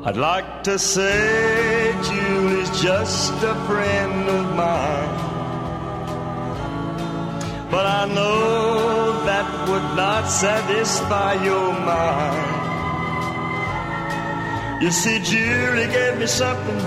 I'd 0.09 0.17
like 0.17 0.63
to 0.63 0.79
say 0.79 1.93
Julie's 2.09 2.71
just 2.81 3.33
a 3.43 3.55
friend 3.67 4.29
of 4.29 4.45
mine. 4.55 5.16
But 7.77 7.85
I 7.85 8.07
know 8.07 9.25
that 9.27 9.69
would 9.69 9.89
not 9.97 10.25
satisfy 10.31 11.35
your 11.45 11.75
mind. 11.75 12.63
You 14.83 14.91
see, 14.91 15.19
Julie 15.19 15.87
gave 15.89 16.19
me 16.19 16.27
something 16.27 16.81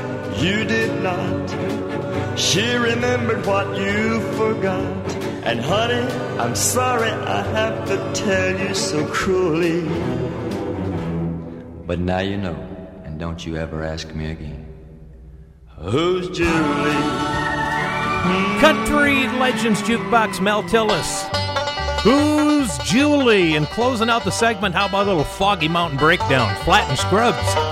you 0.43 0.63
did 0.65 1.03
not. 1.03 2.39
She 2.39 2.73
remembered 2.73 3.45
what 3.45 3.67
you 3.77 4.19
forgot. 4.33 5.13
And 5.43 5.59
honey, 5.61 6.07
I'm 6.39 6.55
sorry 6.55 7.11
I 7.11 7.43
have 7.43 7.87
to 7.89 7.97
tell 8.15 8.59
you 8.59 8.73
so 8.73 9.05
cruelly. 9.05 9.81
But 11.85 11.99
now 11.99 12.21
you 12.21 12.37
know, 12.37 12.57
and 13.05 13.19
don't 13.19 13.45
you 13.45 13.57
ever 13.57 13.83
ask 13.83 14.15
me 14.15 14.31
again. 14.31 14.65
Who's 15.77 16.29
Julie? 16.35 17.38
Country 18.59 19.27
Legends 19.39 19.81
Jukebox 19.81 20.41
Mel 20.41 20.63
Tillis. 20.63 21.27
Who's 22.01 22.77
Julie? 22.79 23.55
And 23.55 23.65
closing 23.67 24.09
out 24.09 24.23
the 24.23 24.31
segment, 24.31 24.75
how 24.75 24.87
about 24.87 25.05
a 25.05 25.09
little 25.09 25.23
Foggy 25.23 25.67
Mountain 25.67 25.97
Breakdown? 25.99 26.53
Flatt 26.63 26.89
and 26.89 26.97
Scruggs. 26.97 27.68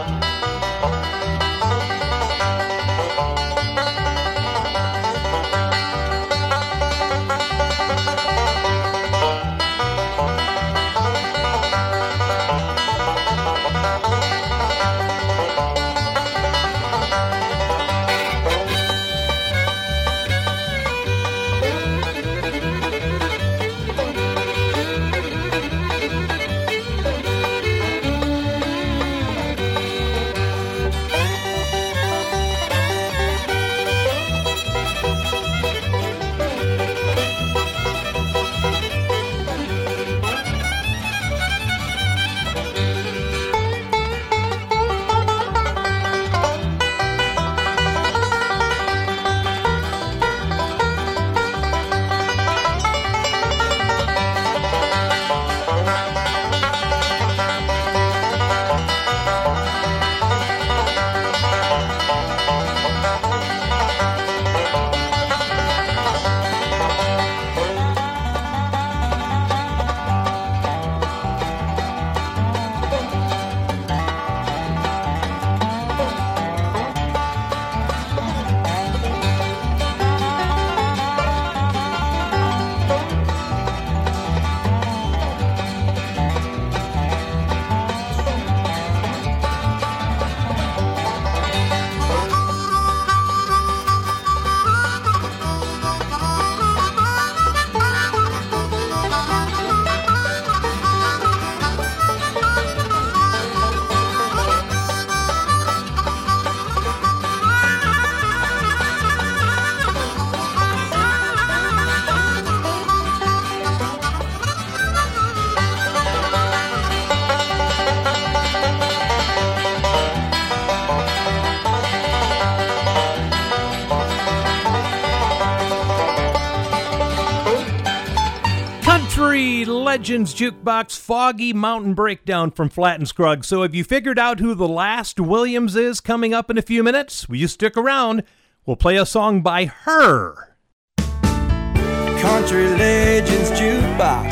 Legends 129.97 130.35
Jukebox 130.35 130.95
Foggy 130.95 131.53
Mountain 131.53 131.95
Breakdown 131.95 132.51
from 132.51 132.69
Flatt 132.69 132.99
and 132.99 133.07
Scruggs. 133.07 133.47
So, 133.47 133.63
have 133.63 133.73
you 133.73 133.83
figured 133.83 134.19
out 134.19 134.39
who 134.39 134.53
the 134.53 134.67
last 134.67 135.19
Williams 135.19 135.75
is 135.75 136.01
coming 136.01 136.35
up 136.35 136.51
in 136.51 136.57
a 136.59 136.61
few 136.61 136.83
minutes? 136.83 137.27
Will 137.27 137.37
you 137.37 137.47
stick 137.47 137.75
around? 137.75 138.21
We'll 138.63 138.75
play 138.75 138.97
a 138.97 139.07
song 139.07 139.41
by 139.41 139.65
her. 139.65 140.55
Country 140.99 142.67
Legends 142.75 143.49
Jukebox 143.59 144.29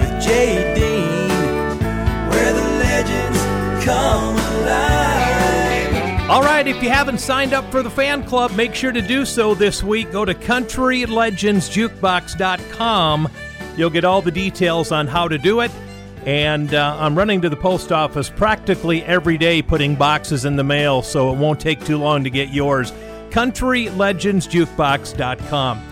with 0.00 0.20
Jay 0.20 0.74
Dean, 0.74 1.28
where 2.28 2.52
the 2.52 2.68
legends 2.80 3.38
come 3.84 4.34
alive. 4.34 6.28
All 6.28 6.42
right, 6.42 6.66
if 6.66 6.82
you 6.82 6.90
haven't 6.90 7.18
signed 7.18 7.52
up 7.52 7.70
for 7.70 7.84
the 7.84 7.90
fan 7.90 8.24
club, 8.24 8.56
make 8.56 8.74
sure 8.74 8.90
to 8.90 9.02
do 9.02 9.24
so 9.24 9.54
this 9.54 9.84
week. 9.84 10.10
Go 10.10 10.24
to 10.24 10.34
countrylegendsjukebox.com. 10.34 13.28
You'll 13.76 13.90
get 13.90 14.04
all 14.04 14.22
the 14.22 14.30
details 14.30 14.92
on 14.92 15.06
how 15.06 15.28
to 15.28 15.36
do 15.38 15.60
it. 15.60 15.70
And 16.26 16.74
uh, 16.74 16.96
I'm 16.98 17.16
running 17.16 17.40
to 17.42 17.48
the 17.48 17.56
post 17.56 17.92
office 17.92 18.28
practically 18.28 19.02
every 19.04 19.38
day 19.38 19.62
putting 19.62 19.94
boxes 19.96 20.44
in 20.44 20.56
the 20.56 20.64
mail, 20.64 21.00
so 21.02 21.32
it 21.32 21.38
won't 21.38 21.60
take 21.60 21.82
too 21.84 21.96
long 21.96 22.24
to 22.24 22.30
get 22.30 22.50
yours. 22.50 22.92
CountryLegendsJukebox.com. 23.30 25.86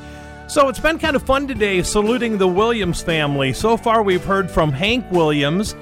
So 0.49 0.69
it's 0.69 0.81
been 0.81 0.99
kind 0.99 1.17
of 1.17 1.23
fun 1.23 1.47
today 1.47 1.83
saluting 1.83 2.37
the 2.39 2.49
Williams 2.49 3.03
family. 3.03 3.53
So 3.53 3.77
far, 3.77 4.03
we've 4.03 4.25
heard 4.25 4.51
from 4.51 4.73
Hank 4.73 5.05
Williams, 5.11 5.77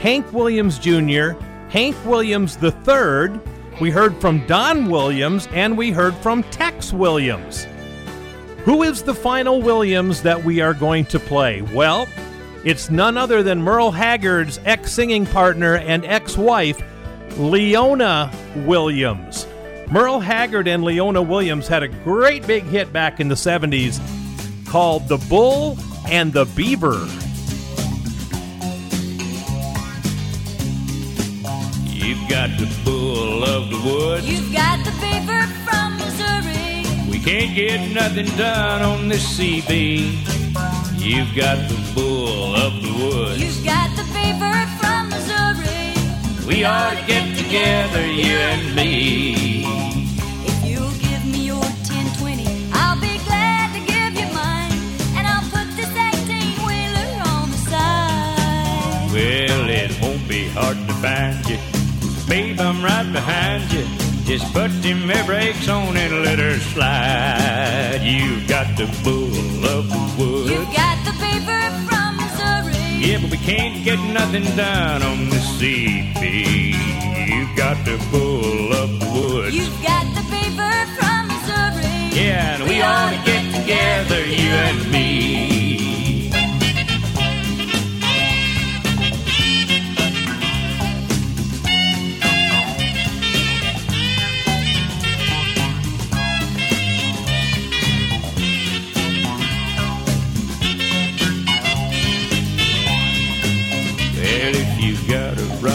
Hank 0.00 0.32
Williams 0.32 0.76
Jr., 0.78 1.30
Hank 1.68 1.96
Williams 2.04 2.58
III. 2.62 3.40
We 3.80 3.90
heard 3.90 4.20
from 4.20 4.46
Don 4.46 4.90
Williams, 4.90 5.48
and 5.52 5.78
we 5.78 5.92
heard 5.92 6.14
from 6.16 6.42
Tex 6.44 6.92
Williams. 6.92 7.66
Who 8.64 8.82
is 8.82 9.02
the 9.02 9.14
final 9.14 9.62
Williams 9.62 10.22
that 10.22 10.44
we 10.44 10.60
are 10.60 10.74
going 10.74 11.06
to 11.06 11.18
play? 11.18 11.62
Well, 11.62 12.08
It's 12.64 12.90
none 12.90 13.16
other 13.16 13.42
than 13.42 13.62
Merle 13.62 13.92
Haggard's 13.92 14.58
ex 14.64 14.92
singing 14.92 15.24
partner 15.26 15.76
and 15.76 16.04
ex 16.04 16.36
wife, 16.36 16.82
Leona 17.38 18.32
Williams. 18.66 19.46
Merle 19.90 20.18
Haggard 20.20 20.66
and 20.66 20.82
Leona 20.82 21.22
Williams 21.22 21.68
had 21.68 21.82
a 21.84 21.88
great 21.88 22.46
big 22.46 22.64
hit 22.64 22.92
back 22.92 23.20
in 23.20 23.28
the 23.28 23.36
70s 23.36 24.00
called 24.68 25.06
The 25.08 25.16
Bull 25.28 25.78
and 26.08 26.32
the 26.32 26.44
Beaver. 26.46 27.06
You've 31.86 32.28
got 32.28 32.50
the 32.58 32.68
bull 32.84 33.44
of 33.44 33.70
the 33.70 33.80
woods. 33.84 34.28
You've 34.28 34.52
got 34.52 34.84
the 34.84 34.90
beaver 35.00 35.46
from 35.64 35.97
Missouri. 35.97 35.97
We 35.97 35.97
can't 37.28 37.54
get 37.54 37.90
nothing 37.90 38.24
done 38.38 38.80
on 38.80 39.08
this 39.10 39.38
CB. 39.38 40.16
You've 40.96 41.36
got 41.36 41.58
the 41.68 41.78
bull 41.94 42.56
of 42.56 42.72
the 42.80 42.92
woods. 43.04 43.42
You've 43.44 43.66
got 43.66 43.94
the 43.96 44.04
beaver 44.14 44.56
from 44.80 45.10
Missouri. 45.10 45.92
We 46.46 46.64
ought 46.64 46.96
to 46.96 47.06
get 47.06 47.36
together, 47.36 48.06
you 48.06 48.32
and 48.32 48.74
me. 48.74 49.62
If 50.50 50.64
you'll 50.64 50.98
give 51.06 51.22
me 51.26 51.44
your 51.52 51.60
1020, 51.60 52.70
I'll 52.72 52.98
be 52.98 53.18
glad 53.28 53.74
to 53.76 53.80
give 53.92 54.14
you 54.20 54.28
mine. 54.32 54.72
And 55.14 55.26
I'll 55.26 55.48
put 55.52 55.68
this 55.76 55.92
18 55.92 56.64
wheeler 56.64 57.10
on 57.28 57.50
the 57.50 57.60
side. 57.68 59.12
Well, 59.12 59.68
it 59.68 59.92
won't 60.00 60.26
be 60.26 60.48
hard 60.48 60.78
to 60.78 60.94
find 61.04 61.44
you. 61.46 61.58
Babe, 62.26 62.58
I'm 62.58 62.82
right 62.82 63.12
behind 63.12 63.70
you. 63.70 63.97
Just 64.28 64.52
put 64.52 64.70
them 64.82 65.10
air 65.10 65.24
brakes 65.24 65.70
on 65.70 65.96
and 65.96 66.22
let 66.22 66.38
her 66.38 66.58
slide. 66.58 68.00
You've 68.02 68.46
got 68.46 68.76
the 68.76 68.84
bull 69.02 69.64
of 69.64 69.88
the 69.88 70.14
woods. 70.18 70.50
You've 70.50 70.70
got 70.74 71.02
the 71.06 71.12
beaver 71.12 71.64
from 71.88 72.18
Missouri. 72.18 73.08
Yeah, 73.08 73.22
but 73.22 73.30
we 73.30 73.38
can't 73.38 73.82
get 73.86 73.98
nothing 74.12 74.44
done 74.54 75.02
on 75.02 75.30
the 75.30 75.40
CB. 75.56 76.76
You've 77.26 77.56
got 77.56 77.82
the 77.86 77.96
bull 78.10 78.74
of 78.74 79.00
the 79.00 79.06
woods. 79.06 79.56
You've 79.56 79.82
got 79.82 80.04
the 80.14 80.20
beaver 80.30 80.76
from 80.98 81.28
Missouri. 81.28 82.12
Yeah, 82.12 82.56
and 82.56 82.64
we 82.68 82.82
ought 82.82 83.08
to 83.08 83.22
get 83.24 83.44
together, 83.54 84.26
you 84.26 84.50
and 84.50 84.92
me. 84.92 85.47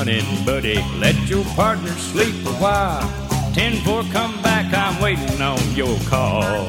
Running 0.06 0.46
buddy, 0.46 0.84
let 1.00 1.16
your 1.30 1.46
partner 1.56 1.92
sleep 1.92 2.36
a 2.46 2.54
while. 2.64 3.08
Ten 3.54 3.74
four, 3.86 4.04
come 4.12 4.36
back, 4.42 4.74
I'm 4.74 5.02
waiting 5.02 5.42
on 5.42 5.60
your 5.76 5.98
call. 6.10 6.66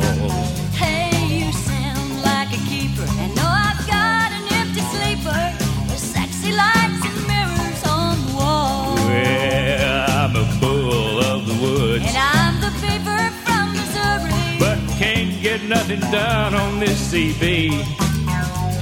Hey, 0.70 1.11
you 1.27 1.51
sound 1.52 2.23
like 2.23 2.51
a 2.52 2.62
keeper. 2.70 3.06
And 3.23 3.35
no, 3.35 3.43
I've 3.44 3.85
got 3.89 4.31
an 4.39 4.47
empty 4.61 4.82
sleeper. 4.94 5.43
With 5.90 5.98
sexy 5.98 6.52
lights 6.52 7.02
and 7.11 7.20
mirrors 7.27 7.82
on 7.89 8.15
the 8.27 8.35
wall. 8.36 8.94
Well, 8.94 10.11
I'm 10.11 10.36
a 10.36 10.47
bull 10.61 11.19
of 11.19 11.47
the 11.48 11.55
woods, 11.55 12.05
And 12.06 12.16
I'm 12.16 12.61
the 12.61 12.70
beaver 12.81 13.23
from 13.44 13.73
Missouri. 13.73 14.59
but 14.61 14.78
can't 14.97 15.43
get 15.43 15.61
nothing 15.65 16.01
done 16.12 16.55
on 16.55 16.78
this 16.78 17.12
CB. 17.12 17.82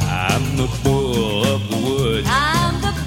I'm 0.05 0.57
the 0.59 0.69
bull 0.85 1.47
of 1.47 1.61
the 1.71 1.77
woods. 1.77 2.29
I'm 2.31 2.75
the 2.83 2.89
beaver 2.89 2.91
from 2.91 2.91
Missouri. 2.91 3.02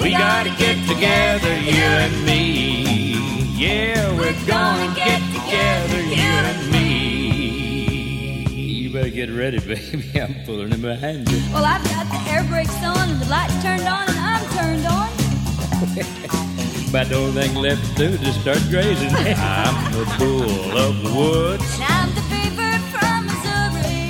We 0.00 0.12
gotta 0.12 0.50
get 0.56 0.76
together, 0.88 1.54
you 1.60 1.82
and 1.82 2.24
me. 2.24 2.84
Yeah, 3.54 4.10
we're 4.16 4.32
gonna 4.46 4.94
get 4.94 5.20
together, 5.34 6.00
you 6.00 6.30
and 6.50 6.72
me. 6.72 8.46
You 8.48 8.90
better 8.90 9.10
get 9.10 9.30
ready, 9.30 9.58
baby. 9.60 10.18
I'm 10.18 10.34
pulling 10.46 10.72
in 10.72 10.80
behind 10.80 11.30
you. 11.30 11.42
Well, 11.52 11.66
I've 11.66 11.84
got 11.84 12.06
the 12.08 12.30
air 12.30 12.44
brakes 12.44 12.82
on 12.82 13.10
and 13.10 13.20
the 13.20 13.26
lights 13.26 13.62
turned 13.62 13.86
on 13.86 14.08
and 14.08 14.18
I'm 14.18 14.44
turned 14.56 14.86
on. 14.86 15.10
About 16.88 17.06
the 17.08 17.16
only 17.16 17.32
thing 17.42 17.54
left 17.56 17.86
to 17.88 17.94
do 17.94 18.04
is 18.14 18.20
just 18.20 18.40
start 18.40 18.58
grazing. 18.70 19.10
I'm 19.14 19.92
the 19.92 20.04
bull 20.18 20.78
of 20.78 21.02
the 21.02 21.12
woods. 21.14 21.74
And 21.74 21.84
I'm 21.84 22.14
the 22.14 22.22
beaver 22.32 22.78
from 22.90 23.26
Missouri. 23.26 24.08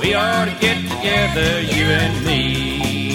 We 0.00 0.14
ought 0.14 0.46
to 0.46 0.56
get 0.60 0.82
together, 0.82 1.60
you 1.60 1.84
and 1.84 2.26
me. 2.26 3.07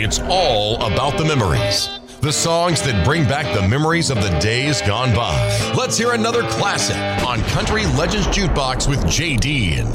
It's 0.00 0.20
all 0.20 0.76
about 0.76 1.18
the 1.18 1.24
memories. 1.24 1.90
The 2.20 2.32
songs 2.32 2.80
that 2.82 3.04
bring 3.04 3.24
back 3.24 3.52
the 3.52 3.66
memories 3.66 4.10
of 4.10 4.22
the 4.22 4.30
days 4.38 4.80
gone 4.82 5.12
by. 5.12 5.34
Let's 5.76 5.98
hear 5.98 6.12
another 6.12 6.42
classic 6.50 6.96
on 7.26 7.40
Country 7.50 7.84
Legends 7.96 8.28
Jukebox 8.28 8.88
with 8.88 9.04
J. 9.10 9.36
Dean. 9.36 9.88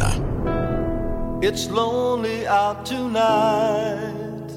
It's 1.41 1.69
lonely 1.69 2.45
out 2.45 2.85
tonight, 2.85 4.51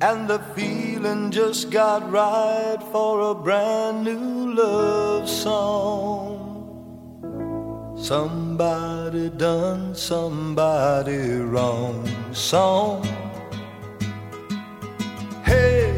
and 0.00 0.28
the 0.28 0.38
feeling 0.54 1.32
just 1.32 1.72
got 1.72 2.08
right 2.08 2.78
for 2.92 3.32
a 3.32 3.34
brand 3.34 4.04
new 4.04 4.54
love 4.54 5.28
song. 5.28 6.44
Somebody 7.96 9.28
done 9.30 9.96
somebody 9.96 11.18
wrong 11.18 12.08
song. 12.32 13.27
Hey, 15.50 15.94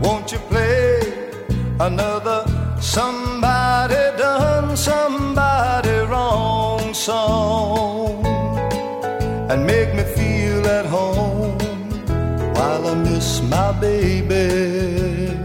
won't 0.00 0.32
you 0.32 0.38
play 0.50 1.00
another 1.80 2.40
somebody 2.80 4.02
done 4.18 4.76
somebody 4.76 5.96
wrong 6.10 6.94
song? 6.94 7.86
and 9.48 9.64
make 9.64 9.94
me 9.94 10.02
feel 10.02 10.66
at 10.66 10.86
home 10.86 11.56
while 12.54 12.86
I 12.88 12.94
miss 12.94 13.40
my 13.42 13.70
baby, 13.80 15.36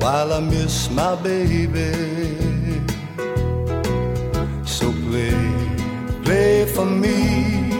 while 0.00 0.32
I 0.32 0.40
miss 0.40 0.90
my 0.90 1.14
baby. 1.22 1.92
So 4.64 4.92
play, 5.08 5.38
play 6.24 6.66
for 6.66 6.84
me 6.84 7.70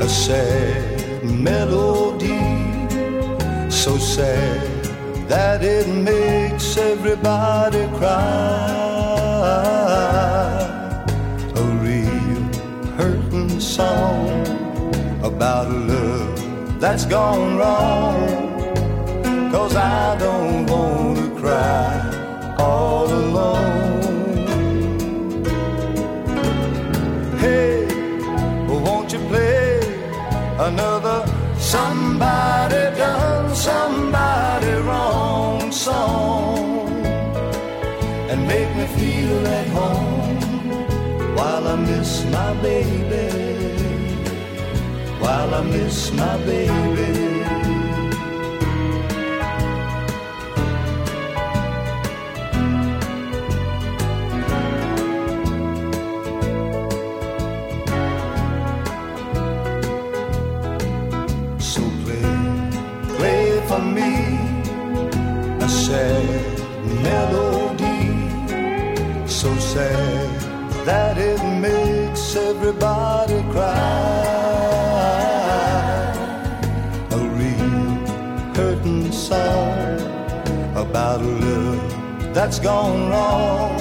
a 0.00 0.08
sad 0.08 1.22
melody, 1.24 2.40
so 3.80 3.96
sad 3.96 4.84
that 5.26 5.64
it 5.64 5.88
makes 5.88 6.76
everybody 6.76 7.86
cry. 7.96 8.20
A 11.54 11.62
real 11.86 12.42
hurting 12.98 13.58
song 13.58 14.28
about 15.24 15.68
a 15.68 15.78
love 15.92 16.78
that's 16.78 17.06
gone 17.06 17.56
wrong. 17.56 18.20
Cause 19.50 19.74
I 19.74 20.14
don't 20.18 20.66
want 20.66 21.16
to 21.16 21.40
cry 21.40 22.56
all 22.58 23.06
alone. 23.06 24.46
Hey, 27.38 27.86
won't 28.68 29.10
you 29.10 29.20
play 29.20 29.80
another 30.58 31.24
somebody 31.58 32.59
somebody 33.70 34.72
wrong 34.88 35.72
song 35.72 36.88
and 38.30 38.40
make 38.52 38.70
me 38.78 38.86
feel 38.98 39.40
at 39.58 39.66
home 39.78 40.38
while 41.36 41.64
I 41.74 41.76
miss 41.90 42.10
my 42.36 42.50
baby, 42.68 43.26
while 45.22 45.50
I 45.60 45.62
miss 45.76 45.96
my 46.12 46.36
baby. 46.52 47.29
That's 82.40 82.58
gone 82.58 83.10
wrong. 83.10 83.76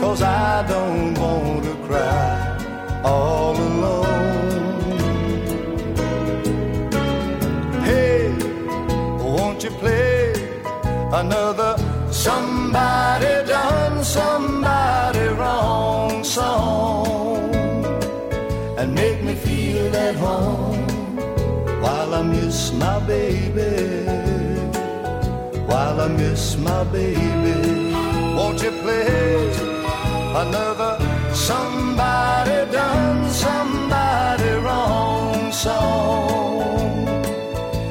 Cause 0.00 0.22
I 0.22 0.66
don't 0.66 1.14
want 1.22 1.62
to 1.68 1.74
cry 1.86 3.00
all 3.04 3.54
alone. 3.70 4.98
Hey, 7.88 8.32
won't 9.34 9.62
you 9.62 9.70
play 9.82 10.32
another 11.20 11.72
somebody 12.10 13.32
done 13.46 14.02
somebody 14.02 15.26
wrong 15.40 16.24
song 16.24 17.54
and 18.78 18.92
make 18.92 19.22
me 19.22 19.34
feel 19.36 19.94
at 19.94 20.16
home 20.16 20.84
while 21.82 22.14
I 22.20 22.22
miss 22.22 22.72
my 22.72 22.98
baby 23.06 23.97
I 26.08 26.10
miss 26.12 26.56
my 26.56 26.84
baby. 26.84 27.92
Won't 28.36 28.62
you 28.62 28.70
play 28.82 29.50
another 30.42 30.92
somebody 31.34 32.58
done 32.72 33.28
somebody 33.28 34.50
wrong 34.64 35.52
song 35.52 37.08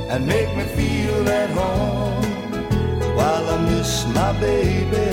and 0.10 0.26
make 0.26 0.52
me 0.58 0.64
feel 0.78 1.30
at 1.30 1.52
home 1.52 2.24
while 3.18 3.46
I 3.56 3.58
miss 3.70 4.08
my 4.08 4.32
baby. 4.40 5.10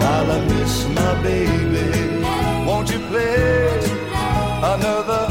While 0.00 0.28
I 0.36 0.40
miss 0.52 0.74
my 0.98 1.12
baby. 1.22 1.86
Won't 2.66 2.90
you 2.90 2.98
play 3.10 3.78
another 4.74 5.23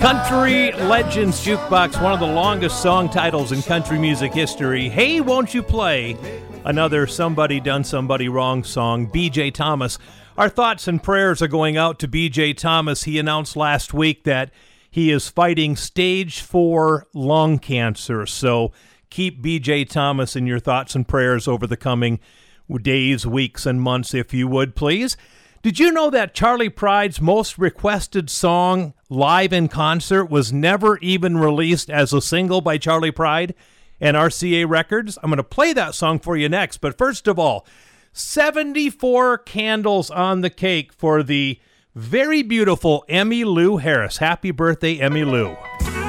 Country 0.00 0.72
Legends 0.72 1.44
Jukebox, 1.44 2.02
one 2.02 2.14
of 2.14 2.20
the 2.20 2.26
longest 2.26 2.80
song 2.80 3.10
titles 3.10 3.52
in 3.52 3.60
country 3.60 3.98
music 3.98 4.32
history. 4.32 4.88
Hey, 4.88 5.20
won't 5.20 5.52
you 5.52 5.62
play 5.62 6.16
another 6.64 7.06
Somebody 7.06 7.60
Done 7.60 7.84
Somebody 7.84 8.26
Wrong 8.26 8.64
song? 8.64 9.08
BJ 9.08 9.52
Thomas. 9.52 9.98
Our 10.38 10.48
thoughts 10.48 10.88
and 10.88 11.02
prayers 11.02 11.42
are 11.42 11.48
going 11.48 11.76
out 11.76 11.98
to 11.98 12.08
BJ 12.08 12.56
Thomas. 12.56 13.02
He 13.02 13.18
announced 13.18 13.56
last 13.56 13.92
week 13.92 14.24
that 14.24 14.50
he 14.90 15.10
is 15.10 15.28
fighting 15.28 15.76
stage 15.76 16.40
four 16.40 17.06
lung 17.12 17.58
cancer. 17.58 18.24
So 18.24 18.72
keep 19.10 19.42
BJ 19.42 19.86
Thomas 19.86 20.34
in 20.34 20.46
your 20.46 20.60
thoughts 20.60 20.94
and 20.94 21.06
prayers 21.06 21.46
over 21.46 21.66
the 21.66 21.76
coming 21.76 22.20
days, 22.80 23.26
weeks, 23.26 23.66
and 23.66 23.82
months, 23.82 24.14
if 24.14 24.32
you 24.32 24.48
would, 24.48 24.74
please. 24.74 25.18
Did 25.62 25.78
you 25.78 25.92
know 25.92 26.08
that 26.08 26.32
Charley 26.32 26.70
Pride's 26.70 27.20
most 27.20 27.58
requested 27.58 28.30
song 28.30 28.94
live 29.10 29.52
in 29.52 29.68
concert 29.68 30.24
was 30.30 30.54
never 30.54 30.96
even 30.98 31.36
released 31.36 31.90
as 31.90 32.14
a 32.14 32.22
single 32.22 32.62
by 32.62 32.78
Charley 32.78 33.10
Pride 33.10 33.54
and 34.00 34.16
RCA 34.16 34.66
Records? 34.66 35.18
I'm 35.22 35.28
going 35.28 35.36
to 35.36 35.44
play 35.44 35.74
that 35.74 35.94
song 35.94 36.18
for 36.18 36.34
you 36.34 36.48
next, 36.48 36.78
but 36.78 36.96
first 36.96 37.28
of 37.28 37.38
all, 37.38 37.66
74 38.14 39.36
candles 39.36 40.10
on 40.10 40.40
the 40.40 40.48
cake 40.48 40.94
for 40.94 41.22
the 41.22 41.60
very 41.94 42.42
beautiful 42.42 43.04
Emmylou 43.10 43.82
Harris. 43.82 44.16
Happy 44.16 44.52
birthday, 44.52 44.96
Emmylou. 44.96 45.99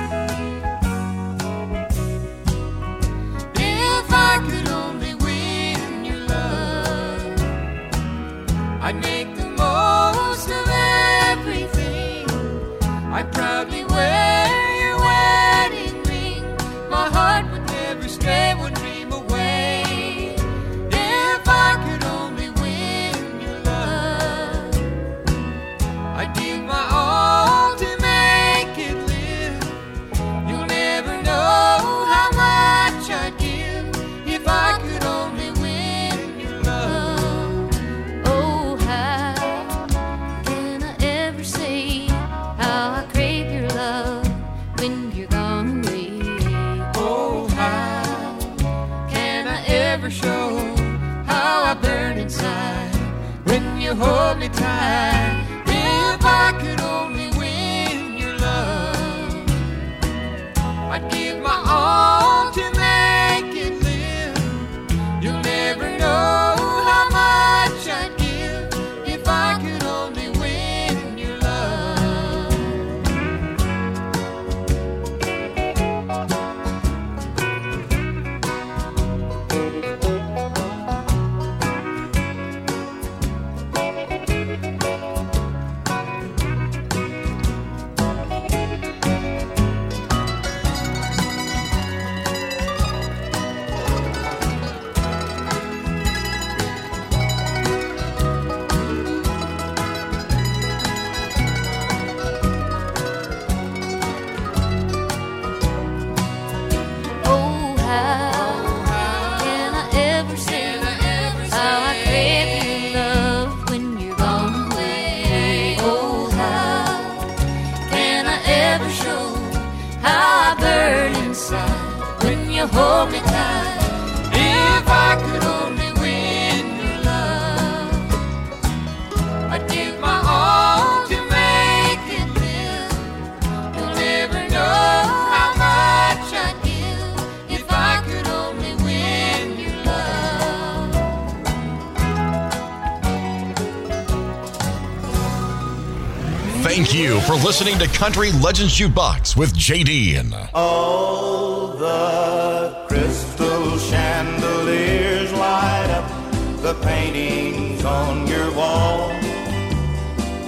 Listening 147.43 147.79
to 147.79 147.87
Country 147.87 148.31
Legends 148.33 148.77
Jukebox 148.77 149.35
with 149.35 149.53
JD. 149.53 150.31
Uh, 150.31 150.47
All 150.53 151.67
the 151.69 152.85
crystal 152.87 153.77
chandeliers 153.79 155.31
light 155.33 155.89
up 155.89 156.61
the 156.61 156.73
paintings 156.83 157.83
on 157.83 158.27
your 158.27 158.53
wall. 158.53 159.09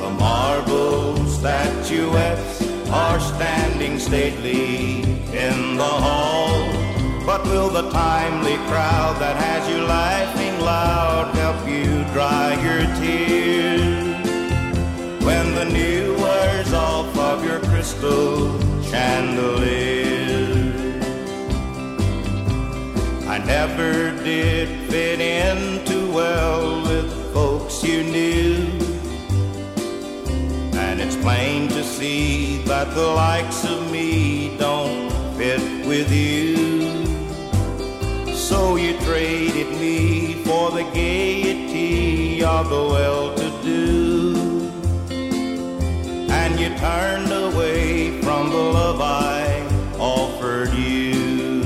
The 0.02 0.10
marble 0.20 1.18
statuettes 1.26 2.62
are 2.90 3.20
standing 3.20 3.98
stately 3.98 5.02
in 5.36 5.78
the 5.78 5.84
hall. 5.84 6.70
But 7.26 7.44
will 7.46 7.70
the 7.70 7.90
timely 7.90 8.58
crowd 8.68 9.20
that 9.20 9.38
has 9.38 9.68
you 9.70 9.84
laughing 9.84 10.60
loud 10.60 11.34
help 11.36 11.68
you 11.68 12.04
dry 12.14 12.54
your 12.62 12.86
tears? 13.02 14.04
when 15.24 15.56
the 15.56 15.64
new 15.66 16.23
your 17.44 17.60
crystal 17.62 18.60
chandelier. 18.84 20.14
I 23.28 23.38
never 23.40 24.12
did 24.24 24.90
fit 24.90 25.20
in 25.20 25.84
too 25.86 26.12
well 26.12 26.84
with 26.84 27.12
folks 27.34 27.84
you 27.84 28.04
knew. 28.04 28.68
And 30.84 31.02
it's 31.02 31.16
plain 31.18 31.68
to 31.70 31.84
see 31.84 32.64
that 32.64 32.94
the 32.94 33.08
likes 33.08 33.64
of 33.66 33.92
me 33.92 34.58
don't 34.58 35.12
fit 35.38 35.62
with 35.88 36.12
you. 36.12 36.56
So 38.36 38.76
you 38.76 38.98
traded 39.00 39.70
me 39.80 40.34
for 40.44 40.72
the 40.72 40.84
gaiety 40.94 42.44
of 42.44 42.70
the 42.70 42.84
well-to-do. 42.96 43.54
And 43.64 43.72
you 43.76 43.93
turned 46.84 47.32
away 47.32 48.20
from 48.20 48.50
the 48.50 48.58
love 48.58 49.00
I 49.00 49.66
offered 49.98 50.74
you. 50.74 51.62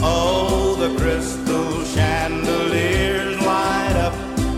Oh, 0.00 0.76
the 0.78 0.96
crystal 0.96 1.82
chandeliers 1.86 3.36
light 3.40 3.96
up 4.06 4.14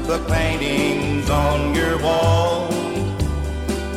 the 0.07 0.23
paintings 0.28 1.31
on 1.31 1.74
your 1.74 1.97
wall. 2.03 2.69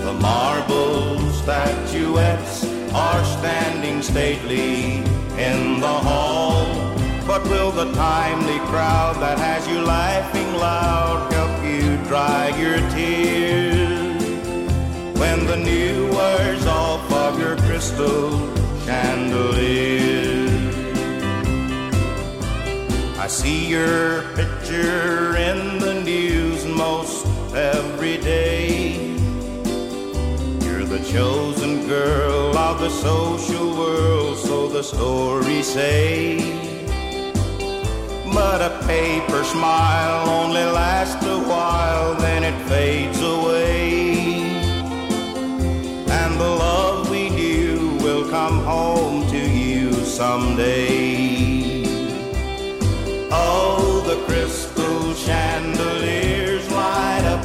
The 0.07 0.13
marble 0.21 1.19
statuettes 1.41 2.63
are 2.93 3.23
standing 3.25 4.01
stately 4.01 5.03
in 5.47 5.81
the 5.81 5.97
hall. 6.07 6.63
But 7.27 7.43
will 7.43 7.71
the 7.71 7.91
timely 7.91 8.59
crowd 8.71 9.17
that 9.17 9.37
has 9.37 9.67
you 9.67 9.81
laughing 9.81 10.53
loud 10.53 11.33
help 11.33 11.61
you 11.61 11.97
dry 12.07 12.57
your 12.57 12.79
tears? 12.91 13.70
When 15.21 15.45
the 15.45 15.55
new 15.55 16.09
words 16.15 16.65
off 16.65 17.05
of 17.13 17.39
your 17.39 17.55
crystal 17.57 18.31
chandelier. 18.85 20.49
I 23.19 23.27
see 23.27 23.67
your 23.67 24.23
picture 24.33 25.37
in 25.37 25.77
the 25.77 26.01
news 26.03 26.65
most 26.65 27.27
every 27.53 28.17
day. 28.17 28.95
You're 30.65 30.85
the 30.85 31.03
chosen 31.13 31.87
girl 31.87 32.57
of 32.57 32.79
the 32.79 32.89
social 32.89 33.77
world, 33.77 34.39
so 34.39 34.67
the 34.69 34.81
stories 34.81 35.67
say. 35.67 36.39
But 38.33 38.59
a 38.63 38.71
paper 38.87 39.43
smile 39.43 40.27
only 40.27 40.63
lasts 40.63 41.23
a 41.23 41.37
while, 41.37 42.15
then 42.15 42.43
it 42.43 42.57
fades 42.67 43.21
away. 43.21 44.10
Come 48.31 48.63
home 48.63 49.29
to 49.29 49.37
you 49.37 49.91
someday. 49.91 51.83
Oh, 53.29 54.01
the 54.07 54.23
crystal 54.25 55.13
chandeliers 55.15 56.65
light 56.71 57.25
up 57.25 57.43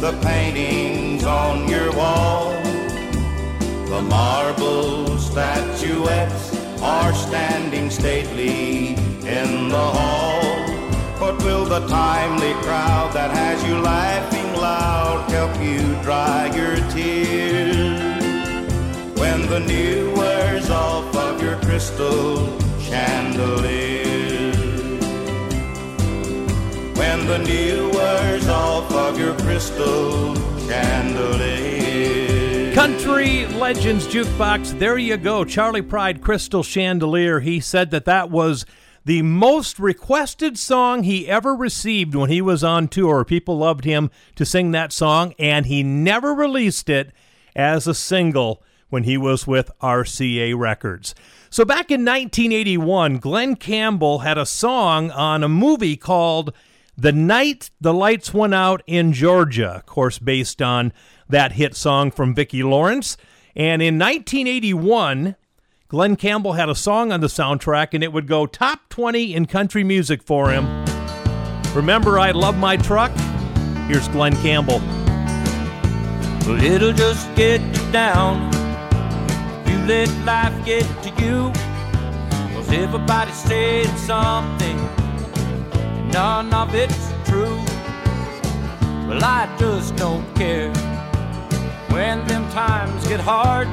the 0.00 0.12
paintings 0.22 1.24
on 1.24 1.68
your 1.68 1.90
wall. 1.96 2.52
The 3.90 4.00
marble 4.00 5.18
statuettes 5.18 6.56
are 6.82 7.12
standing 7.14 7.90
stately 7.90 8.90
in 9.26 9.68
the 9.70 9.86
hall. 9.96 10.40
But 11.18 11.42
will 11.42 11.64
the 11.64 11.84
timely 11.88 12.52
crowd 12.62 13.12
that 13.12 13.32
has 13.32 13.60
you 13.64 13.76
laughing 13.80 14.52
loud 14.54 15.28
help 15.32 15.60
you 15.60 16.00
dry 16.04 16.46
your 16.54 16.76
tears? 16.90 18.06
When 19.18 19.48
the 19.48 19.58
new 19.58 20.17
crystal 21.78 22.58
chandelier. 22.80 24.52
When 26.96 27.24
the 27.28 28.48
off 28.50 28.92
of 28.92 29.16
your 29.16 29.38
crystal 29.38 30.34
chandelier. 30.66 32.74
Country 32.74 33.46
Legends 33.46 34.08
Jukebox. 34.08 34.80
There 34.80 34.98
you 34.98 35.16
go. 35.16 35.44
Charley 35.44 35.82
Pride 35.82 36.20
Crystal 36.20 36.64
Chandelier. 36.64 37.38
He 37.38 37.60
said 37.60 37.92
that 37.92 38.06
that 38.06 38.28
was 38.28 38.66
the 39.04 39.22
most 39.22 39.78
requested 39.78 40.58
song 40.58 41.04
he 41.04 41.28
ever 41.28 41.54
received 41.54 42.16
when 42.16 42.28
he 42.28 42.42
was 42.42 42.64
on 42.64 42.88
tour. 42.88 43.24
People 43.24 43.56
loved 43.56 43.84
him 43.84 44.10
to 44.34 44.44
sing 44.44 44.72
that 44.72 44.92
song, 44.92 45.32
and 45.38 45.66
he 45.66 45.84
never 45.84 46.34
released 46.34 46.90
it 46.90 47.12
as 47.54 47.86
a 47.86 47.94
single 47.94 48.64
when 48.88 49.04
he 49.04 49.16
was 49.16 49.46
with 49.46 49.70
RCA 49.80 50.58
Records. 50.58 51.14
So 51.50 51.64
back 51.64 51.90
in 51.90 52.04
1981, 52.04 53.18
Glen 53.18 53.56
Campbell 53.56 54.18
had 54.20 54.36
a 54.36 54.44
song 54.44 55.10
on 55.10 55.42
a 55.42 55.48
movie 55.48 55.96
called 55.96 56.52
The 56.96 57.12
Night 57.12 57.70
the 57.80 57.94
Lights 57.94 58.34
Went 58.34 58.54
Out 58.54 58.82
in 58.86 59.14
Georgia, 59.14 59.76
of 59.76 59.86
course, 59.86 60.18
based 60.18 60.60
on 60.60 60.92
that 61.28 61.52
hit 61.52 61.74
song 61.74 62.10
from 62.10 62.34
Vicki 62.34 62.62
Lawrence. 62.62 63.16
And 63.56 63.80
in 63.80 63.98
1981, 63.98 65.36
Glen 65.88 66.16
Campbell 66.16 66.52
had 66.52 66.68
a 66.68 66.74
song 66.74 67.12
on 67.12 67.20
the 67.20 67.28
soundtrack, 67.28 67.94
and 67.94 68.04
it 68.04 68.12
would 68.12 68.28
go 68.28 68.44
top 68.44 68.90
20 68.90 69.34
in 69.34 69.46
country 69.46 69.82
music 69.82 70.22
for 70.22 70.50
him. 70.50 70.84
Remember, 71.74 72.18
I 72.18 72.32
Love 72.32 72.58
My 72.58 72.76
Truck? 72.76 73.10
Here's 73.86 74.06
Glen 74.08 74.36
Campbell. 74.36 74.80
Well, 76.46 76.62
it'll 76.62 76.92
just 76.92 77.34
get 77.34 77.62
you 77.62 77.92
down. 77.92 78.57
Let 79.88 80.10
life 80.26 80.64
get 80.66 80.84
to 81.02 81.08
you. 81.24 81.50
Cause 82.52 82.70
everybody's 82.70 83.34
saying 83.34 83.96
something. 83.96 84.76
None 86.12 86.52
of 86.52 86.74
it's 86.74 87.08
true. 87.24 87.58
Well, 89.08 89.24
I 89.24 89.48
just 89.58 89.96
don't 89.96 90.26
care 90.36 90.70
when 91.88 92.26
them 92.26 92.44
times 92.50 93.08
get 93.08 93.20
hard. 93.20 93.66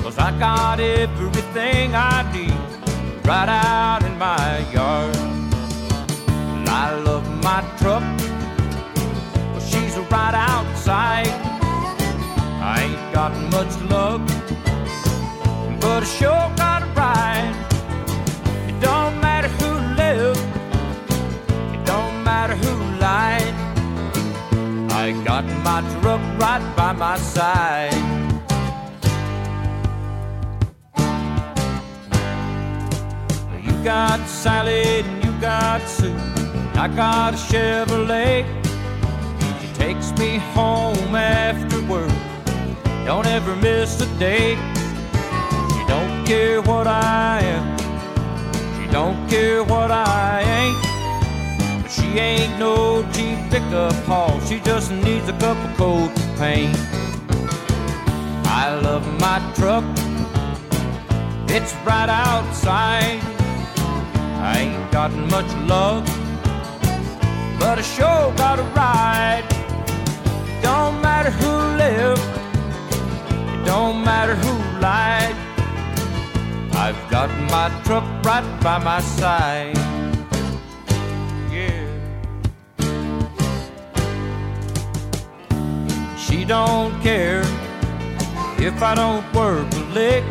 Cause 0.00 0.16
I 0.16 0.30
got 0.38 0.78
everything 0.78 1.92
I 1.92 2.18
need 2.32 3.26
right 3.26 3.48
out 3.48 4.04
in 4.04 4.16
my 4.16 4.58
yard. 4.72 5.16
I 6.68 6.94
love 7.04 7.26
my 7.42 7.60
truck. 7.80 8.04
Well, 9.52 9.60
she's 9.60 9.96
right 9.96 10.36
outside. 10.52 11.34
I 12.62 12.82
ain't 12.84 13.12
got 13.12 13.32
much 13.50 13.74
luck, 13.90 14.20
but 16.00 16.08
I 16.08 16.12
sure 16.18 16.52
got 16.56 16.82
a 16.82 16.86
ride. 16.98 17.54
It 18.68 18.80
don't 18.80 19.20
matter 19.20 19.48
who 19.48 19.70
lived, 19.96 20.40
it 21.74 21.84
don't 21.84 22.24
matter 22.24 22.56
who 22.56 22.72
lied. 22.98 23.54
I 24.92 25.12
got 25.24 25.44
my 25.62 25.80
truck 26.00 26.22
right 26.40 26.64
by 26.74 26.92
my 26.92 27.18
side. 27.18 27.92
You 33.62 33.84
got 33.84 34.26
Sally 34.26 35.00
and 35.00 35.24
you 35.24 35.32
got 35.38 35.82
Sue. 35.82 36.16
I 36.76 36.88
got 36.96 37.34
a 37.34 37.36
Chevrolet. 37.36 38.46
She 39.60 39.68
takes 39.74 40.12
me 40.18 40.38
home 40.54 41.14
after 41.14 41.78
work. 41.82 42.10
Don't 43.04 43.26
ever 43.26 43.54
miss 43.56 44.00
a 44.00 44.06
day. 44.18 44.56
Don't 45.90 46.24
care 46.24 46.62
what 46.62 46.86
I 46.86 47.40
am. 47.42 47.64
She 48.76 48.86
don't 48.92 49.28
care 49.28 49.64
what 49.64 49.90
I 49.90 50.42
ain't. 50.60 51.82
But 51.82 51.90
she 51.90 52.06
ain't 52.20 52.56
no 52.60 53.02
cheap 53.12 53.38
pickup 53.50 53.92
haul. 54.04 54.38
She 54.42 54.60
just 54.60 54.92
needs 54.92 55.28
a 55.28 55.36
couple 55.44 55.68
coats 55.74 56.24
of 56.24 56.38
paint. 56.38 56.78
I 58.62 58.78
love 58.86 59.04
my 59.18 59.38
truck. 59.56 59.82
It's 61.48 61.74
right 61.84 62.08
outside. 62.08 63.18
I 64.40 64.58
ain't 64.60 64.92
got 64.92 65.10
much 65.34 65.50
love, 65.68 66.06
but 67.58 67.78
I 67.78 67.82
sure 67.82 68.32
got 68.36 68.60
a 68.60 68.66
ride. 68.78 69.44
Don't 70.62 71.02
matter 71.02 71.32
who 71.32 71.52
lived, 71.82 72.22
it 73.52 73.66
don't 73.66 74.04
matter 74.04 74.36
who 74.36 74.80
lied. 74.80 75.49
I've 76.82 77.10
got 77.10 77.28
my 77.50 77.68
truck 77.84 78.04
right 78.24 78.60
by 78.62 78.78
my 78.78 79.02
side. 79.02 79.76
Yeah. 81.52 81.84
She 86.16 86.46
don't 86.46 86.98
care 87.02 87.42
if 88.58 88.82
I 88.82 88.94
don't 88.94 89.22
work 89.34 89.70
a 89.74 89.84
lick. 89.92 90.24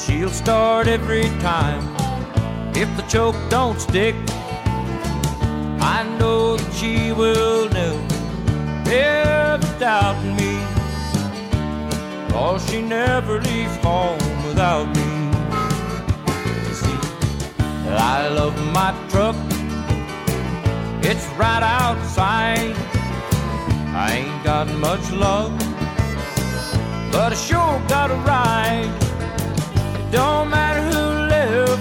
She'll 0.00 0.30
start 0.30 0.88
every 0.88 1.28
time 1.38 1.84
if 2.74 2.88
the 2.96 3.04
choke 3.08 3.36
don't 3.50 3.80
stick. 3.80 4.16
I 5.94 6.04
know 6.18 6.56
that 6.56 6.72
she 6.74 7.12
will 7.12 7.68
never, 7.70 9.58
doubt 9.78 10.20
me. 10.24 10.58
Cause 12.32 12.68
she 12.68 12.82
never 12.82 13.40
leaves 13.40 13.76
home 13.76 14.39
without 14.60 14.88
me. 14.94 15.08
See, 16.80 16.98
I 17.88 18.28
love 18.28 18.56
my 18.74 18.90
truck. 19.08 19.36
It's 21.02 21.26
right 21.38 21.62
outside. 21.62 22.76
I 24.04 24.06
ain't 24.18 24.44
got 24.44 24.66
much 24.86 25.04
love, 25.12 25.52
but 27.10 27.32
I 27.32 27.36
sure 27.36 27.80
got 27.88 28.10
a 28.10 28.18
ride. 28.32 28.92
It 29.98 30.10
don't 30.12 30.50
matter 30.50 30.82
who 30.92 31.04
lives. 31.34 31.80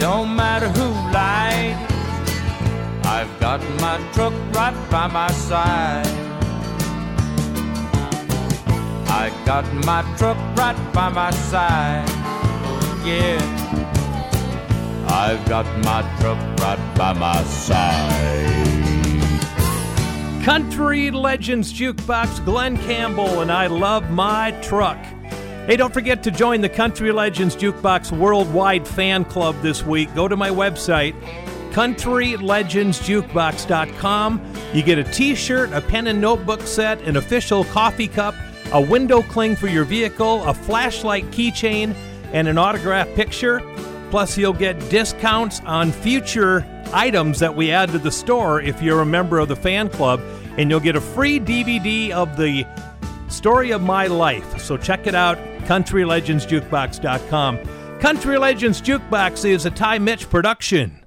no 0.00 0.24
matter 0.24 0.68
who 0.68 0.88
lied. 1.18 1.76
I've 3.16 3.32
got 3.40 3.60
my 3.80 3.96
truck 4.12 4.34
right 4.54 4.76
by 4.90 5.06
my 5.08 5.30
side. 5.32 6.31
I 9.14 9.28
got 9.44 9.70
my 9.84 10.00
truck 10.16 10.38
right 10.56 10.74
by 10.94 11.10
my 11.10 11.30
side. 11.32 12.08
Yeah. 13.04 13.38
I've 15.06 15.46
got 15.46 15.66
my 15.84 16.00
truck 16.18 16.38
right 16.60 16.78
by 16.96 17.12
my 17.12 17.44
side. 17.44 18.48
Country 20.42 21.10
Legends 21.10 21.74
Jukebox, 21.74 22.42
Glen 22.46 22.78
Campbell, 22.78 23.42
and 23.42 23.52
I 23.52 23.66
love 23.66 24.10
my 24.10 24.52
truck. 24.62 24.96
Hey, 25.66 25.76
don't 25.76 25.92
forget 25.92 26.22
to 26.22 26.30
join 26.30 26.62
the 26.62 26.70
Country 26.70 27.12
Legends 27.12 27.54
Jukebox 27.54 28.16
Worldwide 28.16 28.88
Fan 28.88 29.26
Club 29.26 29.60
this 29.60 29.84
week. 29.84 30.14
Go 30.14 30.26
to 30.26 30.38
my 30.38 30.48
website, 30.48 31.14
countrylegendsjukebox.com. 31.72 34.54
You 34.72 34.82
get 34.82 34.98
a 34.98 35.04
t 35.04 35.34
shirt, 35.34 35.70
a 35.74 35.82
pen 35.82 36.06
and 36.06 36.18
notebook 36.18 36.62
set, 36.62 37.02
an 37.02 37.16
official 37.16 37.64
coffee 37.64 38.08
cup, 38.08 38.34
a 38.72 38.80
window 38.80 39.22
cling 39.22 39.56
for 39.56 39.68
your 39.68 39.84
vehicle, 39.84 40.42
a 40.44 40.54
flashlight 40.54 41.24
keychain, 41.26 41.94
and 42.32 42.48
an 42.48 42.58
autographed 42.58 43.14
picture. 43.14 43.60
Plus, 44.10 44.36
you'll 44.36 44.52
get 44.52 44.78
discounts 44.90 45.60
on 45.60 45.92
future 45.92 46.66
items 46.92 47.38
that 47.38 47.54
we 47.54 47.70
add 47.70 47.90
to 47.90 47.98
the 47.98 48.10
store 48.10 48.60
if 48.60 48.82
you're 48.82 49.00
a 49.00 49.06
member 49.06 49.38
of 49.38 49.48
the 49.48 49.56
fan 49.56 49.88
club, 49.88 50.20
and 50.58 50.68
you'll 50.70 50.80
get 50.80 50.96
a 50.96 51.00
free 51.00 51.40
DVD 51.40 52.10
of 52.10 52.36
the 52.36 52.66
story 53.28 53.70
of 53.70 53.80
my 53.82 54.06
life. 54.06 54.60
So 54.60 54.76
check 54.76 55.06
it 55.06 55.14
out, 55.14 55.38
countrylegendsjukebox.com. 55.64 57.58
Country 58.00 58.36
Legends 58.36 58.82
Jukebox 58.82 59.44
is 59.48 59.64
a 59.64 59.70
Ty 59.70 59.98
Mitch 60.00 60.28
production. 60.28 61.01